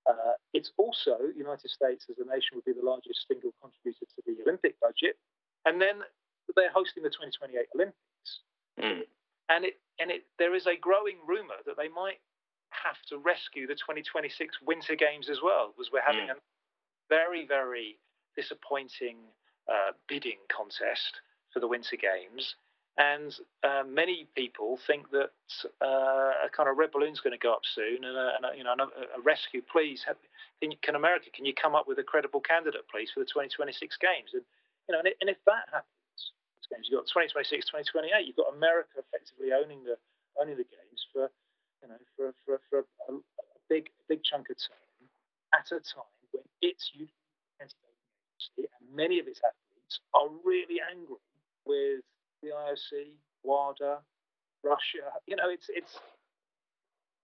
Uh, 0.09 0.37
it's 0.53 0.73
also, 0.77 1.17
the 1.33 1.39
United 1.39 1.71
States 1.71 2.07
as 2.11 2.17
a 2.19 2.29
nation 2.29 2.55
would 2.55 2.65
be 2.65 2.73
the 2.73 2.85
largest 2.85 3.27
single 3.27 3.51
contributor 3.61 4.07
to 4.07 4.23
the 4.25 4.43
Olympic 4.45 4.79
budget. 4.81 5.17
And 5.65 5.81
then 5.81 6.01
they're 6.55 6.71
hosting 6.71 7.03
the 7.03 7.11
2028 7.11 7.67
Olympics. 7.75 8.31
Mm. 8.79 9.03
And, 9.49 9.65
it, 9.65 9.81
and 9.99 10.11
it, 10.11 10.27
there 10.39 10.55
is 10.55 10.67
a 10.67 10.77
growing 10.77 11.19
rumor 11.27 11.59
that 11.67 11.77
they 11.77 11.89
might 11.89 12.23
have 12.71 13.01
to 13.09 13.19
rescue 13.19 13.67
the 13.67 13.75
2026 13.75 14.59
Winter 14.67 14.95
Games 14.95 15.29
as 15.29 15.39
well, 15.43 15.73
because 15.73 15.91
we're 15.93 16.05
having 16.07 16.29
mm. 16.29 16.37
a 16.37 16.41
very, 17.09 17.47
very 17.47 17.99
disappointing 18.35 19.17
uh, 19.69 19.93
bidding 20.09 20.39
contest 20.55 21.21
for 21.53 21.61
the 21.61 21.69
Winter 21.69 21.97
Games. 21.97 22.55
And 22.99 23.35
uh, 23.63 23.85
many 23.85 24.27
people 24.35 24.79
think 24.87 25.11
that 25.11 25.37
uh, 25.85 26.47
a 26.47 26.49
kind 26.49 26.69
of 26.69 26.79
red 26.79 26.93
balloon 26.93 27.13
is 27.13 27.21
going 27.21 27.37
to 27.37 27.43
go 27.43 27.53
up 27.53 27.61
soon, 27.69 28.05
and, 28.05 28.17
a, 28.17 28.33
and 28.37 28.45
a, 28.49 28.57
you 28.57 28.65
know 28.65 28.73
a, 28.73 29.21
rescue. 29.21 29.61
Please, 29.61 30.03
have, 30.09 30.17
can, 30.63 30.71
you, 30.71 30.79
can, 30.81 30.97
America? 30.97 31.29
Can 31.29 31.45
you 31.45 31.53
come 31.53 31.75
up 31.75 31.85
with 31.87 31.99
a 31.99 32.03
credible 32.03 32.41
candidate, 32.41 32.89
please, 32.89 33.11
for 33.13 33.21
the 33.21 33.29
2026 33.29 34.01
games? 34.01 34.33
And 34.33 34.41
you 34.89 34.97
know, 34.97 35.01
and, 35.05 35.13
and 35.21 35.29
if 35.29 35.37
that 35.45 35.69
happens, 35.69 36.33
games 36.73 36.89
you've 36.91 36.99
got 36.99 37.07
2026, 37.13 37.69
2028. 37.69 38.27
You've 38.27 38.41
got 38.41 38.51
America 38.55 38.99
effectively 38.99 39.53
owning 39.55 39.85
the 39.85 40.01
owning 40.41 40.57
the 40.59 40.69
games 40.69 41.01
for 41.13 41.31
you 41.87 41.93
know 41.93 42.03
for 42.17 42.35
for, 42.45 42.61
for 42.71 42.79
a, 43.09 43.15
a 43.15 43.21
big 43.71 43.89
big 44.09 44.21
chunk 44.25 44.51
of 44.51 44.57
time 44.57 45.09
at 45.55 45.67
a 45.71 45.79
time 45.79 46.11
when 46.33 46.43
its 46.61 46.91
and 47.61 47.71
many 48.95 49.19
of 49.19 49.27
its 49.27 49.41
athletes 49.41 50.01
are 50.15 50.29
really 50.45 50.81
angry 50.91 51.17
with 51.65 52.03
the 52.43 52.49
IOC, 52.49 53.09
WADA, 53.45 53.99
Russia. 54.63 55.13
You 55.27 55.37
know, 55.37 55.49
it's 55.49 55.67
it's 55.69 55.99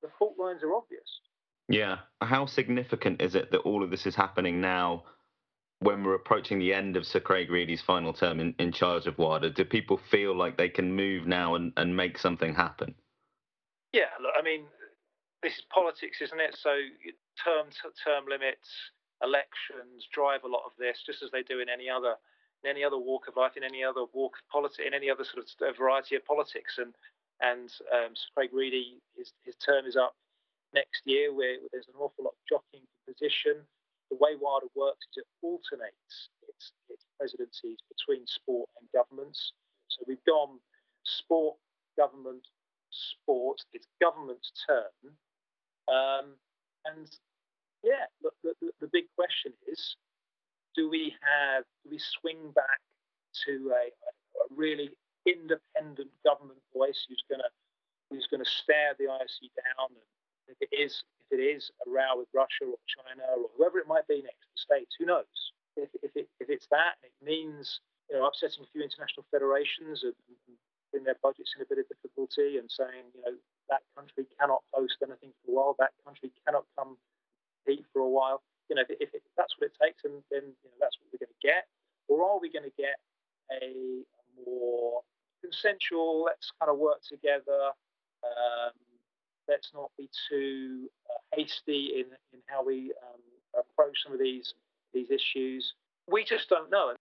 the 0.02 0.08
fault 0.18 0.34
lines 0.38 0.62
are 0.62 0.74
obvious. 0.74 1.20
Yeah. 1.68 1.98
How 2.20 2.46
significant 2.46 3.22
is 3.22 3.34
it 3.34 3.50
that 3.52 3.60
all 3.60 3.82
of 3.82 3.90
this 3.90 4.06
is 4.06 4.14
happening 4.14 4.60
now 4.60 5.04
when 5.78 6.04
we're 6.04 6.14
approaching 6.14 6.58
the 6.58 6.74
end 6.74 6.96
of 6.96 7.06
Sir 7.06 7.20
Craig 7.20 7.50
Reedie's 7.50 7.80
final 7.80 8.12
term 8.12 8.40
in, 8.40 8.54
in 8.58 8.72
charge 8.72 9.06
of 9.06 9.18
WADA? 9.18 9.50
Do 9.50 9.64
people 9.64 10.00
feel 10.10 10.36
like 10.36 10.56
they 10.56 10.68
can 10.68 10.94
move 10.94 11.26
now 11.26 11.54
and, 11.54 11.72
and 11.76 11.96
make 11.96 12.18
something 12.18 12.54
happen? 12.54 12.94
Yeah, 13.92 14.08
look, 14.20 14.32
I 14.38 14.42
mean, 14.42 14.64
this 15.42 15.58
is 15.58 15.64
politics, 15.72 16.20
isn't 16.22 16.40
it? 16.40 16.56
So 16.56 16.72
term 17.44 17.68
term 18.04 18.24
limits, 18.28 18.68
elections 19.22 20.08
drive 20.12 20.44
a 20.44 20.48
lot 20.48 20.64
of 20.64 20.72
this, 20.78 21.02
just 21.04 21.22
as 21.22 21.30
they 21.30 21.42
do 21.42 21.60
in 21.60 21.68
any 21.68 21.88
other 21.88 22.16
in 22.64 22.70
any 22.70 22.84
other 22.84 22.98
walk 22.98 23.26
of 23.28 23.36
life, 23.36 23.56
in 23.56 23.64
any 23.64 23.82
other 23.82 24.06
walk 24.14 24.38
of 24.38 24.48
politics, 24.48 24.86
in 24.86 24.94
any 24.94 25.10
other 25.10 25.24
sort 25.24 25.44
of 25.44 25.76
variety 25.76 26.16
of 26.16 26.24
politics. 26.24 26.78
And 26.78 26.94
and 27.42 27.68
um, 27.92 28.14
Craig 28.34 28.50
Reedie, 28.54 29.02
his 29.16 29.32
his 29.44 29.56
term 29.56 29.84
is 29.84 29.96
up 29.96 30.14
next 30.72 31.02
year, 31.04 31.34
where 31.34 31.56
there's 31.72 31.88
an 31.88 31.98
awful 31.98 32.24
lot 32.24 32.38
of 32.38 32.42
jockeying 32.48 32.86
for 32.86 33.12
position. 33.12 33.60
The 34.10 34.16
way 34.20 34.36
WADA 34.36 34.68
works 34.76 35.04
is 35.12 35.24
it 35.24 35.28
alternates 35.40 36.28
its, 36.48 36.72
its 36.88 37.04
presidencies 37.16 37.80
between 37.88 38.26
sport 38.26 38.68
and 38.78 38.88
governments. 38.92 39.52
So 39.88 40.04
we've 40.06 40.24
gone 40.28 40.60
sport, 41.04 41.56
government, 41.96 42.44
sport. 42.92 43.58
It's 43.72 43.86
government's 44.00 44.52
turn. 44.66 45.16
Um, 45.88 46.36
and 46.84 47.10
yeah, 47.82 48.06
the, 48.22 48.30
the, 48.42 48.70
the 48.80 48.88
big 48.92 49.04
question 49.16 49.52
is 49.66 49.96
do 50.74 50.88
we 50.88 51.14
have, 51.20 51.64
do 51.84 51.90
we 51.90 51.98
swing 51.98 52.50
back 52.54 52.80
to 53.46 53.72
a, 53.72 53.88
a 53.88 54.44
really 54.54 54.90
independent 55.26 56.10
government 56.24 56.60
voice 56.74 57.06
who's 57.08 57.22
going 57.28 57.40
to 57.40 57.50
who's 58.10 58.26
going 58.28 58.44
to 58.44 58.50
stare 58.50 58.92
the 58.98 59.04
IOC 59.08 59.48
down 59.56 59.88
and 59.88 60.04
if 60.48 60.58
it 60.60 60.74
is 60.74 61.04
if 61.30 61.38
it 61.38 61.42
is 61.42 61.70
a 61.86 61.90
row 61.90 62.18
with 62.18 62.28
Russia 62.34 62.68
or 62.68 62.76
China 62.84 63.24
or 63.38 63.48
whoever 63.56 63.78
it 63.78 63.88
might 63.88 64.06
be 64.08 64.20
next 64.20 64.44
the 64.52 64.58
states, 64.60 64.96
who 64.98 65.06
knows? 65.06 65.32
If, 65.76 65.88
if, 66.02 66.12
it, 66.14 66.28
if 66.40 66.50
it's 66.50 66.68
that, 66.70 67.00
it 67.02 67.12
means 67.24 67.80
you 68.10 68.16
know 68.16 68.26
upsetting 68.26 68.64
a 68.64 68.70
few 68.72 68.82
international 68.82 69.24
federations 69.30 70.04
and, 70.04 70.12
putting 70.92 71.08
their 71.08 71.16
budgets 71.24 71.56
in 71.56 71.64
a 71.64 71.68
bit 71.68 71.80
of 71.80 71.88
difficulty 71.88 72.60
and 72.60 72.68
saying 72.68 73.08
you 73.16 73.24
know 73.24 73.32
that 73.72 73.80
country 73.96 74.28
cannot 74.38 74.60
host 74.76 75.00
anything 75.00 75.32
for 75.40 75.50
a 75.50 75.54
while, 75.56 75.76
that 75.80 75.96
country 76.04 76.28
cannot 76.44 76.68
come 76.76 77.00
compete 77.64 77.84
for 77.92 78.02
a 78.02 78.08
while. 78.08 78.42
You 78.68 78.76
know, 78.76 78.82
if, 78.88 78.90
if, 79.00 79.14
if 79.14 79.22
that's 79.36 79.54
what 79.58 79.70
it 79.70 79.76
takes, 79.80 80.04
and 80.04 80.22
then 80.30 80.42
you 80.62 80.68
know 80.70 80.78
that's 80.80 80.96
what 81.00 81.08
we're 81.12 81.24
going 81.24 81.34
to 81.34 81.46
get, 81.46 81.66
or 82.08 82.24
are 82.24 82.40
we 82.40 82.50
going 82.50 82.68
to 82.68 82.76
get 82.76 83.00
a, 83.50 84.04
more 84.46 85.02
consensual? 85.42 86.24
Let's 86.24 86.52
kind 86.60 86.70
of 86.70 86.78
work 86.78 87.00
together. 87.04 87.72
Um, 88.24 88.76
let's 89.48 89.70
not 89.74 89.90
be 89.98 90.08
too 90.28 90.88
uh, 91.10 91.36
hasty 91.36 92.00
in 92.00 92.06
in 92.32 92.40
how 92.46 92.64
we 92.64 92.92
um, 93.02 93.20
approach 93.58 93.96
some 94.04 94.12
of 94.12 94.20
these 94.20 94.54
these 94.94 95.10
issues. 95.10 95.74
We 96.08 96.24
just 96.24 96.48
don't 96.48 96.70
know. 96.70 96.94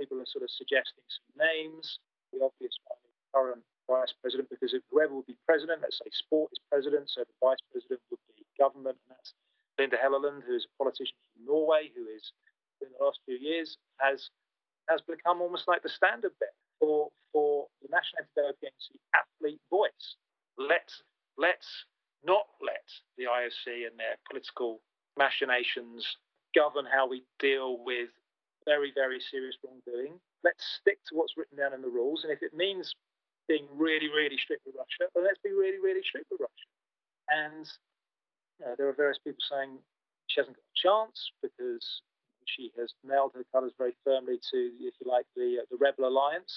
People 0.00 0.20
are 0.20 0.26
sort 0.26 0.44
of 0.44 0.50
suggesting 0.50 1.04
some 1.08 1.46
names. 1.46 1.98
The 2.32 2.44
obvious 2.44 2.72
one 2.88 3.01
current 3.34 3.62
vice 3.88 4.14
president, 4.20 4.48
because 4.48 4.72
if 4.72 4.82
whoever 4.90 5.14
would 5.14 5.26
be 5.26 5.36
president, 5.46 5.82
let's 5.82 5.98
say 5.98 6.10
sport 6.12 6.52
is 6.52 6.60
president, 6.70 7.10
so 7.10 7.24
the 7.24 7.36
vice 7.42 7.60
president 7.72 8.00
would 8.10 8.20
be 8.36 8.44
government, 8.58 8.96
and 9.08 9.16
that's 9.16 9.34
Linda 9.78 9.96
Helleland, 9.96 10.44
who 10.46 10.54
is 10.54 10.66
a 10.68 10.72
politician 10.78 11.16
from 11.32 11.46
Norway, 11.46 11.90
who 11.96 12.06
is 12.06 12.32
in 12.82 12.88
the 12.98 13.04
last 13.04 13.20
few 13.24 13.36
years 13.36 13.78
has 13.98 14.30
has 14.88 15.00
become 15.02 15.40
almost 15.40 15.68
like 15.68 15.82
the 15.82 15.88
standard 15.88 16.32
bearer 16.40 16.50
for 16.80 17.08
for 17.32 17.66
the 17.80 17.88
National 17.90 18.26
Anti-Doping 18.26 18.68
Agency 18.68 19.00
athlete 19.14 19.60
voice. 19.70 20.18
Let's 20.58 21.02
let's 21.38 21.86
not 22.24 22.46
let 22.60 22.86
the 23.16 23.24
IOC 23.24 23.86
and 23.86 23.98
their 23.98 24.18
political 24.28 24.80
machinations 25.18 26.06
govern 26.54 26.84
how 26.86 27.08
we 27.08 27.22
deal 27.38 27.82
with 27.84 28.10
very 28.66 28.92
very 28.94 29.20
serious 29.20 29.56
wrongdoing. 29.64 30.18
Let's 30.44 30.64
stick 30.80 30.98
to 31.08 31.14
what's 31.14 31.36
written 31.36 31.56
down 31.56 31.72
in 31.72 31.82
the 31.82 31.88
rules, 31.88 32.24
and 32.24 32.32
if 32.32 32.42
it 32.42 32.54
means 32.54 32.94
being 33.52 33.68
really 33.76 34.08
really 34.08 34.40
strict 34.40 34.64
with 34.64 34.80
Russia, 34.80 35.12
but 35.12 35.22
let's 35.28 35.40
be 35.44 35.52
really 35.52 35.76
really 35.76 36.00
strict 36.00 36.32
with 36.32 36.40
Russia. 36.40 36.68
And 37.28 37.68
uh, 38.64 38.74
there 38.80 38.88
are 38.88 38.96
various 38.96 39.20
people 39.20 39.44
saying 39.44 39.76
she 40.32 40.40
hasn't 40.40 40.56
got 40.56 40.64
a 40.64 40.80
chance 40.80 41.18
because 41.44 41.84
she 42.48 42.72
has 42.80 42.92
nailed 43.04 43.32
her 43.36 43.44
colours 43.52 43.72
very 43.76 43.94
firmly 44.04 44.40
to, 44.50 44.58
if 44.80 44.94
you 44.98 45.06
like, 45.06 45.26
the 45.36 45.60
uh, 45.60 45.66
the 45.70 45.76
rebel 45.76 46.08
alliance. 46.08 46.52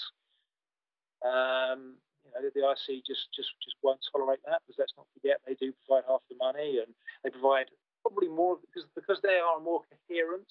Um, 1.24 2.00
you 2.24 2.32
know, 2.32 2.50
the 2.56 2.64
IC 2.64 3.06
just 3.06 3.28
just 3.36 3.52
just 3.60 3.78
won't 3.84 4.00
tolerate 4.12 4.40
that 4.48 4.64
because 4.64 4.80
let's 4.80 4.96
not 4.98 5.08
forget 5.14 5.44
they 5.46 5.60
do 5.60 5.74
provide 5.86 6.08
half 6.08 6.24
the 6.30 6.40
money 6.40 6.80
and 6.80 6.90
they 7.24 7.30
provide 7.30 7.68
probably 8.02 8.30
more 8.30 8.58
because 8.62 8.88
because 8.96 9.20
they 9.22 9.38
are 9.38 9.60
more 9.60 9.82
coherent. 9.92 10.48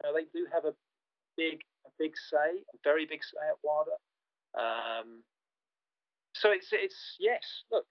You 0.00 0.02
know, 0.08 0.12
they 0.16 0.26
do 0.32 0.46
have 0.52 0.64
a 0.64 0.74
big 1.36 1.60
a 1.86 1.90
big 1.98 2.14
say, 2.16 2.62
a 2.62 2.78
very 2.84 3.04
big 3.04 3.20
say 3.24 3.42
at 3.44 3.60
WADA. 3.64 3.96
Um, 4.56 5.22
so 6.40 6.50
it's 6.50 6.68
it's 6.72 7.16
yes. 7.18 7.42
Look, 7.70 7.84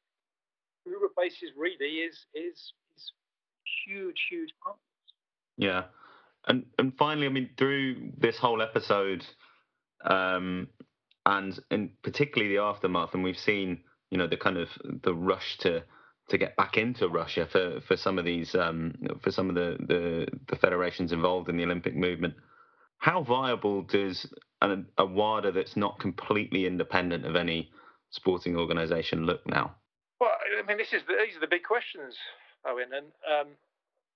who 0.86 1.02
replaces 1.02 1.52
Reedie 1.58 2.08
is 2.08 2.26
is 2.34 2.74
is 2.96 3.12
huge 3.88 4.26
huge. 4.30 4.50
Yeah, 5.58 5.84
and 6.48 6.66
and 6.78 6.94
finally, 6.98 7.28
I 7.28 7.30
mean, 7.30 7.50
through 7.58 8.12
this 8.18 8.38
whole 8.38 8.62
episode, 8.62 9.26
um, 10.04 10.68
and 11.26 11.58
in 11.70 11.92
particularly 12.04 12.56
the 12.56 12.62
aftermath, 12.62 13.14
and 13.14 13.24
we've 13.24 13.38
seen, 13.38 13.82
you 14.10 14.18
know, 14.18 14.28
the 14.28 14.38
kind 14.38 14.58
of 14.58 14.70
the 15.04 15.14
rush 15.14 15.58
to 15.60 15.84
to 16.30 16.38
get 16.38 16.56
back 16.56 16.78
into 16.78 17.08
Russia 17.08 17.48
for 17.52 17.82
for 17.82 17.98
some 17.98 18.18
of 18.18 18.26
these 18.26 18.56
um, 18.56 18.94
for 19.22 19.32
some 19.32 19.50
of 19.50 19.56
the, 19.56 19.78
the 19.88 20.28
the 20.50 20.56
federations 20.56 21.12
involved 21.12 21.50
in 21.50 21.58
the 21.58 21.64
Olympic 21.64 21.96
movement. 21.96 22.34
How 22.98 23.24
viable 23.24 23.84
does 23.84 24.26
a, 24.62 24.78
a 24.98 25.06
WADA 25.06 25.54
that's 25.54 25.78
not 25.78 26.00
completely 26.00 26.66
independent 26.66 27.26
of 27.26 27.38
any 27.38 27.72
sporting 28.12 28.56
organisation 28.56 29.26
look 29.26 29.46
now? 29.48 29.76
Well, 30.20 30.32
I 30.58 30.66
mean, 30.68 30.78
this 30.78 30.94
is 30.94 31.02
the, 31.08 31.16
these 31.26 31.38
are 31.38 31.40
the 31.40 31.48
big 31.48 31.64
questions, 31.64 32.16
Eoin, 32.66 32.92
and 32.92 33.08
um, 33.24 33.48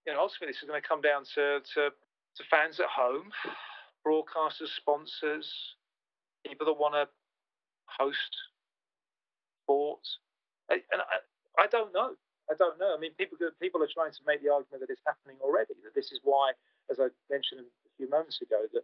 you 0.06 0.14
know, 0.14 0.20
ultimately, 0.20 0.52
this 0.52 0.62
is 0.62 0.68
going 0.68 0.82
to 0.82 0.88
come 0.88 1.02
down 1.02 1.24
to, 1.36 1.60
to 1.76 1.90
to 2.36 2.44
fans 2.50 2.80
at 2.80 2.90
home, 2.90 3.32
broadcasters, 4.06 4.74
sponsors, 4.76 5.48
people 6.46 6.66
that 6.66 6.74
want 6.74 6.94
to 6.96 7.08
host 7.86 8.34
sports. 9.64 10.18
And 10.70 10.82
I, 10.92 11.64
I 11.64 11.68
don't 11.68 11.94
know. 11.94 12.18
I 12.50 12.56
don't 12.60 12.80
know. 12.80 12.92
I 12.96 13.00
mean, 13.00 13.14
people 13.16 13.38
people 13.62 13.82
are 13.84 13.94
trying 13.94 14.12
to 14.12 14.24
make 14.28 14.44
the 14.44 14.52
argument 14.52 14.84
that 14.84 14.92
it's 14.92 15.06
happening 15.08 15.38
already. 15.40 15.74
That 15.84 15.96
this 15.96 16.12
is 16.12 16.20
why, 16.24 16.52
as 16.92 17.00
I 17.00 17.08
mentioned 17.32 17.64
a 17.64 17.92
few 17.96 18.10
moments 18.10 18.42
ago, 18.42 18.68
that 18.74 18.84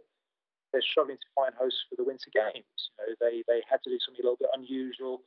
they're 0.72 0.86
struggling 0.86 1.18
to 1.18 1.30
find 1.36 1.54
hosts 1.56 1.82
for 1.90 1.96
the 1.96 2.06
Winter 2.06 2.30
Games. 2.34 2.78
You 2.78 2.96
know, 2.98 3.10
they 3.20 3.44
they 3.48 3.62
had 3.70 3.82
to 3.84 3.90
do 3.90 4.00
something 4.02 4.22
a 4.22 4.28
little 4.28 4.42
bit 4.42 4.54
unusual 4.54 5.22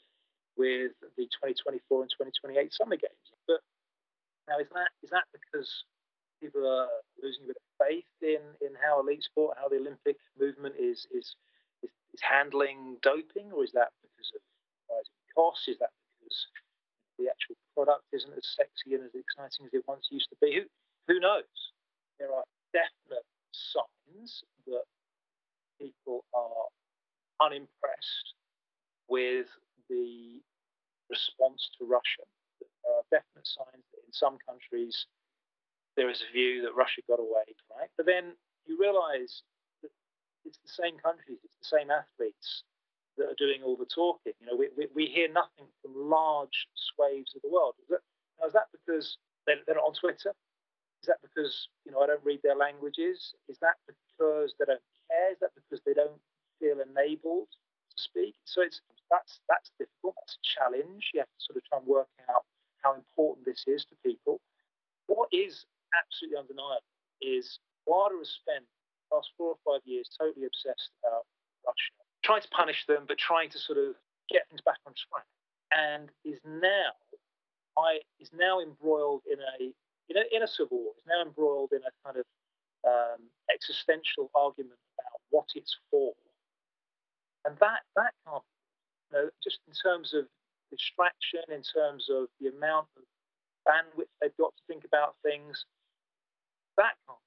with 0.57 0.93
the 1.17 1.25
2024 1.33 1.79
and 2.03 2.11
2028 2.13 2.75
Summer 2.75 2.97
Games. 2.97 3.27
But 3.49 3.61
now 4.49 4.59
is 4.59 4.71
that 4.75 4.91
is 5.03 5.11
that 5.11 5.27
because 5.33 5.69
people 6.41 6.67
are 6.67 6.91
losing 7.23 7.45
a 7.45 7.55
bit 7.55 7.59
of 7.59 7.69
faith 7.79 8.13
in 8.23 8.43
in 8.63 8.75
how 8.79 9.01
elite 9.01 9.23
sport, 9.25 9.59
how 9.59 9.69
the 9.69 9.83
Olympic 9.83 10.19
movement 10.39 10.75
is 10.79 11.07
is 11.11 11.35
is, 11.83 11.91
is 12.15 12.23
handling 12.23 12.99
doping, 13.03 13.51
or 13.51 13.65
is 13.65 13.73
that 13.73 13.91
because 14.03 14.31
of 14.35 14.43
rising 14.91 15.23
costs? 15.35 15.67
Is 15.67 15.79
that 15.79 15.91
because 16.19 16.47
the 17.19 17.31
actual 17.31 17.57
product 17.75 18.05
isn't 18.13 18.33
as 18.35 18.47
sexy 18.57 18.95
and 18.95 19.05
as 19.05 19.15
exciting 19.15 19.67
as 19.67 19.75
it 19.75 19.85
once 19.87 20.09
used 20.11 20.29
to 20.31 20.39
be. 20.41 20.59
Who, 20.59 20.65
who 21.09 21.21
knows? 21.21 21.51
There 22.19 22.33
are 22.33 22.45
definite 22.73 23.27
signs 23.53 24.43
that 24.67 24.85
people 25.81 26.25
are 26.35 26.69
unimpressed 27.45 28.35
with 29.09 29.47
the 29.89 30.41
response 31.11 31.71
to 31.79 31.85
Russia. 31.85 32.25
There 32.61 32.95
are 32.95 33.07
definite 33.11 33.47
signs 33.47 33.85
that 33.93 34.03
in 34.07 34.13
some 34.13 34.39
countries 34.47 35.07
there 35.97 36.09
is 36.09 36.23
a 36.25 36.33
view 36.33 36.63
that 36.63 36.75
Russia 36.75 37.03
got 37.09 37.21
away, 37.21 37.45
right? 37.77 37.91
But 37.97 38.07
then 38.07 38.33
you 38.67 38.79
realize 38.81 39.43
that 39.83 39.91
it's 40.45 40.59
the 40.65 40.73
same 40.73 40.97
countries, 40.99 41.39
it's 41.45 41.59
the 41.61 41.77
same 41.77 41.91
athletes, 41.91 42.65
that 43.19 43.29
are 43.29 43.39
doing 43.39 43.61
all 43.63 43.77
the 43.77 43.87
talking. 43.87 44.33
You 44.41 44.47
know, 44.47 44.57
we, 44.57 44.69
we, 44.77 44.89
we 44.95 45.07
hear 45.07 45.29
nothing 45.29 45.69
from 45.83 45.93
large 45.95 46.67
swathes 46.97 47.37
of 47.37 47.43
the 47.43 47.53
world. 47.53 47.75
Is 47.83 47.89
that, 47.91 48.01
now, 48.41 48.47
is 48.47 48.53
that 48.55 48.73
because 48.73 49.19
they're, 49.47 49.61
they're 49.67 49.77
not 49.77 49.93
on 49.93 49.95
Twitter? 49.95 50.33
Is 51.03 51.09
that 51.09 51.21
because 51.21 51.69
you 51.85 51.93
know 51.93 52.01
I 52.01 52.07
don't 52.07 52.25
read 52.25 52.41
their 52.43 52.57
languages? 52.57 53.35
Is 53.49 53.59
that 53.61 53.75
because 53.85 54.55
they 54.59 54.65
don't 54.65 54.81
Is 55.31 55.39
that 55.41 55.53
because 55.55 55.81
they 55.85 55.95
don't 55.95 56.21
feel 56.61 56.81
enabled 56.81 57.49
to 57.51 57.97
speak? 57.97 58.35
So 58.45 58.63
it's 58.63 58.81
that's 59.11 59.41
that's 59.49 59.71
difficult. 59.79 60.17
That's 60.21 60.39
a 60.41 60.45
challenge. 60.45 61.13
You 61.13 61.21
have 61.21 61.33
to 61.33 61.43
sort 61.45 61.57
of 61.57 61.65
try 61.69 61.79
and 61.79 61.87
work 61.87 62.09
out 62.31 62.45
how 62.83 62.95
important 62.95 63.47
this 63.47 63.65
is 63.67 63.85
to 63.87 63.95
people. 64.05 64.41
What 65.07 65.29
is 65.33 65.67
absolutely 65.93 66.39
undeniable 66.39 66.89
is 67.21 67.61
WADA 67.87 68.17
has 68.19 68.31
spent 68.31 68.65
the 68.65 69.17
past 69.17 69.31
four 69.37 69.55
or 69.55 69.61
five 69.67 69.85
years 69.85 70.09
totally 70.17 70.47
obsessed 70.47 70.91
about 71.05 71.29
Russia 71.67 72.03
trying 72.23 72.43
to 72.43 72.49
punish 72.49 72.87
them, 72.87 73.05
but 73.07 73.19
trying 73.19 73.51
to 73.51 73.59
sort 73.59 73.79
of 73.79 73.95
get 74.31 74.49
things 74.49 74.63
back 74.65 74.79
on 74.87 74.95
track, 74.95 75.27
and 75.75 76.09
is 76.25 76.39
now 76.47 76.95
I 77.77 78.01
is 78.21 78.31
now 78.33 78.61
embroiled 78.61 79.23
in 79.31 79.39
a 79.39 79.73
in 80.09 80.17
a, 80.17 80.25
in 80.37 80.43
a 80.43 80.49
civil 80.49 80.79
war. 80.79 80.93
Is 80.97 81.07
now 81.07 81.23
embroiled 81.23 81.73
in 81.73 81.83
a 81.83 81.93
kind 82.07 82.19
of 82.19 82.27
um, 82.87 83.21
existential 83.53 84.31
argument 84.35 84.79
about 84.99 85.21
what 85.31 85.47
it's 85.55 85.77
for, 85.91 86.13
and 87.45 87.57
that 87.61 87.85
that 87.97 88.13
can't 88.27 88.45
you 89.11 89.19
know 89.19 89.31
just 89.43 89.61
in 89.69 89.75
terms 89.75 90.15
of 90.15 90.27
distraction, 90.71 91.45
in 91.49 91.63
terms 91.63 92.09
of 92.11 92.29
the 92.41 92.49
amount 92.49 92.89
of 92.97 93.05
bandwidth 93.69 94.11
they've 94.21 94.37
got 94.39 94.53
to 94.57 94.63
think 94.67 94.85
about 94.85 95.15
things, 95.23 95.65
that 96.77 96.95
can't 97.07 97.19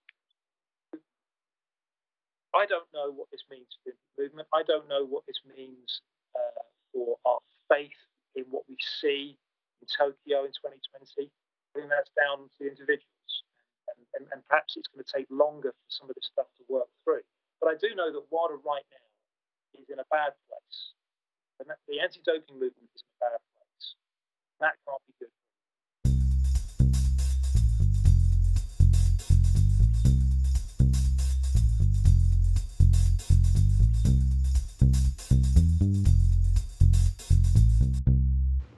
I 2.55 2.65
don't 2.65 2.87
know 2.95 3.11
what 3.11 3.27
this 3.35 3.43
means 3.51 3.67
for 3.83 3.91
the 3.91 4.23
movement. 4.23 4.47
I 4.55 4.63
don't 4.63 4.87
know 4.87 5.03
what 5.03 5.27
this 5.27 5.43
means 5.43 5.99
uh, 6.31 6.63
for 6.93 7.19
our 7.27 7.43
faith 7.67 7.99
in 8.35 8.45
what 8.49 8.63
we 8.71 8.77
see 8.79 9.35
in 9.83 9.87
Tokyo 9.91 10.47
in 10.47 10.55
2020. 10.55 11.27
I 11.27 11.71
think 11.75 11.91
that's 11.91 12.11
down 12.15 12.47
to 12.47 12.59
the 12.63 12.71
individuals. 12.71 13.14
And, 14.15 14.27
and, 14.31 14.41
perhaps 14.47 14.77
it's 14.77 14.87
going 14.87 15.03
to 15.03 15.11
take 15.11 15.27
longer 15.29 15.71
for 15.71 15.89
some 15.89 16.09
of 16.09 16.15
this 16.15 16.29
stuff 16.31 16.47
to 16.55 16.63
work 16.69 16.87
through. 17.03 17.21
But 17.59 17.67
I 17.69 17.75
do 17.75 17.93
know 17.95 18.11
that 18.13 18.23
WADA 18.31 18.55
right 18.63 18.87
now 18.87 19.09
is 19.81 19.89
in 19.89 19.99
a 19.99 20.07
bad 20.09 20.31
place. 20.47 20.93
And 21.59 21.69
the 21.87 21.99
anti 21.99 22.21
doping 22.25 22.55
movement 22.55 22.89
is 22.95 23.03
in 23.03 23.11
a 23.11 23.19
bad 23.19 23.39
place. 23.59 23.95
That 24.59 24.75
can't 24.87 25.01
be 25.07 25.13
good. 25.19 25.31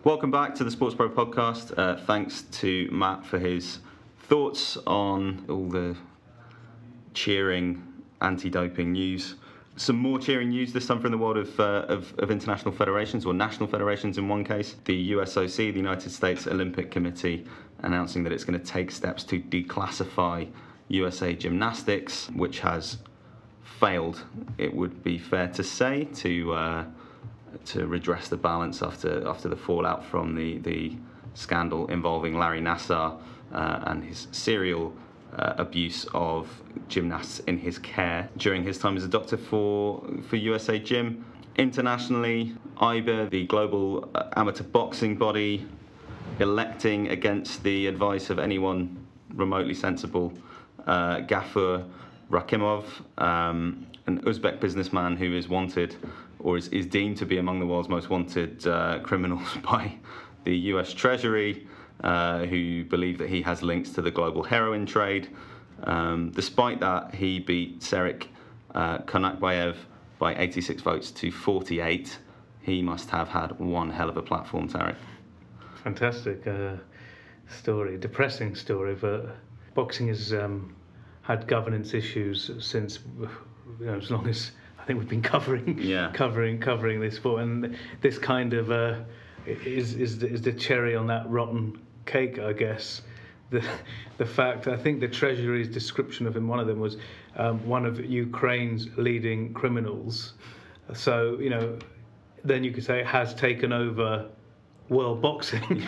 Welcome 0.04 0.32
back 0.32 0.56
to 0.56 0.64
the 0.64 0.72
SportsPro 0.72 1.14
podcast. 1.14 1.78
Uh, 1.78 1.98
thanks 1.98 2.44
to 2.54 2.90
Matt 2.92 3.26
for 3.26 3.38
his 3.38 3.80
thoughts 4.28 4.78
on 4.86 5.45
all 5.49 5.69
the 5.69 5.95
cheering 7.13 7.82
anti-doping 8.21 8.91
news. 8.91 9.36
Some 9.78 9.97
more 9.97 10.19
cheering 10.19 10.49
news 10.49 10.73
this 10.73 10.88
time 10.88 10.99
from 10.99 11.11
the 11.11 11.17
world 11.17 11.38
of, 11.38 11.59
uh, 11.59 11.86
of, 11.88 12.13
of, 12.17 12.32
international 12.32 12.73
federations, 12.73 13.25
or 13.25 13.34
national 13.34 13.67
federations 13.67 14.17
in 14.17 14.28
one 14.28 14.43
case. 14.43 14.75
The 14.86 15.11
USOC, 15.11 15.71
the 15.71 15.80
United 15.80 16.09
States 16.09 16.47
Olympic 16.47 16.89
Committee, 16.89 17.45
announcing 17.80 18.23
that 18.23 18.34
it's 18.34 18.43
going 18.43 18.59
to 18.59 18.65
take 18.65 18.89
steps 18.91 19.23
to 19.25 19.39
declassify 19.39 20.47
USA 20.89 21.34
Gymnastics, 21.34 22.30
which 22.32 22.59
has 22.59 22.97
failed, 23.80 24.23
it 24.57 24.73
would 24.73 25.03
be 25.03 25.17
fair 25.17 25.47
to 25.49 25.63
say, 25.63 26.05
to 26.15 26.53
uh, 26.53 26.86
to 27.65 27.88
redress 27.88 28.28
the 28.28 28.38
balance 28.38 28.82
after 28.82 29.28
after 29.28 29.47
the 29.47 29.55
fallout 29.55 30.03
from 30.03 30.36
the 30.36 30.57
the 30.59 30.95
scandal 31.34 31.88
involving 31.88 32.38
Larry 32.38 32.61
Nassar 32.61 33.19
uh, 33.54 33.84
and 33.88 34.04
his 34.04 34.28
serial 34.32 34.93
uh, 35.38 35.54
abuse 35.58 36.06
of 36.14 36.50
gymnasts 36.88 37.39
in 37.39 37.58
his 37.58 37.78
care 37.80 38.30
during 38.38 38.64
his 38.64 38.78
time 38.78 38.98
as 38.98 39.04
a 39.04 39.08
doctor 39.08 39.38
for 39.38 40.04
for 40.28 40.36
USA 40.36 40.80
Gym. 40.80 41.26
Internationally, 41.58 42.56
AIBA, 42.78 43.32
the 43.32 43.45
global 43.48 44.10
uh, 44.14 44.30
amateur 44.36 44.64
boxing 44.64 45.16
body, 45.16 45.68
electing 46.39 47.10
against 47.10 47.64
the 47.64 47.88
advice 47.88 48.30
of 48.30 48.38
anyone 48.38 48.95
remotely 49.34 49.74
sensible, 49.74 50.32
uh, 50.86 51.18
Gafur 51.22 51.84
Rakhimov, 52.30 52.86
um, 53.18 53.88
an 54.06 54.22
Uzbek 54.22 54.60
businessman 54.60 55.18
who 55.18 55.36
is 55.36 55.48
wanted 55.48 55.95
or 56.39 56.58
is, 56.58 56.68
is 56.70 56.86
deemed 56.86 57.18
to 57.18 57.26
be 57.26 57.38
among 57.38 57.60
the 57.60 57.66
world's 57.66 57.89
most 57.89 58.10
wanted 58.10 58.66
uh, 58.68 59.00
criminals 59.00 59.48
by 59.64 59.93
the 60.43 60.56
US 60.72 60.93
Treasury, 60.93 61.68
uh, 62.04 62.45
who 62.45 62.84
believe 62.86 63.18
that 63.18 63.30
he 63.30 63.41
has 63.41 63.62
links 63.64 63.89
to 63.91 64.02
the 64.02 64.12
global 64.12 64.43
heroin 64.43 64.86
trade. 64.86 65.30
Um, 65.84 66.32
despite 66.32 66.80
that, 66.80 67.14
he 67.14 67.39
beat 67.39 67.82
Serik 67.82 68.28
uh, 68.76 69.00
Konakbayev 69.00 69.76
by 70.20 70.36
86 70.36 70.82
votes 70.82 71.12
to 71.12 71.32
48. 71.32 72.18
He 72.62 72.82
must 72.82 73.10
have 73.12 73.28
had 73.30 73.58
one 73.60 73.89
hell 73.91 74.10
of 74.10 74.18
a 74.18 74.22
platform, 74.22 74.68
Tariq. 74.68 74.95
Fantastic 75.84 76.45
uh, 76.48 76.74
story, 77.48 77.98
depressing 77.98 78.56
story, 78.56 78.95
but 78.95 79.38
boxing 79.74 80.08
has 80.08 80.34
um, 80.34 80.76
had 81.22 81.48
governance 81.48 81.93
issues 81.93 82.52
since 82.60 83.00
you 83.80 83.86
know 83.86 83.95
as 83.98 84.10
long 84.12 84.28
as 84.28 84.52
I 84.80 84.84
think 84.84 85.00
we've 85.00 85.08
been 85.10 85.22
covering 85.22 85.78
Yeah. 85.82 86.12
covering 86.14 86.60
covering 86.60 87.00
this 87.00 87.16
sport, 87.18 87.43
and 87.43 87.78
this 88.02 88.18
kind 88.18 88.54
of 88.54 88.72
uh, 88.72 89.00
is 89.45 89.93
is 89.93 90.20
the, 90.20 90.28
is 90.28 90.41
the 90.41 90.52
cherry 90.54 90.95
on 90.95 91.08
that 91.08 91.30
rotten 91.30 91.80
cake, 92.08 92.39
I 92.39 92.53
guess. 92.53 93.01
The 93.49 93.64
the 94.18 94.26
fact 94.26 94.68
I 94.68 94.76
think 94.76 94.99
the 94.99 95.08
Treasury's 95.08 95.70
description 95.70 96.28
of 96.28 96.36
him, 96.36 96.47
one 96.47 96.60
of 96.60 96.68
them 96.68 96.80
was 96.80 96.97
um, 97.36 97.66
one 97.68 97.86
of 97.86 98.03
Ukraine's 98.03 98.88
leading 98.97 99.53
criminals. 99.53 100.34
So 100.93 101.38
you 101.39 101.49
know, 101.49 101.78
then 102.43 102.64
you 102.64 102.72
could 102.72 102.84
say 102.84 102.99
it 102.99 103.05
has 103.05 103.34
taken 103.34 103.72
over 103.72 104.30
world 104.89 105.22
boxing 105.22 105.86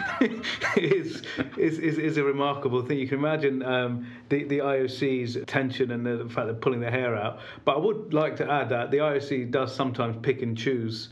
is, 0.77 1.21
is, 1.57 1.79
is, 1.79 1.97
is 1.97 2.17
a 2.17 2.23
remarkable 2.23 2.81
thing. 2.81 2.99
You 2.99 3.07
can 3.07 3.19
imagine 3.19 3.63
um, 3.63 4.07
the, 4.29 4.43
the 4.43 4.59
IOC's 4.59 5.35
attention 5.35 5.91
and 5.91 6.05
the, 6.05 6.23
the 6.23 6.29
fact 6.29 6.47
they're 6.47 6.53
pulling 6.53 6.81
their 6.81 6.91
hair 6.91 7.15
out. 7.15 7.39
But 7.65 7.77
I 7.77 7.79
would 7.79 8.13
like 8.13 8.35
to 8.37 8.51
add 8.51 8.69
that 8.69 8.91
the 8.91 8.97
IOC 8.97 9.51
does 9.51 9.73
sometimes 9.73 10.17
pick 10.21 10.41
and 10.41 10.57
choose 10.57 11.09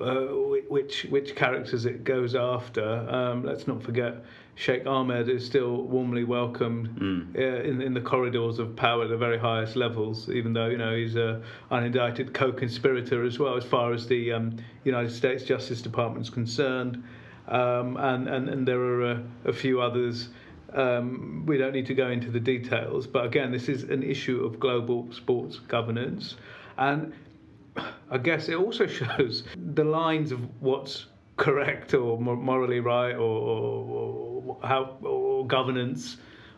uh, 0.00 0.26
which 0.68 1.06
which 1.10 1.34
characters 1.34 1.86
it 1.86 2.04
goes 2.04 2.34
after. 2.34 3.06
Um, 3.08 3.44
let's 3.44 3.66
not 3.66 3.82
forget 3.82 4.24
Sheikh 4.54 4.86
Ahmed 4.86 5.28
is 5.28 5.46
still 5.46 5.82
warmly 5.82 6.24
welcomed 6.24 6.98
uh, 7.36 7.40
in 7.40 7.80
in 7.80 7.94
the 7.94 8.00
corridors 8.00 8.58
of 8.58 8.74
power 8.74 9.04
at 9.04 9.08
the 9.08 9.16
very 9.16 9.38
highest 9.38 9.76
levels, 9.76 10.28
even 10.28 10.52
though 10.52 10.66
you 10.66 10.78
know 10.78 10.96
he's 10.96 11.16
a 11.16 11.42
unindicted 11.70 12.34
co-conspirator 12.34 13.24
as 13.24 13.38
well, 13.38 13.56
as 13.56 13.64
far 13.64 13.92
as 13.92 14.06
the 14.06 14.32
um, 14.32 14.56
United 14.84 15.12
States 15.12 15.44
Justice 15.44 15.80
Department 15.80 16.26
is 16.26 16.30
concerned. 16.30 17.02
Um, 17.46 17.96
and, 17.96 18.28
and 18.28 18.48
and 18.48 18.68
there 18.68 18.80
are 18.80 19.10
a, 19.12 19.22
a 19.46 19.52
few 19.52 19.80
others. 19.80 20.28
Um, 20.74 21.44
we 21.46 21.56
don't 21.56 21.72
need 21.72 21.86
to 21.86 21.94
go 21.94 22.10
into 22.10 22.30
the 22.30 22.40
details, 22.40 23.06
but 23.06 23.24
again, 23.24 23.52
this 23.52 23.68
is 23.68 23.84
an 23.84 24.02
issue 24.02 24.44
of 24.44 24.60
global 24.60 25.10
sports 25.12 25.60
governance, 25.60 26.36
and 26.76 27.14
I 28.10 28.18
guess 28.18 28.48
it 28.48 28.56
also 28.56 28.86
shows 29.00 29.44
the 29.74 29.84
lines 29.84 30.32
of 30.32 30.40
what's 30.60 31.06
correct 31.36 31.94
or 31.94 32.18
morally 32.18 32.80
right 32.80 33.14
or, 33.14 33.18
or, 33.20 34.42
or 34.46 34.58
how 34.62 34.96
or 35.02 35.46
governance, 35.46 36.16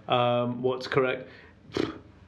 um, 0.09 0.63
what's 0.63 0.87
correct. 0.87 1.29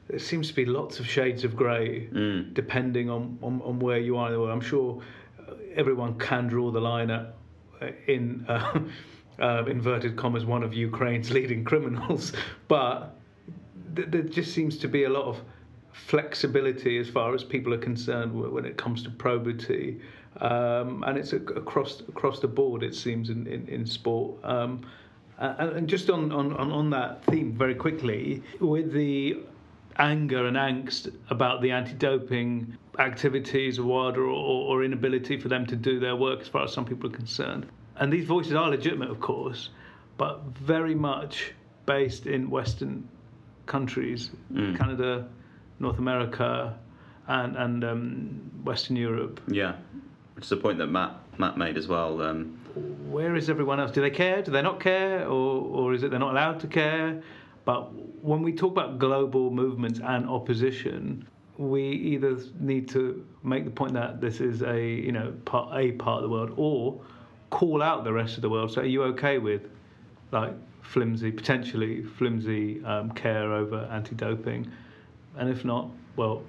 There 0.07 0.19
seems 0.19 0.49
to 0.49 0.53
be 0.53 0.65
lots 0.65 0.99
of 0.99 1.07
shades 1.07 1.43
of 1.43 1.55
grey 1.55 2.07
depending 2.53 3.09
on, 3.09 3.39
on, 3.41 3.61
on 3.63 3.79
where 3.79 3.99
you 3.99 4.17
are 4.17 4.27
in 4.27 4.33
the 4.33 4.39
world. 4.39 4.51
I'm 4.51 4.61
sure 4.61 5.01
uh, 5.39 5.53
everyone 5.75 6.19
can 6.19 6.47
draw 6.47 6.71
the 6.71 6.81
line 6.81 7.09
at 7.09 7.35
in 8.07 8.45
uh, 8.47 8.79
uh, 9.41 9.65
inverted 9.65 10.15
commas 10.15 10.45
one 10.45 10.63
of 10.63 10.73
Ukraine's 10.73 11.31
leading 11.37 11.63
criminals, 11.63 12.33
but 12.67 13.15
there 13.93 14.23
just 14.23 14.53
seems 14.53 14.77
to 14.79 14.87
be 14.87 15.03
a 15.03 15.09
lot 15.09 15.25
of 15.25 15.41
flexibility 15.93 16.97
as 16.97 17.09
far 17.09 17.33
as 17.33 17.43
people 17.43 17.73
are 17.73 17.77
concerned 17.79 18.33
when 18.33 18.65
it 18.65 18.77
comes 18.77 19.03
to 19.03 19.09
probity, 19.09 19.99
um, 20.41 21.03
and 21.07 21.17
it's 21.17 21.33
across 21.33 22.01
across 22.01 22.39
the 22.39 22.47
board. 22.47 22.83
It 22.83 22.95
seems 22.95 23.29
in 23.29 23.47
in, 23.47 23.67
in 23.67 23.85
sport. 23.85 24.43
Um, 24.43 24.85
and, 25.39 25.87
just 25.89 26.09
on, 26.09 26.31
on, 26.31 26.53
on 26.53 26.89
that 26.91 27.25
theme, 27.25 27.53
very 27.53 27.75
quickly, 27.75 28.41
with 28.59 28.93
the 28.93 29.39
anger 29.97 30.45
and 30.45 30.55
angst 30.55 31.13
about 31.29 31.61
the 31.61 31.71
anti-doping 31.71 32.77
activities 32.99 33.77
of 33.79 33.85
WADA 33.85 34.19
or, 34.19 34.27
or 34.29 34.83
inability 34.83 35.37
for 35.37 35.49
them 35.49 35.65
to 35.65 35.75
do 35.75 35.99
their 35.99 36.15
work 36.15 36.41
as 36.41 36.47
far 36.47 36.63
as 36.63 36.71
some 36.71 36.85
people 36.85 37.09
are 37.09 37.13
concerned. 37.13 37.65
And 37.97 38.13
these 38.13 38.25
voices 38.25 38.53
are 38.53 38.69
legitimate, 38.69 39.09
of 39.09 39.19
course, 39.19 39.69
but 40.17 40.43
very 40.59 40.95
much 40.95 41.53
based 41.85 42.25
in 42.25 42.49
Western 42.49 43.07
countries, 43.65 44.31
Canada, 44.77 45.27
North 45.83 45.99
America, 45.99 46.77
and 47.27 47.55
and 47.55 47.83
um, 47.83 48.51
Western 48.63 48.95
Europe. 48.95 49.39
Yeah, 49.47 49.75
which 50.35 50.45
is 50.45 50.51
a 50.51 50.57
point 50.57 50.77
that 50.79 50.87
Matt 50.87 51.15
Matt 51.37 51.57
made 51.57 51.77
as 51.77 51.87
well. 51.87 52.21
Um, 52.21 52.57
Where 53.09 53.35
is 53.35 53.49
everyone 53.49 53.79
else? 53.79 53.91
Do 53.91 54.01
they 54.01 54.09
care? 54.09 54.41
Do 54.41 54.51
they 54.51 54.61
not 54.61 54.79
care? 54.79 55.27
Or 55.27 55.61
or 55.77 55.93
is 55.93 56.03
it 56.03 56.09
they're 56.09 56.19
not 56.19 56.31
allowed 56.31 56.59
to 56.61 56.67
care? 56.67 57.21
But 57.65 57.93
when 58.23 58.41
we 58.41 58.51
talk 58.53 58.71
about 58.71 58.99
global 58.99 59.49
movements 59.49 59.99
and 60.03 60.27
opposition, 60.27 61.27
we 61.57 61.83
either 61.83 62.37
need 62.59 62.89
to 62.89 63.25
make 63.43 63.63
the 63.63 63.71
point 63.71 63.93
that 63.93 64.19
this 64.19 64.41
is 64.41 64.61
a 64.63 64.81
you 64.81 65.11
know 65.11 65.33
part 65.45 65.77
a 65.77 65.91
part 65.93 66.17
of 66.17 66.23
the 66.23 66.29
world, 66.29 66.53
or 66.57 66.99
call 67.49 67.81
out 67.81 68.03
the 68.03 68.13
rest 68.13 68.35
of 68.35 68.41
the 68.41 68.49
world. 68.49 68.71
So 68.71 68.81
are 68.81 68.85
you 68.85 69.03
okay 69.03 69.37
with 69.37 69.61
like 70.31 70.53
flimsy, 70.81 71.31
potentially 71.31 72.03
flimsy 72.03 72.83
um, 72.83 73.11
care 73.11 73.53
over 73.53 73.87
anti-doping? 73.91 74.69
And 75.37 75.49
if 75.49 75.65
not, 75.65 75.89
well, 76.15 76.43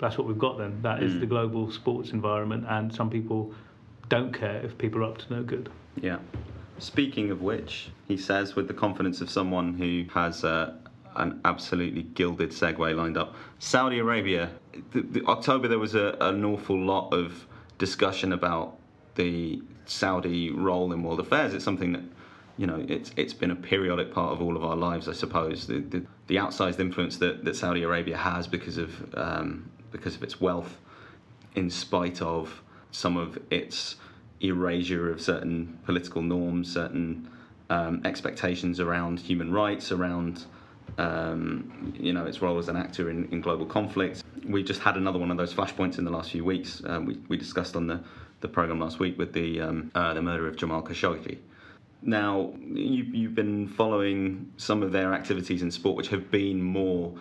that's 0.00 0.16
what 0.16 0.26
we've 0.26 0.38
got 0.38 0.58
then. 0.58 0.80
That 0.82 1.02
is 1.02 1.18
the 1.18 1.26
global 1.26 1.70
sports 1.72 2.10
environment, 2.10 2.66
and 2.68 2.94
some 2.94 3.10
people 3.10 3.52
don't 4.08 4.32
care 4.32 4.64
if 4.64 4.78
people 4.78 5.00
are 5.00 5.04
up 5.10 5.18
to 5.18 5.32
no 5.32 5.42
good. 5.42 5.70
Yeah. 6.00 6.18
Speaking 6.78 7.30
of 7.30 7.42
which, 7.42 7.90
he 8.06 8.16
says 8.16 8.54
with 8.54 8.68
the 8.68 8.74
confidence 8.74 9.20
of 9.20 9.28
someone 9.28 9.74
who 9.74 10.04
has 10.14 10.44
uh, 10.44 10.74
an 11.16 11.40
absolutely 11.44 12.02
gilded 12.02 12.50
segue 12.50 12.96
lined 12.96 13.16
up. 13.16 13.34
Saudi 13.58 13.98
Arabia, 13.98 14.50
the, 14.92 15.02
the 15.02 15.24
October 15.26 15.68
there 15.68 15.78
was 15.78 15.94
a, 15.94 16.16
an 16.20 16.44
awful 16.44 16.78
lot 16.78 17.12
of 17.12 17.46
discussion 17.78 18.32
about 18.32 18.78
the 19.16 19.60
Saudi 19.86 20.50
role 20.50 20.92
in 20.92 21.02
world 21.02 21.20
affairs. 21.20 21.54
It's 21.54 21.64
something 21.64 21.92
that 21.92 22.02
you 22.56 22.66
know 22.66 22.84
it's 22.88 23.10
it's 23.16 23.34
been 23.34 23.50
a 23.50 23.56
periodic 23.56 24.12
part 24.12 24.32
of 24.32 24.40
all 24.40 24.56
of 24.56 24.64
our 24.64 24.76
lives, 24.76 25.08
I 25.08 25.12
suppose. 25.12 25.66
The 25.66 25.80
the, 25.80 26.06
the 26.28 26.36
outsized 26.36 26.78
influence 26.78 27.16
that, 27.16 27.44
that 27.44 27.56
Saudi 27.56 27.82
Arabia 27.82 28.16
has 28.16 28.46
because 28.46 28.78
of 28.78 29.14
um, 29.14 29.70
because 29.90 30.14
of 30.14 30.22
its 30.22 30.40
wealth, 30.40 30.78
in 31.56 31.68
spite 31.70 32.22
of 32.22 32.62
some 32.90 33.16
of 33.16 33.38
its 33.50 33.96
erasure 34.40 35.10
of 35.10 35.20
certain 35.20 35.78
political 35.84 36.22
norms, 36.22 36.72
certain 36.72 37.28
um, 37.70 38.02
expectations 38.04 38.78
around 38.78 39.18
human 39.18 39.52
rights, 39.52 39.90
around 39.90 40.44
um, 40.98 41.94
you 41.98 42.12
know 42.12 42.26
its 42.26 42.42
role 42.42 42.58
as 42.58 42.68
an 42.68 42.76
actor 42.76 43.10
in, 43.10 43.26
in 43.30 43.40
global 43.40 43.66
conflict. 43.66 44.22
We 44.46 44.62
just 44.62 44.80
had 44.80 44.96
another 44.96 45.18
one 45.18 45.30
of 45.30 45.38
those 45.38 45.52
flashpoints 45.52 45.98
in 45.98 46.04
the 46.04 46.10
last 46.10 46.30
few 46.30 46.44
weeks. 46.44 46.82
Um, 46.86 47.06
we, 47.06 47.18
we 47.28 47.36
discussed 47.36 47.74
on 47.74 47.86
the, 47.86 48.00
the 48.40 48.48
program 48.48 48.80
last 48.80 48.98
week 48.98 49.18
with 49.18 49.32
the 49.32 49.60
um, 49.60 49.90
uh, 49.94 50.12
the 50.12 50.22
murder 50.22 50.46
of 50.46 50.56
Jamal 50.56 50.82
Khashoggi. 50.82 51.38
Now 52.02 52.52
you, 52.60 53.04
you've 53.04 53.34
been 53.34 53.66
following 53.68 54.52
some 54.56 54.82
of 54.82 54.92
their 54.92 55.12
activities 55.12 55.62
in 55.62 55.70
sport, 55.70 55.96
which 55.96 56.08
have 56.08 56.30
been 56.30 56.62
more 56.62 57.14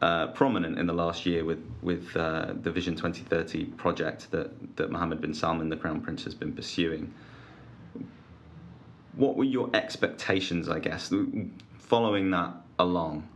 uh, 0.00 0.28
prominent 0.28 0.78
in 0.78 0.86
the 0.86 0.92
last 0.92 1.26
year 1.26 1.44
with 1.44 1.64
with 1.82 2.16
uh, 2.16 2.54
the 2.62 2.70
Vision 2.70 2.94
2030 2.94 3.64
project 3.76 4.30
that 4.30 4.76
that 4.76 4.90
Mohammed 4.90 5.20
bin 5.20 5.34
Salman, 5.34 5.68
the 5.68 5.76
Crown 5.76 6.00
Prince, 6.00 6.24
has 6.24 6.34
been 6.34 6.52
pursuing. 6.52 7.12
What 9.14 9.36
were 9.36 9.44
your 9.44 9.68
expectations, 9.74 10.68
I 10.68 10.78
guess, 10.78 11.12
following 11.74 12.30
that 12.30 12.54
along, 12.78 13.28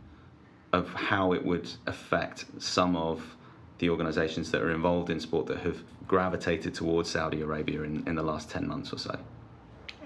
of 0.73 0.91
how 0.93 1.33
it 1.33 1.45
would 1.45 1.69
affect 1.85 2.45
some 2.57 2.95
of 2.95 3.35
the 3.77 3.89
organisations 3.89 4.49
that 4.51 4.61
are 4.61 4.71
involved 4.71 5.11
in 5.11 5.19
sport 5.19 5.45
that 5.47 5.59
have 5.59 5.83
gravitated 6.07 6.73
towards 6.73 7.11
Saudi 7.11 7.41
Arabia 7.41 7.83
in, 7.83 8.07
in 8.07 8.15
the 8.15 8.23
last 8.23 8.49
10 8.49 8.67
months 8.67 8.91
or 8.91 8.97
so? 8.97 9.19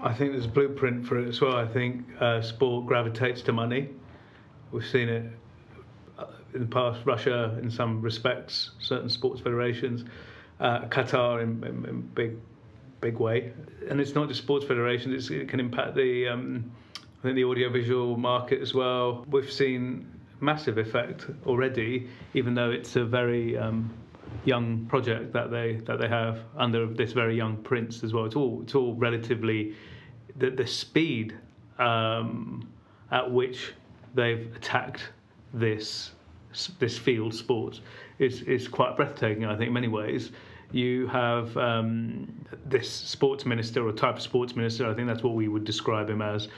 I 0.02 0.12
think 0.12 0.32
there's 0.32 0.46
a 0.46 0.48
blueprint 0.48 1.06
for 1.06 1.18
it 1.18 1.28
as 1.28 1.40
well. 1.40 1.56
I 1.56 1.66
think 1.66 2.04
uh, 2.20 2.42
sport 2.42 2.86
gravitates 2.86 3.40
to 3.42 3.52
money. 3.52 3.88
We've 4.72 4.84
seen 4.84 5.08
it 5.08 5.30
uh, 6.18 6.26
in 6.54 6.60
the 6.62 6.66
past. 6.66 7.06
Russia, 7.06 7.56
in 7.62 7.70
some 7.70 8.02
respects, 8.02 8.72
certain 8.80 9.08
sports 9.08 9.40
federations, 9.40 10.04
uh, 10.58 10.80
Qatar 10.86 11.40
in, 11.40 11.62
in, 11.62 11.86
in 11.86 12.00
big, 12.00 12.36
big 13.00 13.18
way, 13.18 13.52
and 13.88 14.00
it's 14.00 14.14
not 14.16 14.26
just 14.26 14.42
sports 14.42 14.66
federations. 14.66 15.30
It 15.30 15.48
can 15.48 15.60
impact 15.60 15.94
the, 15.94 16.26
um, 16.26 16.72
I 17.20 17.22
think, 17.22 17.36
the 17.36 17.44
audiovisual 17.44 18.16
market 18.16 18.60
as 18.60 18.74
well. 18.74 19.24
We've 19.28 19.52
seen 19.52 20.08
massive 20.40 20.78
effect 20.78 21.26
already, 21.46 22.08
even 22.34 22.54
though 22.56 22.72
it's 22.72 22.96
a 22.96 23.04
very 23.04 23.56
um, 23.56 23.94
young 24.44 24.84
project 24.86 25.32
that 25.32 25.52
they 25.52 25.80
that 25.86 26.00
they 26.00 26.08
have 26.08 26.40
under 26.56 26.86
this 26.86 27.12
very 27.12 27.36
young 27.36 27.56
prince 27.58 28.02
as 28.02 28.12
well. 28.12 28.24
It's 28.24 28.34
all 28.34 28.62
it's 28.64 28.74
all 28.74 28.94
relatively 28.94 29.74
the 30.36 30.50
the 30.50 30.66
speed 30.66 31.36
um, 31.78 32.68
at 33.10 33.30
which 33.30 33.72
they've 34.14 34.54
attacked 34.56 35.10
this 35.54 36.12
this 36.78 36.98
field 36.98 37.34
sports 37.34 37.80
is 38.18 38.42
is 38.42 38.68
quite 38.68 38.96
breathtaking. 38.96 39.44
I 39.44 39.56
think 39.56 39.68
in 39.68 39.72
many 39.72 39.88
ways. 39.88 40.32
You 40.72 41.06
have 41.08 41.54
um, 41.58 42.32
this 42.64 42.90
sports 42.90 43.44
minister 43.44 43.86
or 43.86 43.92
type 43.92 44.16
of 44.16 44.22
sports 44.22 44.56
minister. 44.56 44.90
I 44.90 44.94
think 44.94 45.06
that's 45.06 45.22
what 45.22 45.34
we 45.34 45.46
would 45.46 45.64
describe 45.64 46.08
him 46.08 46.22
as. 46.22 46.48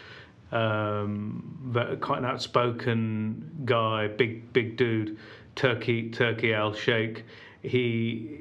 Um, 0.52 1.72
quite 2.00 2.20
an 2.20 2.24
outspoken 2.24 3.50
guy, 3.64 4.06
big 4.06 4.52
big 4.52 4.76
dude, 4.76 5.18
Turki 5.56 6.10
Turki 6.10 6.54
Al 6.54 6.72
Sheikh. 6.72 7.24
He 7.62 8.38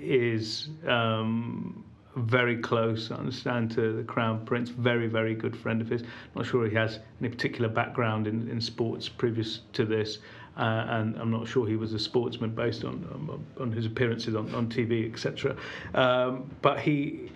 is 0.00 0.68
um, 0.86 1.84
very 2.16 2.56
close, 2.56 3.10
I 3.10 3.16
understand, 3.16 3.70
to 3.72 3.92
the 3.92 4.02
Crown 4.02 4.44
Prince. 4.44 4.70
Very, 4.70 5.06
very 5.06 5.34
good 5.34 5.56
friend 5.56 5.82
of 5.82 5.88
his. 5.88 6.02
Not 6.34 6.46
sure 6.46 6.66
he 6.66 6.74
has 6.74 6.98
any 7.20 7.28
particular 7.28 7.68
background 7.68 8.26
in, 8.26 8.48
in 8.48 8.60
sports 8.60 9.08
previous 9.08 9.60
to 9.74 9.84
this, 9.84 10.18
uh, 10.56 10.86
and 10.88 11.16
I'm 11.16 11.30
not 11.30 11.46
sure 11.46 11.66
he 11.66 11.76
was 11.76 11.92
a 11.92 11.98
sportsman 11.98 12.54
based 12.54 12.84
on 12.84 13.06
on, 13.12 13.46
on 13.60 13.72
his 13.72 13.84
appearances 13.84 14.34
on, 14.34 14.52
on 14.54 14.68
TV, 14.68 15.12
etc. 15.12 15.56
Um, 15.94 16.50
but 16.62 16.80
he 16.80 17.30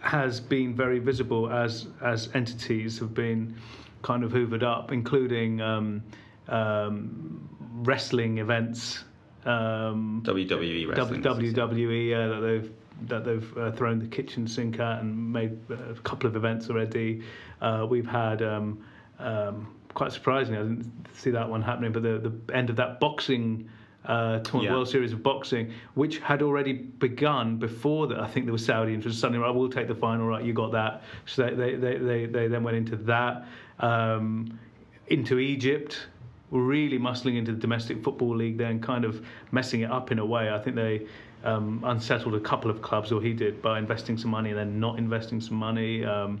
has 0.00 0.40
been 0.40 0.74
very 0.74 0.98
visible 0.98 1.50
as 1.50 1.86
as 2.00 2.30
entities 2.34 2.98
have 2.98 3.12
been 3.12 3.54
kind 4.02 4.24
of 4.24 4.32
hoovered 4.32 4.62
up, 4.62 4.90
including 4.90 5.60
um, 5.60 6.02
um, 6.48 7.46
wrestling 7.82 8.38
events. 8.38 9.04
Um, 9.44 10.22
WWE 10.24 10.88
wrestling. 10.88 11.22
WWE 11.22 12.14
uh, 12.14 12.34
that 12.34 12.40
they've 12.40 12.72
that 13.02 13.24
they've 13.24 13.58
uh, 13.58 13.72
thrown 13.72 13.98
the 13.98 14.06
kitchen 14.06 14.46
sink 14.46 14.78
at 14.78 15.00
and 15.00 15.32
made 15.32 15.58
a 15.70 15.94
couple 16.02 16.26
of 16.28 16.36
events 16.36 16.70
already. 16.70 17.22
Uh, 17.60 17.86
we've 17.88 18.06
had 18.06 18.42
um, 18.42 18.84
um, 19.18 19.74
quite 19.94 20.12
surprisingly, 20.12 20.58
I 20.60 20.62
didn't 20.62 21.06
see 21.14 21.30
that 21.30 21.48
one 21.48 21.62
happening, 21.62 21.92
but 21.92 22.02
the 22.02 22.18
the 22.18 22.54
end 22.54 22.70
of 22.70 22.76
that 22.76 23.00
boxing. 23.00 23.68
Uh, 24.06 24.40
tournament, 24.40 24.64
Yeah. 24.64 24.72
World 24.72 24.88
Series 24.90 25.14
of 25.14 25.22
Boxing, 25.22 25.72
which 25.94 26.18
had 26.18 26.42
already 26.42 26.74
begun 26.74 27.56
before 27.56 28.06
that. 28.08 28.20
I 28.20 28.26
think 28.26 28.44
there 28.44 28.52
was 28.52 28.62
Saudi 28.62 28.92
interest. 28.92 29.18
Suddenly, 29.18 29.38
right, 29.42 29.54
we'll 29.54 29.70
take 29.70 29.88
the 29.88 29.94
final. 29.94 30.26
Right, 30.26 30.44
you 30.44 30.52
got 30.52 30.72
that. 30.72 31.04
So 31.24 31.44
they 31.44 31.54
they, 31.54 31.76
they, 31.76 31.96
they, 31.96 32.26
they 32.26 32.46
then 32.48 32.62
went 32.64 32.76
into 32.76 32.96
that, 32.96 33.46
um, 33.80 34.58
into 35.06 35.38
Egypt, 35.38 36.06
really 36.50 36.98
muscling 36.98 37.38
into 37.38 37.52
the 37.52 37.58
domestic 37.58 38.04
football 38.04 38.36
league 38.36 38.58
there 38.58 38.68
and 38.68 38.82
kind 38.82 39.06
of 39.06 39.24
messing 39.52 39.80
it 39.80 39.90
up 39.90 40.12
in 40.12 40.18
a 40.18 40.26
way. 40.26 40.50
I 40.52 40.58
think 40.58 40.76
they 40.76 41.06
um, 41.44 41.82
unsettled 41.84 42.34
a 42.34 42.40
couple 42.40 42.70
of 42.70 42.82
clubs, 42.82 43.12
or 43.12 43.22
he 43.22 43.32
did, 43.32 43.62
by 43.62 43.78
investing 43.78 44.18
some 44.18 44.30
money 44.30 44.50
and 44.50 44.58
then 44.58 44.80
not 44.80 44.98
investing 44.98 45.40
some 45.40 45.56
money. 45.56 46.04
Um, 46.04 46.40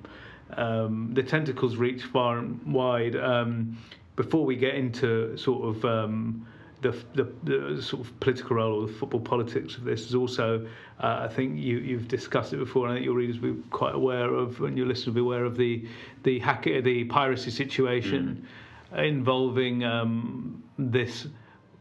um, 0.56 1.10
the 1.12 1.22
tentacles 1.22 1.76
reach 1.76 2.02
far 2.04 2.38
and 2.38 2.60
wide. 2.72 3.16
Um, 3.16 3.78
before 4.16 4.44
we 4.44 4.56
get 4.56 4.74
into 4.74 5.36
sort 5.36 5.76
of 5.76 5.84
um, 5.84 6.46
the, 6.82 6.92
the, 7.14 7.32
the 7.44 7.82
sort 7.82 8.06
of 8.06 8.20
political 8.20 8.56
role 8.56 8.82
or 8.82 8.86
the 8.86 8.92
football 8.92 9.20
politics 9.20 9.76
of 9.76 9.84
this 9.84 10.06
is 10.06 10.14
also, 10.14 10.66
uh, 11.00 11.26
I 11.28 11.28
think 11.28 11.58
you, 11.58 11.78
you've 11.78 12.08
discussed 12.08 12.52
it 12.52 12.58
before, 12.58 12.84
and 12.86 12.92
I 12.92 12.96
think 12.96 13.06
your 13.06 13.14
readers 13.14 13.40
will 13.40 13.54
be 13.54 13.62
quite 13.70 13.94
aware 13.94 14.32
of, 14.32 14.60
and 14.60 14.76
your 14.76 14.86
listeners 14.86 15.06
will 15.08 15.14
be 15.14 15.20
aware 15.20 15.44
of 15.44 15.56
the 15.56 15.86
the 16.22 16.38
hack, 16.38 16.64
the 16.64 17.04
piracy 17.04 17.50
situation 17.50 18.46
involving 18.96 19.84
um, 19.84 20.62
this 20.78 21.26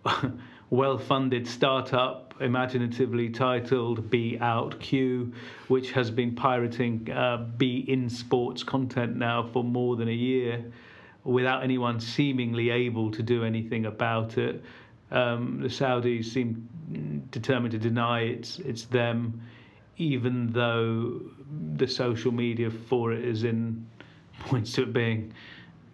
well-funded 0.69 1.47
startup, 1.47 2.22
imaginatively 2.39 3.29
titled 3.29 4.09
"beoutQ," 4.09 5.33
which 5.67 5.91
has 5.91 6.11
been 6.11 6.35
pirating 6.35 7.09
uh, 7.11 7.45
beIN 7.57 8.09
Sports 8.09 8.63
content 8.63 9.15
now 9.15 9.43
for 9.43 9.63
more 9.63 9.95
than 9.95 10.07
a 10.07 10.13
year, 10.13 10.63
without 11.23 11.63
anyone 11.63 11.99
seemingly 11.99 12.69
able 12.69 13.11
to 13.11 13.23
do 13.23 13.43
anything 13.43 13.85
about 13.85 14.37
it. 14.37 14.63
Um, 15.11 15.59
the 15.61 15.67
Saudis 15.67 16.25
seem 16.25 16.67
determined 17.31 17.71
to 17.71 17.79
deny 17.79 18.21
it's 18.21 18.59
it's 18.59 18.85
them, 18.85 19.41
even 19.97 20.51
though 20.51 21.21
the 21.75 21.87
social 21.87 22.31
media 22.31 22.69
for 22.69 23.13
it 23.13 23.23
is 23.23 23.43
in 23.43 23.85
points 24.39 24.73
to 24.73 24.83
it 24.83 24.93
being 24.93 25.33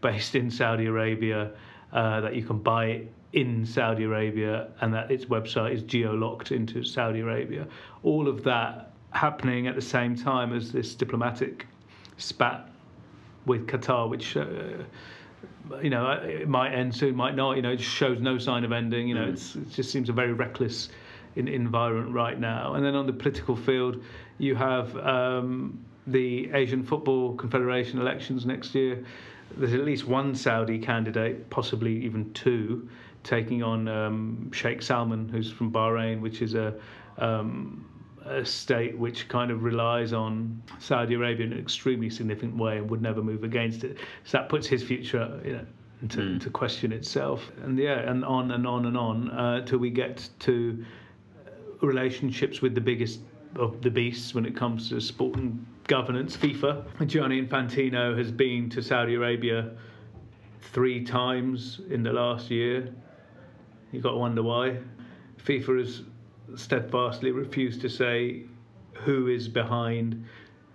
based 0.01 0.35
in 0.35 0.49
Saudi 0.49 0.85
Arabia, 0.85 1.51
uh, 1.91 2.21
that 2.21 2.35
you 2.35 2.43
can 2.43 2.59
buy 2.59 2.85
it 2.85 3.13
in 3.33 3.65
Saudi 3.65 4.03
Arabia, 4.03 4.69
and 4.81 4.93
that 4.93 5.11
its 5.11 5.25
website 5.25 5.73
is 5.73 5.83
geo-locked 5.83 6.51
into 6.51 6.83
Saudi 6.83 7.19
Arabia. 7.19 7.67
All 8.03 8.27
of 8.27 8.43
that 8.43 8.91
happening 9.11 9.67
at 9.67 9.75
the 9.75 9.81
same 9.81 10.15
time 10.15 10.53
as 10.53 10.71
this 10.71 10.95
diplomatic 10.95 11.67
spat 12.17 12.69
with 13.45 13.67
Qatar, 13.67 14.09
which. 14.09 14.35
Uh, 14.37 14.83
you 15.83 15.89
know, 15.89 16.09
it 16.11 16.47
might 16.47 16.73
end 16.73 16.95
soon, 16.95 17.15
might 17.15 17.35
not. 17.35 17.55
You 17.55 17.61
know, 17.61 17.71
it 17.71 17.79
shows 17.79 18.19
no 18.19 18.37
sign 18.39 18.63
of 18.63 18.71
ending. 18.71 19.07
You 19.07 19.15
know, 19.15 19.25
it's, 19.25 19.55
it 19.55 19.69
just 19.69 19.91
seems 19.91 20.09
a 20.09 20.13
very 20.13 20.33
reckless 20.33 20.89
in, 21.35 21.47
environment 21.47 22.13
right 22.13 22.39
now. 22.39 22.73
And 22.73 22.83
then 22.83 22.95
on 22.95 23.05
the 23.05 23.13
political 23.13 23.55
field, 23.55 24.03
you 24.39 24.55
have 24.55 24.95
um, 24.97 25.79
the 26.07 26.51
Asian 26.53 26.83
Football 26.83 27.35
Confederation 27.35 27.99
elections 27.99 28.45
next 28.45 28.73
year. 28.73 29.03
There's 29.57 29.73
at 29.73 29.81
least 29.81 30.07
one 30.07 30.35
Saudi 30.35 30.79
candidate, 30.79 31.49
possibly 31.49 32.03
even 32.03 32.33
two, 32.33 32.89
taking 33.23 33.63
on 33.63 33.87
um, 33.87 34.51
Sheikh 34.51 34.81
Salman, 34.81 35.29
who's 35.29 35.51
from 35.51 35.71
Bahrain, 35.71 36.21
which 36.21 36.41
is 36.41 36.55
a 36.55 36.73
um, 37.17 37.85
a 38.25 38.45
state 38.45 38.97
which 38.97 39.27
kind 39.27 39.49
of 39.49 39.63
relies 39.63 40.13
on 40.13 40.61
Saudi 40.79 41.15
Arabia 41.15 41.47
in 41.47 41.53
an 41.53 41.59
extremely 41.59 42.09
significant 42.09 42.55
way 42.55 42.77
and 42.77 42.89
would 42.89 43.01
never 43.01 43.23
move 43.23 43.43
against 43.43 43.83
it. 43.83 43.97
So 44.23 44.37
that 44.37 44.49
puts 44.49 44.67
his 44.67 44.83
future, 44.83 45.41
you 45.43 45.53
know, 45.53 45.65
into, 46.01 46.21
into 46.21 46.49
question 46.49 46.91
itself. 46.91 47.51
And 47.63 47.77
yeah, 47.77 47.99
and 48.09 48.23
on 48.23 48.51
and 48.51 48.67
on 48.67 48.85
and 48.85 48.97
on 48.97 49.31
uh, 49.31 49.65
till 49.65 49.79
we 49.79 49.89
get 49.89 50.29
to 50.39 50.85
relationships 51.81 52.61
with 52.61 52.75
the 52.75 52.81
biggest 52.81 53.21
of 53.55 53.81
the 53.81 53.89
beasts 53.89 54.35
when 54.35 54.45
it 54.45 54.55
comes 54.55 54.89
to 54.89 54.99
sport 55.01 55.35
and 55.37 55.65
governance, 55.87 56.37
FIFA. 56.37 57.07
Gianni 57.07 57.41
Infantino 57.41 58.15
has 58.17 58.31
been 58.31 58.69
to 58.69 58.81
Saudi 58.81 59.15
Arabia 59.15 59.71
three 60.61 61.03
times 61.03 61.81
in 61.89 62.03
the 62.03 62.13
last 62.13 62.51
year. 62.51 62.93
You've 63.91 64.03
got 64.03 64.11
to 64.11 64.17
wonder 64.17 64.43
why. 64.43 64.77
FIFA 65.43 65.79
has 65.79 66.01
steadfastly 66.55 67.31
refused 67.31 67.81
to 67.81 67.89
say 67.89 68.43
who 68.93 69.27
is 69.27 69.47
behind 69.47 70.25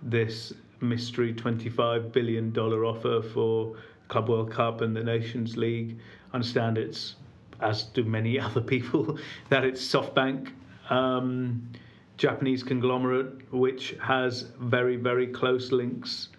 this 0.01 0.53
mystery 0.81 1.33
$25 1.33 2.11
billion 2.11 2.55
offer 2.57 3.21
for 3.21 3.75
Club 4.07 4.29
World 4.29 4.51
Cup 4.51 4.81
and 4.81 4.95
the 4.95 5.03
Nations 5.03 5.55
League. 5.57 5.97
I 6.31 6.35
understand 6.35 6.77
it's, 6.77 7.15
as 7.61 7.83
do 7.83 8.03
many 8.03 8.39
other 8.47 8.61
people, 8.61 9.17
that 9.49 9.63
it's 9.63 9.81
SoftBank, 9.81 10.51
um, 10.89 11.69
Japanese 12.17 12.63
conglomerate, 12.63 13.51
which 13.53 13.95
has 14.01 14.47
very, 14.59 14.95
very 14.95 15.27
close 15.27 15.71
links 15.71 16.29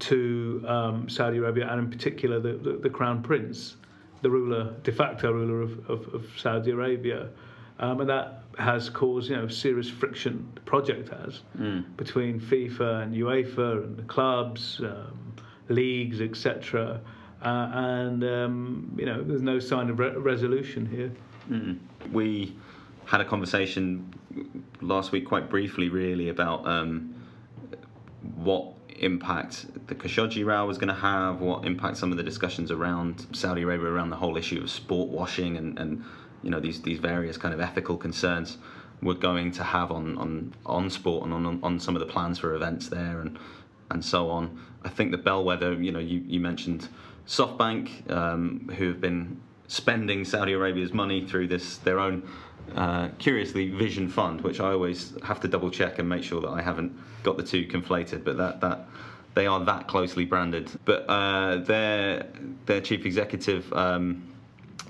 to 0.00 0.64
um, 0.66 1.08
Saudi 1.08 1.38
Arabia 1.38 1.68
and, 1.70 1.80
in 1.80 1.90
particular, 1.90 2.40
the, 2.40 2.54
the, 2.54 2.78
the 2.78 2.90
Crown 2.90 3.22
Prince, 3.22 3.76
the 4.24 4.30
ruler, 4.30 4.74
de 4.82 4.90
facto 4.90 5.30
ruler 5.30 5.60
of, 5.60 5.90
of, 5.90 6.14
of 6.14 6.26
Saudi 6.36 6.72
Arabia. 6.72 7.28
Um, 7.78 8.00
and 8.00 8.08
that 8.08 8.44
has 8.58 8.88
caused, 8.88 9.28
you 9.30 9.36
know, 9.36 9.48
serious 9.48 9.88
friction. 9.88 10.50
The 10.54 10.62
project 10.62 11.10
has 11.10 11.42
between 11.96 12.40
FIFA 12.40 13.02
and 13.02 13.14
UEFA 13.14 13.84
and 13.84 13.96
the 13.96 14.02
clubs, 14.04 14.80
um, 14.80 15.34
leagues, 15.68 16.20
etc. 16.20 17.00
Uh, 17.42 17.70
and 17.74 18.24
um, 18.24 18.96
you 18.96 19.04
know, 19.04 19.22
there's 19.22 19.42
no 19.42 19.58
sign 19.58 19.90
of 19.90 19.98
re- 19.98 20.16
resolution 20.16 20.86
here. 20.86 21.12
We 22.12 22.56
had 23.04 23.20
a 23.20 23.24
conversation 23.24 24.10
last 24.80 25.12
week, 25.12 25.26
quite 25.26 25.50
briefly, 25.50 25.90
really, 25.90 26.30
about 26.30 26.66
um, 26.66 27.14
what 28.36 28.73
impact 28.98 29.66
the 29.86 29.94
Khashoggi 29.94 30.44
row 30.44 30.66
was 30.66 30.78
going 30.78 30.88
to 30.88 30.94
have, 30.94 31.40
what 31.40 31.64
impact 31.64 31.96
some 31.96 32.10
of 32.10 32.16
the 32.16 32.22
discussions 32.22 32.70
around 32.70 33.26
Saudi 33.32 33.62
Arabia 33.62 33.88
around 33.88 34.10
the 34.10 34.16
whole 34.16 34.36
issue 34.36 34.62
of 34.62 34.70
sport 34.70 35.08
washing 35.08 35.56
and, 35.56 35.78
and 35.78 36.04
you 36.42 36.50
know 36.50 36.60
these 36.60 36.82
these 36.82 36.98
various 36.98 37.36
kind 37.36 37.54
of 37.54 37.60
ethical 37.60 37.96
concerns 37.96 38.58
were 39.02 39.14
going 39.14 39.50
to 39.52 39.64
have 39.64 39.90
on 39.90 40.16
on, 40.18 40.54
on 40.66 40.90
sport 40.90 41.24
and 41.24 41.32
on 41.34 41.60
on 41.62 41.80
some 41.80 41.96
of 41.96 42.00
the 42.00 42.06
plans 42.06 42.38
for 42.38 42.54
events 42.54 42.88
there 42.88 43.20
and 43.20 43.38
and 43.90 44.04
so 44.04 44.30
on. 44.30 44.58
I 44.84 44.88
think 44.88 45.10
the 45.10 45.18
bellwether, 45.18 45.74
you 45.74 45.92
know, 45.92 45.98
you, 45.98 46.22
you 46.26 46.40
mentioned 46.40 46.88
SoftBank, 47.26 48.10
um, 48.10 48.70
who 48.76 48.88
have 48.88 49.00
been 49.00 49.40
spending 49.66 50.24
Saudi 50.24 50.52
Arabia's 50.52 50.92
money 50.92 51.26
through 51.26 51.48
this 51.48 51.78
their 51.78 51.98
own 51.98 52.28
uh, 52.74 53.08
curiously 53.18 53.70
Vision 53.70 54.08
Fund, 54.08 54.40
which 54.40 54.60
I 54.60 54.72
always 54.72 55.14
have 55.22 55.40
to 55.40 55.48
double 55.48 55.70
check 55.70 55.98
and 55.98 56.08
make 56.08 56.22
sure 56.22 56.40
that 56.40 56.50
I 56.50 56.62
haven't 56.62 56.92
got 57.22 57.36
the 57.36 57.42
two 57.42 57.66
conflated. 57.66 58.24
But 58.24 58.36
that 58.36 58.60
that 58.60 58.86
they 59.34 59.46
are 59.46 59.64
that 59.64 59.88
closely 59.88 60.24
branded. 60.24 60.70
But 60.84 61.08
uh, 61.08 61.56
their 61.56 62.26
their 62.66 62.80
chief 62.80 63.04
executive 63.06 63.72
um, 63.72 64.22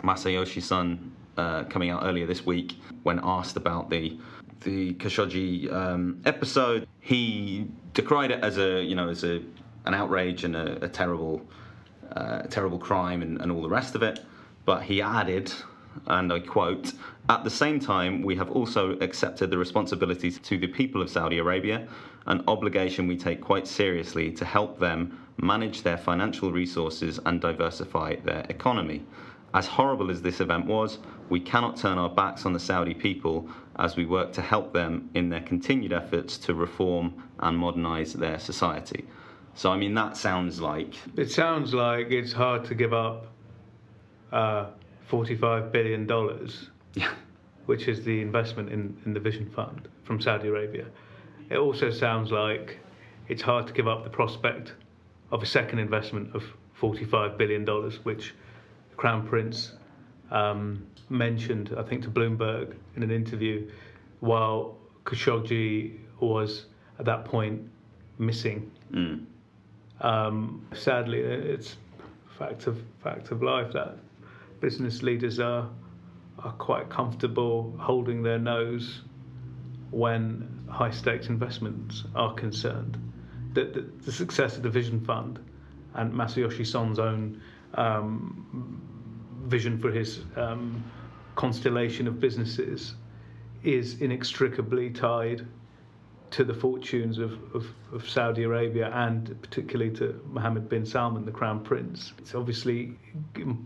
Masayoshi 0.02 0.62
Son 0.62 1.12
uh, 1.36 1.64
coming 1.64 1.90
out 1.90 2.04
earlier 2.04 2.26
this 2.26 2.46
week 2.46 2.76
when 3.02 3.20
asked 3.22 3.56
about 3.56 3.90
the 3.90 4.18
the 4.60 4.94
Khashoggi 4.94 5.70
um, 5.72 6.20
episode, 6.24 6.88
he 7.00 7.68
decried 7.92 8.30
it 8.30 8.42
as 8.42 8.58
a 8.58 8.82
you 8.82 8.94
know 8.94 9.08
as 9.08 9.24
a 9.24 9.42
an 9.84 9.94
outrage 9.94 10.44
and 10.44 10.56
a, 10.56 10.84
a 10.84 10.88
terrible 10.88 11.42
uh, 12.12 12.42
terrible 12.42 12.78
crime 12.78 13.22
and, 13.22 13.40
and 13.40 13.50
all 13.50 13.62
the 13.62 13.68
rest 13.68 13.94
of 13.94 14.02
it. 14.02 14.20
But 14.64 14.82
he 14.82 15.02
added, 15.02 15.52
and 16.06 16.32
I 16.32 16.40
quote, 16.40 16.92
At 17.30 17.42
the 17.42 17.50
same 17.50 17.80
time, 17.80 18.20
we 18.20 18.36
have 18.36 18.50
also 18.50 18.98
accepted 18.98 19.48
the 19.50 19.56
responsibilities 19.56 20.38
to 20.40 20.58
the 20.58 20.66
people 20.66 21.00
of 21.00 21.08
Saudi 21.08 21.38
Arabia, 21.38 21.88
an 22.26 22.44
obligation 22.46 23.06
we 23.06 23.16
take 23.16 23.40
quite 23.40 23.66
seriously 23.66 24.30
to 24.32 24.44
help 24.44 24.78
them 24.78 25.18
manage 25.38 25.82
their 25.82 25.96
financial 25.96 26.52
resources 26.52 27.18
and 27.24 27.40
diversify 27.40 28.16
their 28.16 28.44
economy. 28.50 29.02
As 29.54 29.66
horrible 29.66 30.10
as 30.10 30.20
this 30.20 30.40
event 30.40 30.66
was, 30.66 30.98
we 31.30 31.40
cannot 31.40 31.78
turn 31.78 31.96
our 31.96 32.10
backs 32.10 32.44
on 32.44 32.52
the 32.52 32.60
Saudi 32.60 32.92
people 32.92 33.48
as 33.76 33.96
we 33.96 34.04
work 34.04 34.32
to 34.32 34.42
help 34.42 34.74
them 34.74 35.08
in 35.14 35.30
their 35.30 35.40
continued 35.40 35.94
efforts 35.94 36.36
to 36.38 36.54
reform 36.54 37.14
and 37.38 37.56
modernise 37.56 38.12
their 38.12 38.38
society. 38.38 39.06
So, 39.54 39.70
I 39.70 39.78
mean, 39.78 39.94
that 39.94 40.16
sounds 40.18 40.60
like. 40.60 40.94
It 41.16 41.30
sounds 41.30 41.72
like 41.72 42.10
it's 42.10 42.32
hard 42.32 42.64
to 42.66 42.74
give 42.74 42.92
up 42.92 43.28
uh, 44.30 44.66
$45 45.08 45.72
billion. 45.72 46.06
Which 47.66 47.88
is 47.88 48.04
the 48.04 48.20
investment 48.20 48.70
in, 48.70 48.96
in 49.06 49.14
the 49.14 49.20
Vision 49.20 49.50
Fund 49.50 49.88
from 50.04 50.20
Saudi 50.20 50.48
Arabia. 50.48 50.86
It 51.50 51.56
also 51.56 51.90
sounds 51.90 52.30
like 52.30 52.78
it's 53.28 53.42
hard 53.42 53.66
to 53.66 53.72
give 53.72 53.88
up 53.88 54.04
the 54.04 54.10
prospect 54.10 54.74
of 55.30 55.42
a 55.42 55.46
second 55.46 55.78
investment 55.78 56.34
of 56.34 56.44
$45 56.80 57.38
billion, 57.38 57.64
which 58.02 58.34
the 58.90 58.96
Crown 58.96 59.26
Prince 59.26 59.72
um, 60.30 60.86
mentioned, 61.08 61.74
I 61.76 61.82
think, 61.82 62.02
to 62.02 62.10
Bloomberg 62.10 62.74
in 62.96 63.02
an 63.02 63.10
interview, 63.10 63.70
while 64.20 64.76
Khashoggi 65.04 65.98
was 66.20 66.66
at 66.98 67.04
that 67.06 67.24
point 67.24 67.62
missing. 68.18 68.70
Mm. 68.92 69.24
Um, 70.00 70.66
sadly, 70.74 71.20
it's 71.20 71.76
fact 72.38 72.66
of 72.66 72.82
fact 73.02 73.30
of 73.30 73.42
life 73.42 73.72
that 73.72 73.96
business 74.60 75.02
leaders 75.02 75.38
are 75.38 75.68
are 76.44 76.52
quite 76.52 76.90
comfortable 76.90 77.74
holding 77.80 78.22
their 78.22 78.38
nose 78.38 79.00
when 79.90 80.64
high 80.70 80.90
stakes 80.90 81.28
investments 81.28 82.04
are 82.14 82.34
concerned. 82.34 82.98
The, 83.54 83.64
the, 83.64 83.80
the 84.04 84.12
success 84.12 84.56
of 84.56 84.62
the 84.62 84.70
Vision 84.70 85.00
Fund 85.00 85.38
and 85.94 86.12
Masayoshi 86.12 86.66
Son's 86.66 86.98
own 86.98 87.40
um, 87.74 88.80
vision 89.46 89.78
for 89.78 89.90
his 89.90 90.22
um, 90.36 90.84
constellation 91.34 92.06
of 92.06 92.20
businesses 92.20 92.94
is 93.62 94.00
inextricably 94.00 94.90
tied 94.90 95.46
to 96.30 96.44
the 96.44 96.52
fortunes 96.52 97.18
of, 97.18 97.32
of, 97.54 97.66
of, 97.92 98.08
Saudi 98.08 98.42
Arabia 98.42 98.90
and 98.92 99.40
particularly 99.40 99.90
to 99.92 100.20
Mohammed 100.26 100.68
bin 100.68 100.84
Salman, 100.84 101.24
the 101.24 101.30
Crown 101.30 101.62
Prince. 101.62 102.12
It's 102.18 102.34
obviously 102.34 102.98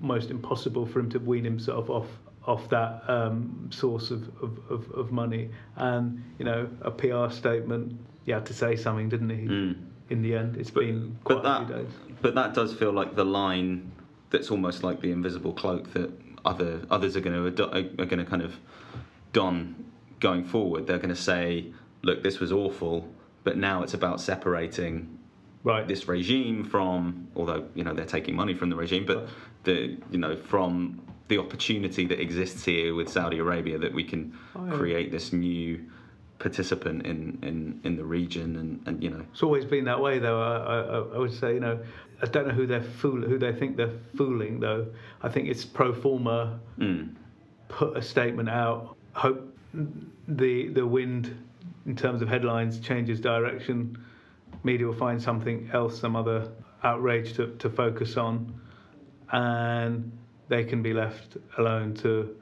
most 0.01 0.31
impossible 0.31 0.85
for 0.85 1.01
him 1.01 1.09
to 1.11 1.19
wean 1.19 1.45
himself 1.45 1.89
off 1.89 2.07
off 2.47 2.69
that 2.71 3.03
um, 3.09 3.69
source 3.71 4.11
of, 4.11 4.31
of, 4.43 4.91
of, 4.93 5.13
money. 5.13 5.51
And, 5.77 6.23
you 6.39 6.45
know, 6.45 6.69
a 6.81 6.91
PR 6.91 7.31
statement, 7.31 7.99
he 8.25 8.33
had 8.33 8.47
to 8.47 8.55
say 8.55 8.75
something, 8.75 9.09
didn't 9.09 9.31
he? 9.31 9.47
Mm. 9.47 9.77
In 10.11 10.23
the 10.23 10.35
end, 10.35 10.57
it's 10.57 10.71
but, 10.71 10.81
been 10.81 11.19
quite 11.25 11.43
that, 11.43 11.63
a 11.63 11.67
few 11.67 11.75
days. 11.77 11.93
But 12.23 12.35
that 12.35 12.55
does 12.55 12.73
feel 12.73 12.93
like 12.93 13.15
the 13.15 13.25
line 13.25 13.93
that's 14.31 14.51
almost 14.51 14.83
like 14.83 15.01
the 15.01 15.11
invisible 15.11 15.53
cloak 15.53 15.93
that 15.93 16.11
other 16.45 16.81
others 16.91 17.17
are 17.17 17.21
going 17.21 17.55
to 17.55 17.65
are 17.67 18.07
going 18.07 18.19
to 18.19 18.25
kind 18.25 18.43
of 18.43 18.57
don 19.33 19.85
going 20.21 20.45
forward. 20.45 20.87
They're 20.87 20.99
going 20.99 21.09
to 21.11 21.17
say, 21.17 21.67
"Look, 22.03 22.23
this 22.23 22.41
was 22.41 22.53
awful, 22.53 23.09
but 23.45 23.57
now 23.57 23.83
it's 23.83 23.95
about 23.95 24.21
separating 24.21 25.19
right. 25.65 25.87
this 25.87 26.09
regime 26.09 26.65
from, 26.65 27.29
although 27.37 27.67
you 27.75 27.85
know 27.85 27.95
they're 27.95 28.05
taking 28.05 28.35
money 28.35 28.55
from 28.55 28.71
the 28.71 28.77
regime, 28.77 29.05
but 29.07 29.29
the 29.65 29.97
you 30.11 30.19
know 30.19 30.37
from 30.37 31.01
the 31.29 31.39
opportunity 31.39 32.07
that 32.07 32.21
exists 32.21 32.65
here 32.65 32.95
with 32.95 33.09
Saudi 33.09 33.39
Arabia 33.39 33.79
that 33.79 33.93
we 33.93 34.05
can 34.05 34.37
oh, 34.57 34.67
yeah. 34.67 34.73
create 34.73 35.13
this 35.13 35.33
new." 35.33 35.85
participant 36.39 37.05
in, 37.05 37.39
in, 37.43 37.81
in 37.83 37.97
the 37.97 38.05
region 38.05 38.57
and, 38.57 38.81
and 38.87 39.03
you 39.03 39.11
know 39.11 39.25
it's 39.33 39.43
always 39.43 39.65
been 39.65 39.85
that 39.85 40.01
way 40.01 40.19
though 40.19 40.41
I, 40.41 40.55
I, 40.55 41.17
I 41.17 41.19
would 41.19 41.33
say 41.33 41.55
you 41.55 41.61
know 41.61 41.81
I 42.23 42.27
don't 42.27 42.47
know 42.47 42.55
who 42.55 42.67
they're 42.67 42.83
fool 42.83 43.21
who 43.21 43.39
they 43.39 43.53
think 43.53 43.77
they're 43.77 43.99
fooling 44.17 44.61
though 44.61 44.87
I 45.23 45.29
think 45.29 45.49
it's 45.49 45.65
pro 45.65 45.93
forma 45.93 46.61
mm. 46.79 47.13
put 47.69 47.97
a 47.97 48.03
statement 48.03 48.49
out 48.49 48.97
hope 49.15 49.53
the 50.29 50.69
the 50.69 50.87
wind 50.87 51.37
in 51.87 51.97
terms 51.97 52.23
of 52.23 52.29
headlines 52.29 52.79
changes 52.79 53.21
direction 53.21 53.99
media 54.63 54.87
will 54.87 54.95
find 54.95 55.21
something 55.21 55.69
else 55.73 55.99
some 55.99 56.15
other 56.15 56.49
outrage 56.85 57.33
to, 57.35 57.49
to 57.57 57.69
focus 57.69 58.17
on 58.17 58.55
and 59.33 60.13
they 60.49 60.65
can 60.65 60.83
be 60.83 60.93
left 60.93 61.37
alone 61.59 61.95
to 61.95 62.37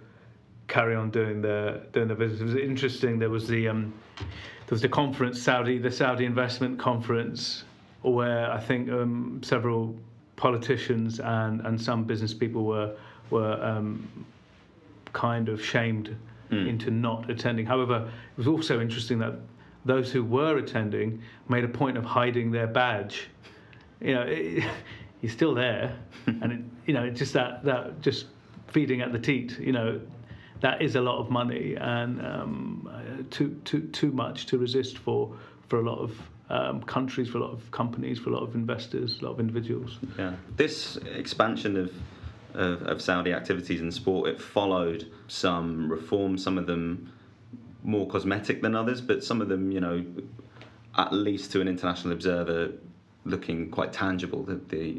carry 0.68 0.94
on 0.94 1.10
doing 1.10 1.40
their 1.42 1.78
doing 1.92 2.08
their 2.08 2.16
business. 2.16 2.40
It 2.40 2.44
was 2.44 2.54
interesting. 2.56 3.18
There 3.18 3.30
was 3.30 3.46
the 3.46 3.68
um, 3.68 3.94
there 4.18 4.26
was 4.70 4.82
the 4.82 4.88
conference 4.88 5.42
Saudi 5.42 5.78
the 5.78 5.90
Saudi 5.90 6.24
investment 6.24 6.78
conference 6.78 7.64
where 8.02 8.50
I 8.50 8.60
think 8.60 8.90
um, 8.90 9.40
several 9.42 9.96
politicians 10.36 11.18
and, 11.20 11.60
and 11.62 11.80
some 11.80 12.04
business 12.04 12.32
people 12.34 12.64
were 12.64 12.96
were 13.30 13.62
um, 13.62 14.08
kind 15.12 15.48
of 15.48 15.64
shamed 15.64 16.16
mm. 16.50 16.68
into 16.68 16.90
not 16.90 17.28
attending. 17.30 17.66
However, 17.66 18.06
it 18.06 18.38
was 18.38 18.46
also 18.46 18.80
interesting 18.80 19.18
that 19.18 19.34
those 19.84 20.12
who 20.12 20.24
were 20.24 20.58
attending 20.58 21.22
made 21.48 21.64
a 21.64 21.68
point 21.68 21.96
of 21.96 22.04
hiding 22.04 22.50
their 22.50 22.66
badge. 22.66 23.28
You 24.00 24.14
know, 24.14 24.22
it, 24.22 24.64
he's 25.20 25.32
still 25.32 25.54
there, 25.54 25.96
and 26.26 26.52
it, 26.52 26.60
you 26.86 26.94
know, 26.94 27.10
just 27.10 27.32
that 27.34 27.64
that 27.64 28.00
just 28.00 28.26
feeding 28.68 29.00
at 29.00 29.12
the 29.12 29.18
teat. 29.18 29.58
You 29.58 29.72
know, 29.72 30.00
that 30.60 30.82
is 30.82 30.96
a 30.96 31.00
lot 31.00 31.18
of 31.18 31.30
money 31.30 31.74
and 31.74 32.20
um, 32.24 32.90
uh, 32.92 33.22
too 33.30 33.60
too 33.64 33.82
too 33.88 34.12
much 34.12 34.46
to 34.46 34.58
resist 34.58 34.98
for 34.98 35.36
for 35.68 35.80
a 35.80 35.82
lot 35.82 35.98
of 35.98 36.20
um, 36.48 36.82
countries, 36.82 37.28
for 37.28 37.38
a 37.38 37.40
lot 37.40 37.52
of 37.52 37.70
companies, 37.72 38.18
for 38.18 38.30
a 38.30 38.32
lot 38.32 38.42
of 38.42 38.54
investors, 38.54 39.20
a 39.20 39.24
lot 39.24 39.32
of 39.32 39.40
individuals. 39.40 39.98
Yeah, 40.18 40.34
this 40.56 40.96
expansion 40.96 41.76
of 41.76 41.92
of, 42.54 42.82
of 42.82 43.02
Saudi 43.02 43.32
activities 43.32 43.80
in 43.80 43.92
sport 43.92 44.30
it 44.30 44.40
followed 44.40 45.10
some 45.28 45.90
reforms, 45.90 46.42
some 46.42 46.56
of 46.56 46.66
them 46.66 47.12
more 47.82 48.06
cosmetic 48.08 48.62
than 48.62 48.74
others, 48.74 49.00
but 49.00 49.22
some 49.22 49.40
of 49.40 49.48
them, 49.48 49.70
you 49.70 49.80
know, 49.80 50.04
at 50.96 51.12
least 51.12 51.52
to 51.52 51.60
an 51.60 51.68
international 51.68 52.12
observer, 52.12 52.72
looking 53.24 53.70
quite 53.70 53.92
tangible. 53.92 54.42
The, 54.42 54.54
uh, 54.54 54.98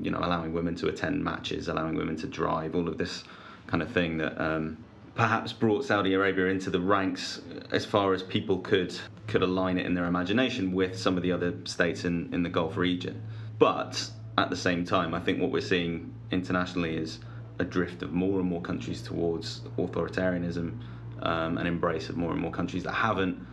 you 0.00 0.10
know, 0.10 0.18
allowing 0.18 0.52
women 0.52 0.74
to 0.76 0.88
attend 0.88 1.22
matches, 1.22 1.68
allowing 1.68 1.94
women 1.96 2.16
to 2.16 2.26
drive, 2.26 2.74
all 2.74 2.88
of 2.88 2.98
this 2.98 3.24
kind 3.66 3.82
of 3.82 3.90
thing 3.90 4.18
that 4.18 4.40
um, 4.40 4.78
perhaps 5.14 5.52
brought 5.52 5.84
Saudi 5.84 6.14
Arabia 6.14 6.46
into 6.46 6.70
the 6.70 6.80
ranks 6.80 7.42
as 7.72 7.84
far 7.84 8.14
as 8.14 8.22
people 8.22 8.58
could 8.58 8.98
could 9.26 9.42
align 9.42 9.76
it 9.76 9.84
in 9.84 9.92
their 9.92 10.06
imagination 10.06 10.72
with 10.72 10.98
some 10.98 11.16
of 11.18 11.22
the 11.22 11.30
other 11.30 11.54
states 11.64 12.04
in, 12.04 12.32
in 12.32 12.42
the 12.42 12.48
Gulf 12.48 12.78
region. 12.78 13.22
But 13.58 14.10
at 14.38 14.48
the 14.48 14.56
same 14.56 14.84
time, 14.86 15.12
I 15.12 15.20
think 15.20 15.40
what 15.40 15.50
we're 15.50 15.60
seeing 15.60 16.14
internationally 16.30 16.96
is 16.96 17.18
a 17.58 17.64
drift 17.64 18.02
of 18.02 18.12
more 18.12 18.38
and 18.40 18.48
more 18.48 18.62
countries 18.62 19.02
towards 19.02 19.60
authoritarianism, 19.76 20.78
um, 21.20 21.58
an 21.58 21.66
embrace 21.66 22.08
of 22.08 22.16
more 22.16 22.30
and 22.32 22.40
more 22.40 22.52
countries 22.52 22.84
that 22.84 22.92
haven't, 22.92 23.44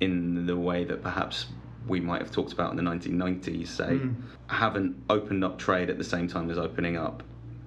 in 0.00 0.44
the 0.44 0.56
way 0.56 0.84
that 0.84 1.02
perhaps 1.02 1.46
we 1.86 2.00
might 2.00 2.20
have 2.20 2.30
talked 2.30 2.52
about 2.52 2.70
in 2.70 2.76
the 2.76 2.82
1990s, 2.82 3.68
say, 3.68 3.84
mm. 3.84 4.14
haven't 4.46 4.96
opened 5.10 5.44
up 5.44 5.58
trade 5.58 5.90
at 5.90 5.98
the 5.98 6.04
same 6.04 6.28
time 6.28 6.50
as 6.50 6.58
opening 6.58 6.96
up 6.96 7.22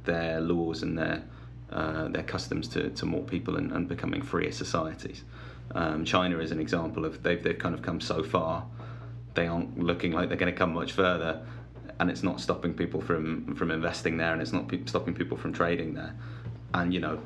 their 0.05 0.39
laws 0.39 0.83
and 0.83 0.97
their 0.97 1.23
uh, 1.71 2.07
their 2.07 2.23
customs 2.23 2.67
to, 2.69 2.89
to 2.91 3.05
more 3.05 3.23
people 3.23 3.57
and, 3.57 3.73
and 3.73 3.89
becoming 3.89 4.21
freer 4.21 4.53
societies. 4.53 5.25
Um, 5.75 6.05
China 6.05 6.39
is 6.39 6.51
an 6.51 6.61
example 6.61 7.03
of 7.03 7.23
they've, 7.23 7.43
they've 7.43 7.57
kind 7.57 7.75
of 7.75 7.81
come 7.81 7.99
so 7.99 8.23
far, 8.23 8.65
they 9.33 9.47
aren't 9.47 9.77
looking 9.77 10.13
like 10.13 10.29
they're 10.29 10.37
going 10.37 10.51
to 10.51 10.57
come 10.57 10.73
much 10.73 10.93
further, 10.93 11.45
and 11.99 12.09
it's 12.09 12.23
not 12.23 12.39
stopping 12.39 12.73
people 12.73 13.01
from, 13.01 13.53
from 13.55 13.69
investing 13.69 14.15
there, 14.15 14.31
and 14.31 14.41
it's 14.41 14.53
not 14.53 14.69
pe- 14.69 14.85
stopping 14.85 15.13
people 15.13 15.35
from 15.35 15.51
trading 15.51 15.93
there. 15.93 16.15
And 16.73 16.93
you 16.93 17.01
know, 17.01 17.21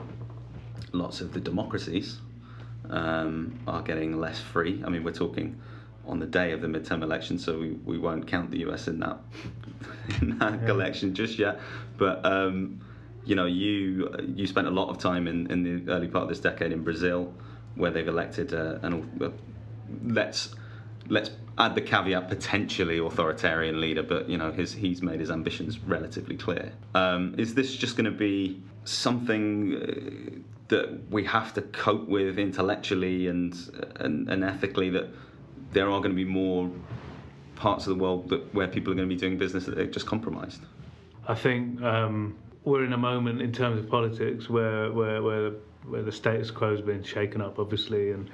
lots 0.91 1.21
of 1.21 1.33
the 1.33 1.39
democracies 1.39 2.17
um, 2.89 3.59
are 3.67 3.83
getting 3.83 4.19
less 4.19 4.39
free. 4.39 4.81
I 4.83 4.89
mean, 4.89 5.03
we're 5.03 5.13
talking 5.13 5.61
on 6.05 6.19
the 6.19 6.25
day 6.25 6.51
of 6.51 6.61
the 6.61 6.67
midterm 6.67 7.03
election, 7.03 7.37
so 7.37 7.59
we, 7.59 7.71
we 7.85 7.97
won't 7.97 8.27
count 8.27 8.51
the 8.51 8.59
US 8.69 8.87
in 8.87 8.99
that 8.99 9.17
in 10.21 10.37
that 10.39 10.59
yeah. 10.59 10.65
collection 10.65 11.13
just 11.13 11.37
yet. 11.37 11.59
But 11.97 12.25
um, 12.25 12.81
you 13.25 13.35
know, 13.35 13.45
you 13.45 14.13
you 14.35 14.47
spent 14.47 14.67
a 14.67 14.71
lot 14.71 14.89
of 14.89 14.97
time 14.97 15.27
in, 15.27 15.51
in 15.51 15.63
the 15.63 15.91
early 15.91 16.07
part 16.07 16.23
of 16.23 16.29
this 16.29 16.39
decade 16.39 16.71
in 16.71 16.83
Brazil, 16.83 17.33
where 17.75 17.91
they've 17.91 18.07
elected 18.07 18.53
uh, 18.53 18.79
an 18.81 19.09
uh, 19.21 19.29
let's 20.03 20.55
let's 21.07 21.31
add 21.57 21.75
the 21.75 21.81
caveat 21.81 22.29
potentially 22.29 22.97
authoritarian 22.97 23.79
leader, 23.79 24.03
but 24.03 24.29
you 24.29 24.37
know 24.37 24.51
his 24.51 24.73
he's 24.73 25.01
made 25.01 25.19
his 25.19 25.29
ambitions 25.29 25.79
relatively 25.79 26.35
clear. 26.35 26.71
Um, 26.95 27.35
is 27.37 27.53
this 27.53 27.75
just 27.75 27.95
going 27.95 28.05
to 28.05 28.11
be 28.11 28.61
something 28.85 29.75
uh, 29.75 30.39
that 30.69 31.11
we 31.11 31.23
have 31.25 31.53
to 31.53 31.61
cope 31.61 32.07
with 32.07 32.39
intellectually 32.39 33.27
and, 33.27 33.55
and 33.97 34.29
and 34.29 34.43
ethically 34.43 34.89
that 34.89 35.09
there 35.73 35.89
are 35.89 35.99
going 35.99 36.11
to 36.11 36.15
be 36.15 36.25
more 36.25 36.69
parts 37.55 37.85
of 37.87 37.95
the 37.95 38.03
world 38.03 38.29
that 38.29 38.53
where 38.53 38.67
people 38.67 38.91
are 38.91 38.95
going 38.95 39.07
to 39.07 39.15
be 39.15 39.19
doing 39.19 39.37
business 39.37 39.65
that 39.65 39.75
they're 39.75 39.85
just 39.85 40.07
compromised? 40.07 40.61
I 41.27 41.35
think 41.35 41.81
um, 41.81 42.35
we're 42.63 42.83
in 42.83 42.93
a 42.93 42.97
moment 42.97 43.41
in 43.41 43.51
terms 43.51 43.79
of 43.79 43.89
politics 43.89 44.49
where 44.49 44.91
where 44.91 45.21
where, 45.21 45.51
where 45.85 46.01
the 46.01 46.11
status 46.11 46.51
quo 46.51 46.71
has 46.71 46.81
been 46.81 47.03
shaken 47.03 47.41
up, 47.41 47.59
obviously, 47.59 48.11
and 48.11 48.29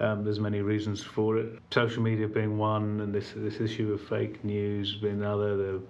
um, 0.00 0.24
there's 0.24 0.40
many 0.40 0.60
reasons 0.60 1.02
for 1.02 1.36
it. 1.36 1.58
Social 1.70 2.02
media 2.02 2.26
being 2.26 2.56
one, 2.56 3.00
and 3.00 3.14
this 3.14 3.32
this 3.36 3.60
issue 3.60 3.92
of 3.92 4.00
fake 4.00 4.42
news 4.44 4.96
being 4.96 5.20
another, 5.20 5.56
the 5.56 5.80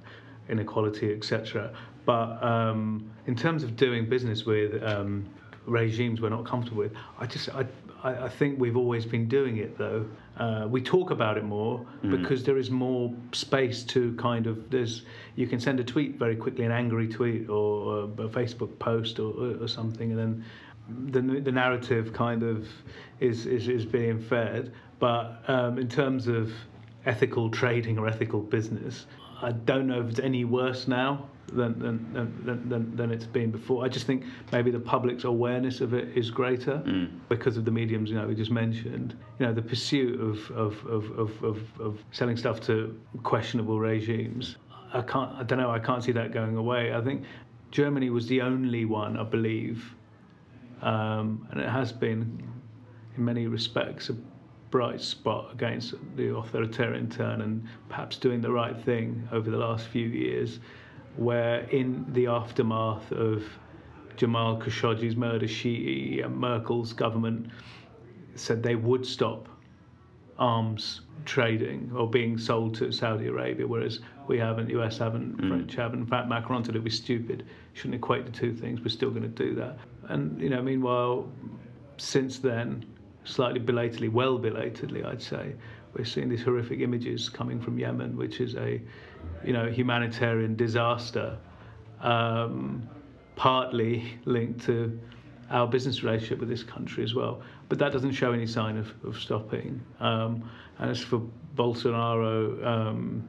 inequality, 0.49 1.13
etc. 1.13 1.73
But 2.05 2.43
um, 2.43 3.11
in 3.27 3.37
terms 3.37 3.63
of 3.63 3.77
doing 3.77 4.09
business 4.09 4.45
with 4.45 4.83
um, 4.83 5.29
regimes 5.67 6.21
we're 6.21 6.31
not 6.31 6.45
comfortable 6.45 6.79
with, 6.79 6.93
I 7.19 7.27
just 7.27 7.49
I, 7.51 7.67
I, 8.03 8.25
I 8.25 8.29
think 8.29 8.59
we've 8.59 8.77
always 8.77 9.05
been 9.05 9.29
doing 9.29 9.59
it 9.59 9.77
though. 9.79 10.07
Uh, 10.37 10.67
we 10.69 10.81
talk 10.81 11.11
about 11.11 11.37
it 11.37 11.45
more 11.45 11.87
mm. 12.03 12.11
because 12.11 12.45
there 12.45 12.57
is 12.57 12.71
more 12.71 13.13
space 13.33 13.83
to 13.85 14.15
kind 14.15 14.47
of 14.47 14.71
there's 14.71 15.03
you 15.37 15.47
can 15.47 15.61
send 15.61 15.81
a 15.81 15.85
tweet 15.85 16.19
very 16.19 16.37
quickly, 16.37 16.65
an 16.65 16.73
angry 16.73 17.09
tweet 17.09 17.49
or 17.49 18.05
a, 18.05 18.07
Facebook 18.29 18.79
post 18.79 19.19
or, 19.19 19.63
or 19.63 19.69
something, 19.69 20.13
and 20.13 20.19
then 20.19 20.45
the, 20.89 21.41
the 21.41 21.53
narrative 21.53 22.13
kind 22.13 22.43
of 22.43 22.67
is, 23.21 23.47
is, 23.47 23.69
is 23.69 23.85
being 23.85 24.21
fed. 24.21 24.73
But 24.99 25.43
um, 25.49 25.79
in 25.79 25.89
terms 25.89 26.29
of 26.29 26.53
ethical 27.07 27.51
trading 27.51 27.99
or 27.99 28.07
ethical 28.07 28.41
business, 28.41 29.07
I 29.41 29.53
don't 29.53 29.87
know 29.87 30.01
if 30.03 30.11
it's 30.11 30.21
any 30.21 30.45
worse 30.45 30.87
now 30.89 31.29
than 31.53 31.79
than, 31.79 32.45
than, 32.45 32.69
than, 32.69 32.97
than 32.97 33.11
it's 33.11 33.27
been 33.27 33.51
before. 33.51 33.85
I 33.85 33.89
just 33.89 34.07
think 34.07 34.25
maybe 34.53 34.71
the 34.71 34.81
public's 34.81 35.25
awareness 35.25 35.81
of 35.81 35.95
it 35.95 36.17
is 36.17 36.31
greater 36.31 36.83
mm. 36.85 37.11
because 37.29 37.57
of 37.57 37.65
the 37.65 37.71
mediums 37.71 38.11
you 38.11 38.17
know 38.17 38.27
we 38.27 38.35
just 38.35 38.51
mentioned. 38.51 39.17
You 39.39 39.47
know 39.47 39.53
the 39.53 39.63
pursuit 39.63 40.21
of 40.21 40.51
of, 40.51 40.87
of, 40.87 41.11
of, 41.19 41.45
of, 41.45 41.81
of 41.81 41.99
selling 42.13 42.37
stuff 42.37 42.61
to 42.63 42.99
questionable 43.23 43.79
regimes. 43.79 44.57
I 44.93 45.03
can't. 45.03 45.33
I 45.37 45.43
don't 45.45 45.59
know. 45.59 45.71
I 45.71 45.79
can't 45.79 46.03
see 46.03 46.13
that 46.13 46.33
going 46.33 46.57
away. 46.57 46.93
I 46.93 47.01
think 47.01 47.25
Germany 47.71 48.11
was 48.11 48.27
the 48.27 48.41
only 48.41 48.85
one, 48.85 49.17
I 49.17 49.23
believe, 49.23 49.95
um, 50.83 51.47
and 51.51 51.61
it 51.61 51.69
has 51.69 51.93
been 51.93 52.43
in 53.17 53.25
many 53.25 53.47
respects 53.47 54.09
a 54.09 54.17
bright 54.71 55.01
spot 55.01 55.51
against 55.53 55.95
the 56.17 56.35
authoritarian 56.37 57.09
turn 57.11 57.43
and 57.43 57.67
perhaps 57.89 58.17
doing 58.17 58.41
the 58.41 58.51
right 58.51 58.79
thing 58.85 59.29
over 59.33 59.51
the 59.51 59.57
last 59.57 59.87
few 59.89 60.07
years, 60.07 60.61
where 61.17 61.61
in 61.71 62.07
the 62.13 62.27
aftermath 62.27 63.11
of 63.13 63.45
Jamal 64.17 64.59
Khashoggi's 64.59 65.17
murder, 65.17 65.49
she, 65.49 66.23
Merkel's 66.29 66.93
government 66.93 67.51
said 68.35 68.63
they 68.63 68.77
would 68.77 69.05
stop 69.05 69.49
arms 70.39 71.03
trading 71.25 71.91
or 71.95 72.09
being 72.09 72.39
sold 72.39 72.75
to 72.75 72.91
Saudi 72.91 73.27
Arabia, 73.27 73.67
whereas 73.67 74.01
we 74.27 74.39
haven't, 74.39 74.71
US 74.71 74.99
haven't, 74.99 75.37
mm. 75.37 75.49
French 75.49 75.75
haven't. 75.75 76.01
In 76.01 76.07
fact, 76.07 76.29
Macron 76.29 76.65
said 76.65 76.77
it 76.77 76.83
was 76.83 76.95
stupid. 76.95 77.47
Shouldn't 77.75 77.97
equate 77.97 78.25
the 78.25 78.33
two 78.33 78.55
things. 78.55 78.81
We're 78.81 78.89
still 78.89 79.11
going 79.11 79.23
to 79.23 79.29
do 79.29 79.55
that. 79.57 79.79
And 80.09 80.41
you 80.41 80.49
know, 80.49 80.63
meanwhile, 80.63 81.31
since 81.99 82.39
then, 82.39 82.85
slightly 83.25 83.61
belatedly, 83.61 84.09
well 84.09 84.39
belatedly, 84.39 85.05
I'd 85.05 85.23
say, 85.23 85.55
we're 85.95 86.05
seeing 86.05 86.29
these 86.29 86.43
horrific 86.43 86.81
images 86.81 87.29
coming 87.29 87.61
from 87.61 87.79
Yemen, 87.79 88.17
which 88.17 88.41
is 88.41 88.55
a, 88.55 88.81
you 89.45 89.53
know, 89.53 89.71
humanitarian 89.71 90.57
disaster, 90.57 91.39
um, 92.01 92.89
partly 93.37 94.19
linked 94.25 94.65
to 94.67 94.99
our 95.51 95.67
business 95.67 96.03
relationship 96.03 96.39
with 96.39 96.49
this 96.49 96.63
country 96.63 97.03
as 97.03 97.15
well. 97.15 97.43
But 97.69 97.79
that 97.79 97.93
doesn't 97.93 98.13
show 98.13 98.33
any 98.33 98.47
sign 98.47 98.77
of, 98.77 98.93
of 99.05 99.19
stopping. 99.19 99.81
Um, 99.99 100.49
and 100.79 100.91
as 100.91 101.01
for 101.01 101.23
Bolsonaro, 101.57 102.65
um, 102.65 103.29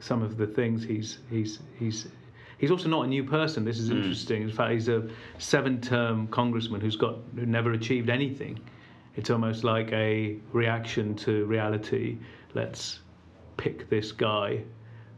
some 0.00 0.22
of 0.22 0.36
the 0.36 0.46
things 0.46 0.82
he's 0.82 1.18
he's 1.30 1.60
he's 1.78 2.08
he's 2.58 2.70
also 2.70 2.88
not 2.88 3.04
a 3.04 3.08
new 3.08 3.24
person. 3.24 3.64
This 3.64 3.78
is 3.78 3.90
mm. 3.90 3.96
interesting. 3.96 4.42
In 4.42 4.50
fact, 4.50 4.72
he's 4.72 4.88
a 4.88 5.08
seven-term 5.38 6.28
congressman 6.28 6.80
who's 6.80 6.96
got 6.96 7.16
who 7.34 7.46
never 7.46 7.72
achieved 7.72 8.10
anything. 8.10 8.58
It's 9.16 9.30
almost 9.30 9.64
like 9.64 9.92
a 9.92 10.36
reaction 10.52 11.14
to 11.16 11.44
reality. 11.44 12.18
Let's 12.54 13.00
pick 13.56 13.88
this 13.90 14.12
guy 14.12 14.62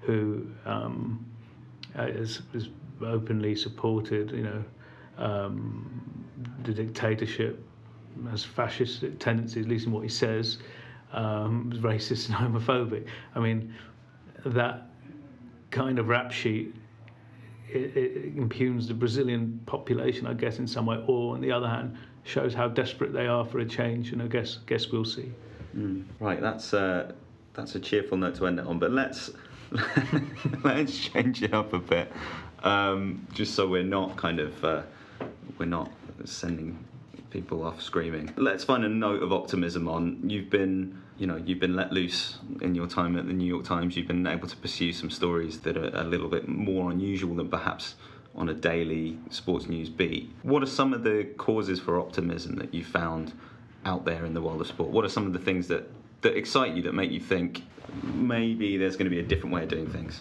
who 0.06 0.46
um, 0.66 1.24
is, 1.96 2.42
is 2.52 2.68
openly 3.02 3.54
supported, 3.54 4.30
you 4.30 4.42
know, 4.42 4.64
um, 5.18 6.24
the 6.64 6.72
dictatorship, 6.72 7.62
has 8.30 8.44
fascist 8.44 9.04
tendencies, 9.18 9.64
at 9.64 9.68
least 9.68 9.86
in 9.86 9.92
what 9.92 10.02
he 10.02 10.08
says, 10.08 10.58
um, 11.12 11.72
racist 11.76 12.28
and 12.28 12.36
homophobic. 12.54 13.06
I 13.34 13.40
mean, 13.40 13.74
that 14.44 14.90
kind 15.70 15.98
of 15.98 16.08
rap 16.08 16.30
sheet 16.30 16.74
it, 17.68 17.96
it 17.96 18.36
impugns 18.36 18.88
the 18.88 18.94
Brazilian 18.94 19.60
population, 19.66 20.26
I 20.26 20.34
guess, 20.34 20.58
in 20.58 20.66
some 20.66 20.86
way, 20.86 21.02
or 21.06 21.34
on 21.34 21.40
the 21.40 21.50
other 21.50 21.68
hand, 21.68 21.96
shows 22.22 22.54
how 22.54 22.68
desperate 22.68 23.12
they 23.12 23.26
are 23.26 23.44
for 23.44 23.58
a 23.58 23.66
change, 23.66 24.12
and 24.12 24.22
I 24.22 24.26
guess 24.26 24.58
guess 24.66 24.90
we'll 24.90 25.04
see. 25.04 25.32
Mm. 25.76 26.04
Right, 26.20 26.40
that's 26.40 26.72
uh, 26.72 27.12
that's 27.52 27.74
a 27.74 27.80
cheerful 27.80 28.16
note 28.16 28.36
to 28.36 28.46
end 28.46 28.60
it 28.60 28.66
on. 28.66 28.78
But 28.78 28.92
let's 28.92 29.30
let's 30.64 30.96
change 30.98 31.42
it 31.42 31.52
up 31.52 31.72
a 31.72 31.78
bit, 31.78 32.12
um, 32.62 33.26
just 33.32 33.54
so 33.54 33.68
we're 33.68 33.82
not 33.82 34.16
kind 34.16 34.40
of 34.40 34.64
uh, 34.64 34.82
we're 35.58 35.66
not 35.66 35.90
sending 36.24 36.84
people 37.30 37.64
off 37.64 37.82
screaming. 37.82 38.32
Let's 38.36 38.64
find 38.64 38.84
a 38.84 38.88
note 38.88 39.22
of 39.22 39.32
optimism 39.32 39.88
on. 39.88 40.28
You've 40.28 40.50
been 40.50 41.02
you 41.18 41.26
know 41.26 41.36
you've 41.36 41.60
been 41.60 41.76
let 41.76 41.92
loose 41.92 42.38
in 42.60 42.74
your 42.74 42.86
time 42.86 43.16
at 43.18 43.26
the 43.26 43.32
New 43.32 43.46
York 43.46 43.64
Times. 43.64 43.96
You've 43.96 44.08
been 44.08 44.26
able 44.26 44.48
to 44.48 44.56
pursue 44.56 44.92
some 44.92 45.10
stories 45.10 45.60
that 45.60 45.76
are 45.76 45.90
a 45.94 46.04
little 46.04 46.28
bit 46.28 46.48
more 46.48 46.90
unusual 46.90 47.34
than 47.34 47.48
perhaps 47.48 47.96
on 48.34 48.48
a 48.48 48.54
daily 48.54 49.18
sports 49.30 49.66
news 49.66 49.88
beat. 49.88 50.30
What 50.42 50.62
are 50.62 50.66
some 50.66 50.92
of 50.92 51.04
the 51.04 51.24
causes 51.36 51.78
for 51.78 51.98
optimism 51.98 52.56
that 52.56 52.74
you 52.74 52.84
found 52.84 53.32
out 53.84 54.04
there 54.04 54.24
in 54.24 54.34
the 54.34 54.40
world 54.40 54.60
of 54.60 54.66
sport? 54.66 54.90
What 54.90 55.04
are 55.04 55.08
some 55.08 55.26
of 55.26 55.32
the 55.32 55.38
things 55.38 55.68
that, 55.68 55.88
that 56.22 56.36
excite 56.36 56.74
you, 56.74 56.82
that 56.82 56.94
make 56.94 57.10
you 57.10 57.20
think 57.20 57.62
maybe 58.02 58.76
there's 58.76 58.96
going 58.96 59.06
to 59.06 59.10
be 59.10 59.20
a 59.20 59.26
different 59.26 59.54
way 59.54 59.62
of 59.62 59.68
doing 59.68 59.88
things? 59.88 60.20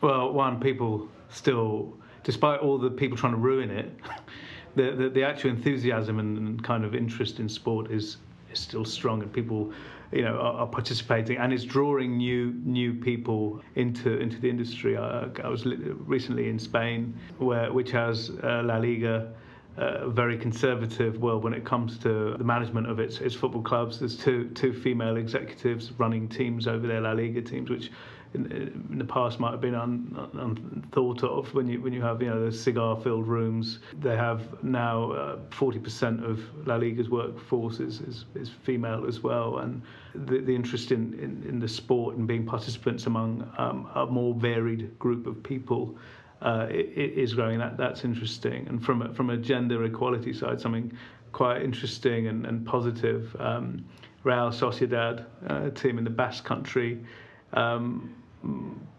Well, 0.00 0.32
one, 0.32 0.60
people 0.60 1.08
still, 1.30 1.94
despite 2.24 2.60
all 2.60 2.78
the 2.78 2.90
people 2.90 3.16
trying 3.16 3.32
to 3.32 3.38
ruin 3.38 3.70
it, 3.70 3.90
the, 4.76 4.92
the, 4.92 5.08
the 5.08 5.24
actual 5.24 5.50
enthusiasm 5.50 6.18
and, 6.18 6.62
kind 6.62 6.84
of 6.84 6.94
interest 6.94 7.40
in 7.40 7.48
sport 7.48 7.90
is, 7.90 8.18
is 8.52 8.58
still 8.58 8.84
strong, 8.84 9.22
and 9.22 9.32
people 9.32 9.72
you 10.12 10.22
know 10.22 10.36
are, 10.36 10.60
are, 10.60 10.66
participating 10.68 11.36
and 11.36 11.52
it's 11.52 11.64
drawing 11.64 12.16
new 12.16 12.54
new 12.64 12.94
people 12.94 13.60
into 13.74 14.18
into 14.18 14.38
the 14.38 14.48
industry. 14.48 14.96
I, 14.96 15.28
I 15.42 15.48
was 15.48 15.66
recently 15.66 16.48
in 16.48 16.58
Spain, 16.58 17.14
where 17.38 17.72
which 17.72 17.90
has 17.90 18.30
uh, 18.42 18.62
La 18.64 18.76
Liga. 18.76 19.32
Very 19.76 20.38
conservative 20.38 21.18
world 21.18 21.44
when 21.44 21.52
it 21.52 21.64
comes 21.64 21.98
to 21.98 22.34
the 22.38 22.44
management 22.44 22.88
of 22.88 22.98
its 22.98 23.20
its 23.20 23.34
football 23.34 23.62
clubs. 23.62 23.98
There's 23.98 24.16
two 24.16 24.48
two 24.50 24.72
female 24.72 25.16
executives 25.16 25.92
running 25.98 26.28
teams 26.28 26.66
over 26.66 26.86
their 26.86 27.02
La 27.02 27.12
Liga 27.12 27.42
teams, 27.42 27.68
which 27.68 27.90
in, 28.32 28.50
in 28.90 28.98
the 28.98 29.04
past 29.04 29.38
might 29.38 29.50
have 29.50 29.60
been 29.60 29.74
unthought 29.74 31.22
un, 31.24 31.30
of 31.30 31.52
when 31.54 31.68
you 31.68 31.80
when 31.82 31.92
you 31.92 32.00
have 32.00 32.22
you 32.22 32.30
know 32.30 32.44
the 32.44 32.52
cigar 32.52 32.96
filled 32.96 33.26
rooms. 33.26 33.80
They 34.00 34.16
have 34.16 34.62
now 34.62 35.12
uh, 35.12 35.38
forty 35.50 35.78
uh, 35.78 35.82
percent 35.82 36.24
of 36.24 36.40
La 36.66 36.76
Liga's 36.76 37.10
workforce 37.10 37.80
is, 37.80 38.00
is, 38.00 38.24
is 38.34 38.48
female 38.48 39.06
as 39.06 39.20
well, 39.20 39.58
and 39.58 39.82
the, 40.14 40.38
the 40.38 40.54
interest 40.54 40.90
in, 40.90 41.12
in, 41.14 41.44
in 41.48 41.58
the 41.60 41.68
sport 41.68 42.16
and 42.16 42.26
being 42.26 42.46
participants 42.46 43.06
among 43.06 43.50
um, 43.58 43.90
a 43.94 44.06
more 44.06 44.34
varied 44.34 44.98
group 44.98 45.26
of 45.26 45.42
people. 45.42 45.96
Uh, 46.42 46.66
is 46.70 47.32
growing. 47.32 47.58
That 47.58 47.78
that's 47.78 48.04
interesting, 48.04 48.68
and 48.68 48.84
from 48.84 49.00
a, 49.00 49.14
from 49.14 49.30
a 49.30 49.38
gender 49.38 49.82
equality 49.84 50.34
side, 50.34 50.60
something 50.60 50.92
quite 51.32 51.62
interesting 51.62 52.26
and, 52.26 52.46
and 52.46 52.66
positive. 52.66 53.34
Um, 53.38 53.84
Real 54.22 54.50
Sociedad, 54.50 55.24
uh, 55.46 55.70
team 55.70 55.98
in 55.98 56.04
the 56.04 56.10
Basque 56.10 56.44
Country, 56.44 56.98
um, 57.52 58.14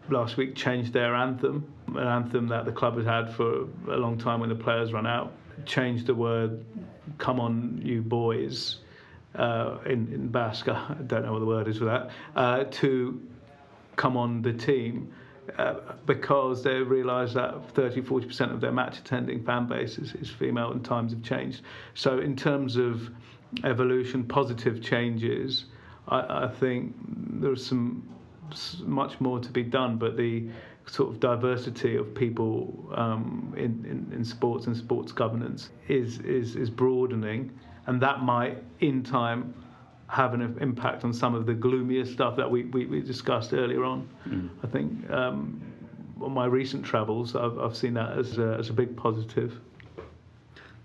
last 0.08 0.36
week 0.36 0.54
changed 0.54 0.92
their 0.92 1.14
anthem, 1.14 1.70
an 1.88 2.06
anthem 2.06 2.48
that 2.48 2.64
the 2.64 2.72
club 2.72 2.96
has 2.96 3.04
had 3.04 3.34
for 3.34 3.68
a 3.88 3.96
long 3.96 4.18
time 4.18 4.40
when 4.40 4.48
the 4.48 4.54
players 4.54 4.92
run 4.92 5.06
out. 5.06 5.32
Changed 5.66 6.06
the 6.06 6.14
word 6.14 6.64
"Come 7.18 7.40
on, 7.40 7.80
you 7.84 8.02
boys" 8.02 8.78
uh, 9.34 9.78
in 9.84 10.12
in 10.12 10.28
Basque. 10.28 10.68
I 10.68 10.94
don't 11.06 11.24
know 11.24 11.32
what 11.32 11.40
the 11.40 11.46
word 11.46 11.68
is 11.68 11.78
for 11.78 11.86
that. 11.86 12.10
Uh, 12.34 12.64
to 12.64 13.20
"Come 13.96 14.16
on, 14.16 14.42
the 14.42 14.52
team." 14.52 15.12
Uh, 15.56 15.74
because 16.04 16.62
they 16.62 16.74
realise 16.74 17.32
that 17.32 17.70
30 17.70 18.02
40% 18.02 18.52
of 18.52 18.60
their 18.60 18.72
match 18.72 18.98
attending 18.98 19.42
fan 19.42 19.66
base 19.66 19.98
is, 19.98 20.12
is 20.14 20.28
female 20.28 20.72
and 20.72 20.84
times 20.84 21.12
have 21.12 21.22
changed. 21.22 21.62
So, 21.94 22.18
in 22.18 22.36
terms 22.36 22.76
of 22.76 23.08
evolution, 23.64 24.24
positive 24.24 24.82
changes, 24.82 25.64
I, 26.08 26.44
I 26.44 26.48
think 26.48 26.94
there's 27.40 27.64
some 27.64 28.02
much 28.80 29.20
more 29.20 29.40
to 29.40 29.50
be 29.50 29.62
done, 29.62 29.96
but 29.96 30.16
the 30.16 30.48
sort 30.86 31.10
of 31.10 31.20
diversity 31.20 31.96
of 31.96 32.14
people 32.14 32.90
um, 32.94 33.54
in, 33.56 33.84
in, 33.84 34.10
in 34.14 34.24
sports 34.24 34.66
and 34.66 34.76
sports 34.76 35.12
governance 35.12 35.70
is, 35.88 36.18
is, 36.20 36.56
is 36.56 36.70
broadening, 36.70 37.58
and 37.86 38.00
that 38.00 38.22
might, 38.22 38.62
in 38.80 39.02
time, 39.02 39.54
have 40.08 40.34
an 40.34 40.56
impact 40.60 41.04
on 41.04 41.12
some 41.12 41.34
of 41.34 41.46
the 41.46 41.54
gloomier 41.54 42.04
stuff 42.04 42.36
that 42.36 42.50
we, 42.50 42.64
we, 42.64 42.86
we 42.86 43.00
discussed 43.00 43.52
earlier 43.52 43.84
on. 43.84 44.08
Mm. 44.26 44.48
I 44.62 44.66
think 44.66 45.10
um, 45.10 45.60
on 46.20 46.32
my 46.32 46.46
recent 46.46 46.84
travels, 46.84 47.36
I've, 47.36 47.58
I've 47.58 47.76
seen 47.76 47.94
that 47.94 48.18
as 48.18 48.38
a, 48.38 48.56
as 48.58 48.70
a 48.70 48.72
big 48.72 48.96
positive. 48.96 49.60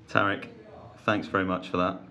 Tariq, 0.10 0.48
thanks 1.06 1.28
very 1.28 1.46
much 1.46 1.70
for 1.70 1.78
that. 1.78 2.02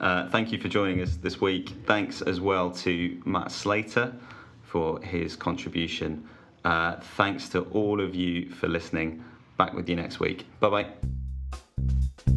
Uh, 0.00 0.28
thank 0.30 0.50
you 0.50 0.58
for 0.58 0.68
joining 0.68 1.02
us 1.02 1.16
this 1.16 1.40
week. 1.42 1.74
Thanks 1.84 2.22
as 2.22 2.40
well 2.40 2.70
to 2.70 3.20
Matt 3.26 3.52
Slater 3.52 4.14
for 4.62 5.00
his 5.02 5.36
contribution. 5.36 6.26
Uh, 6.64 6.96
thanks 7.16 7.48
to 7.50 7.62
all 7.72 8.00
of 8.00 8.14
you 8.14 8.48
for 8.48 8.68
listening. 8.68 9.22
Back 9.58 9.74
with 9.74 9.88
you 9.90 9.96
next 9.96 10.20
week. 10.20 10.46
Bye 10.58 10.70
bye. 10.70 12.30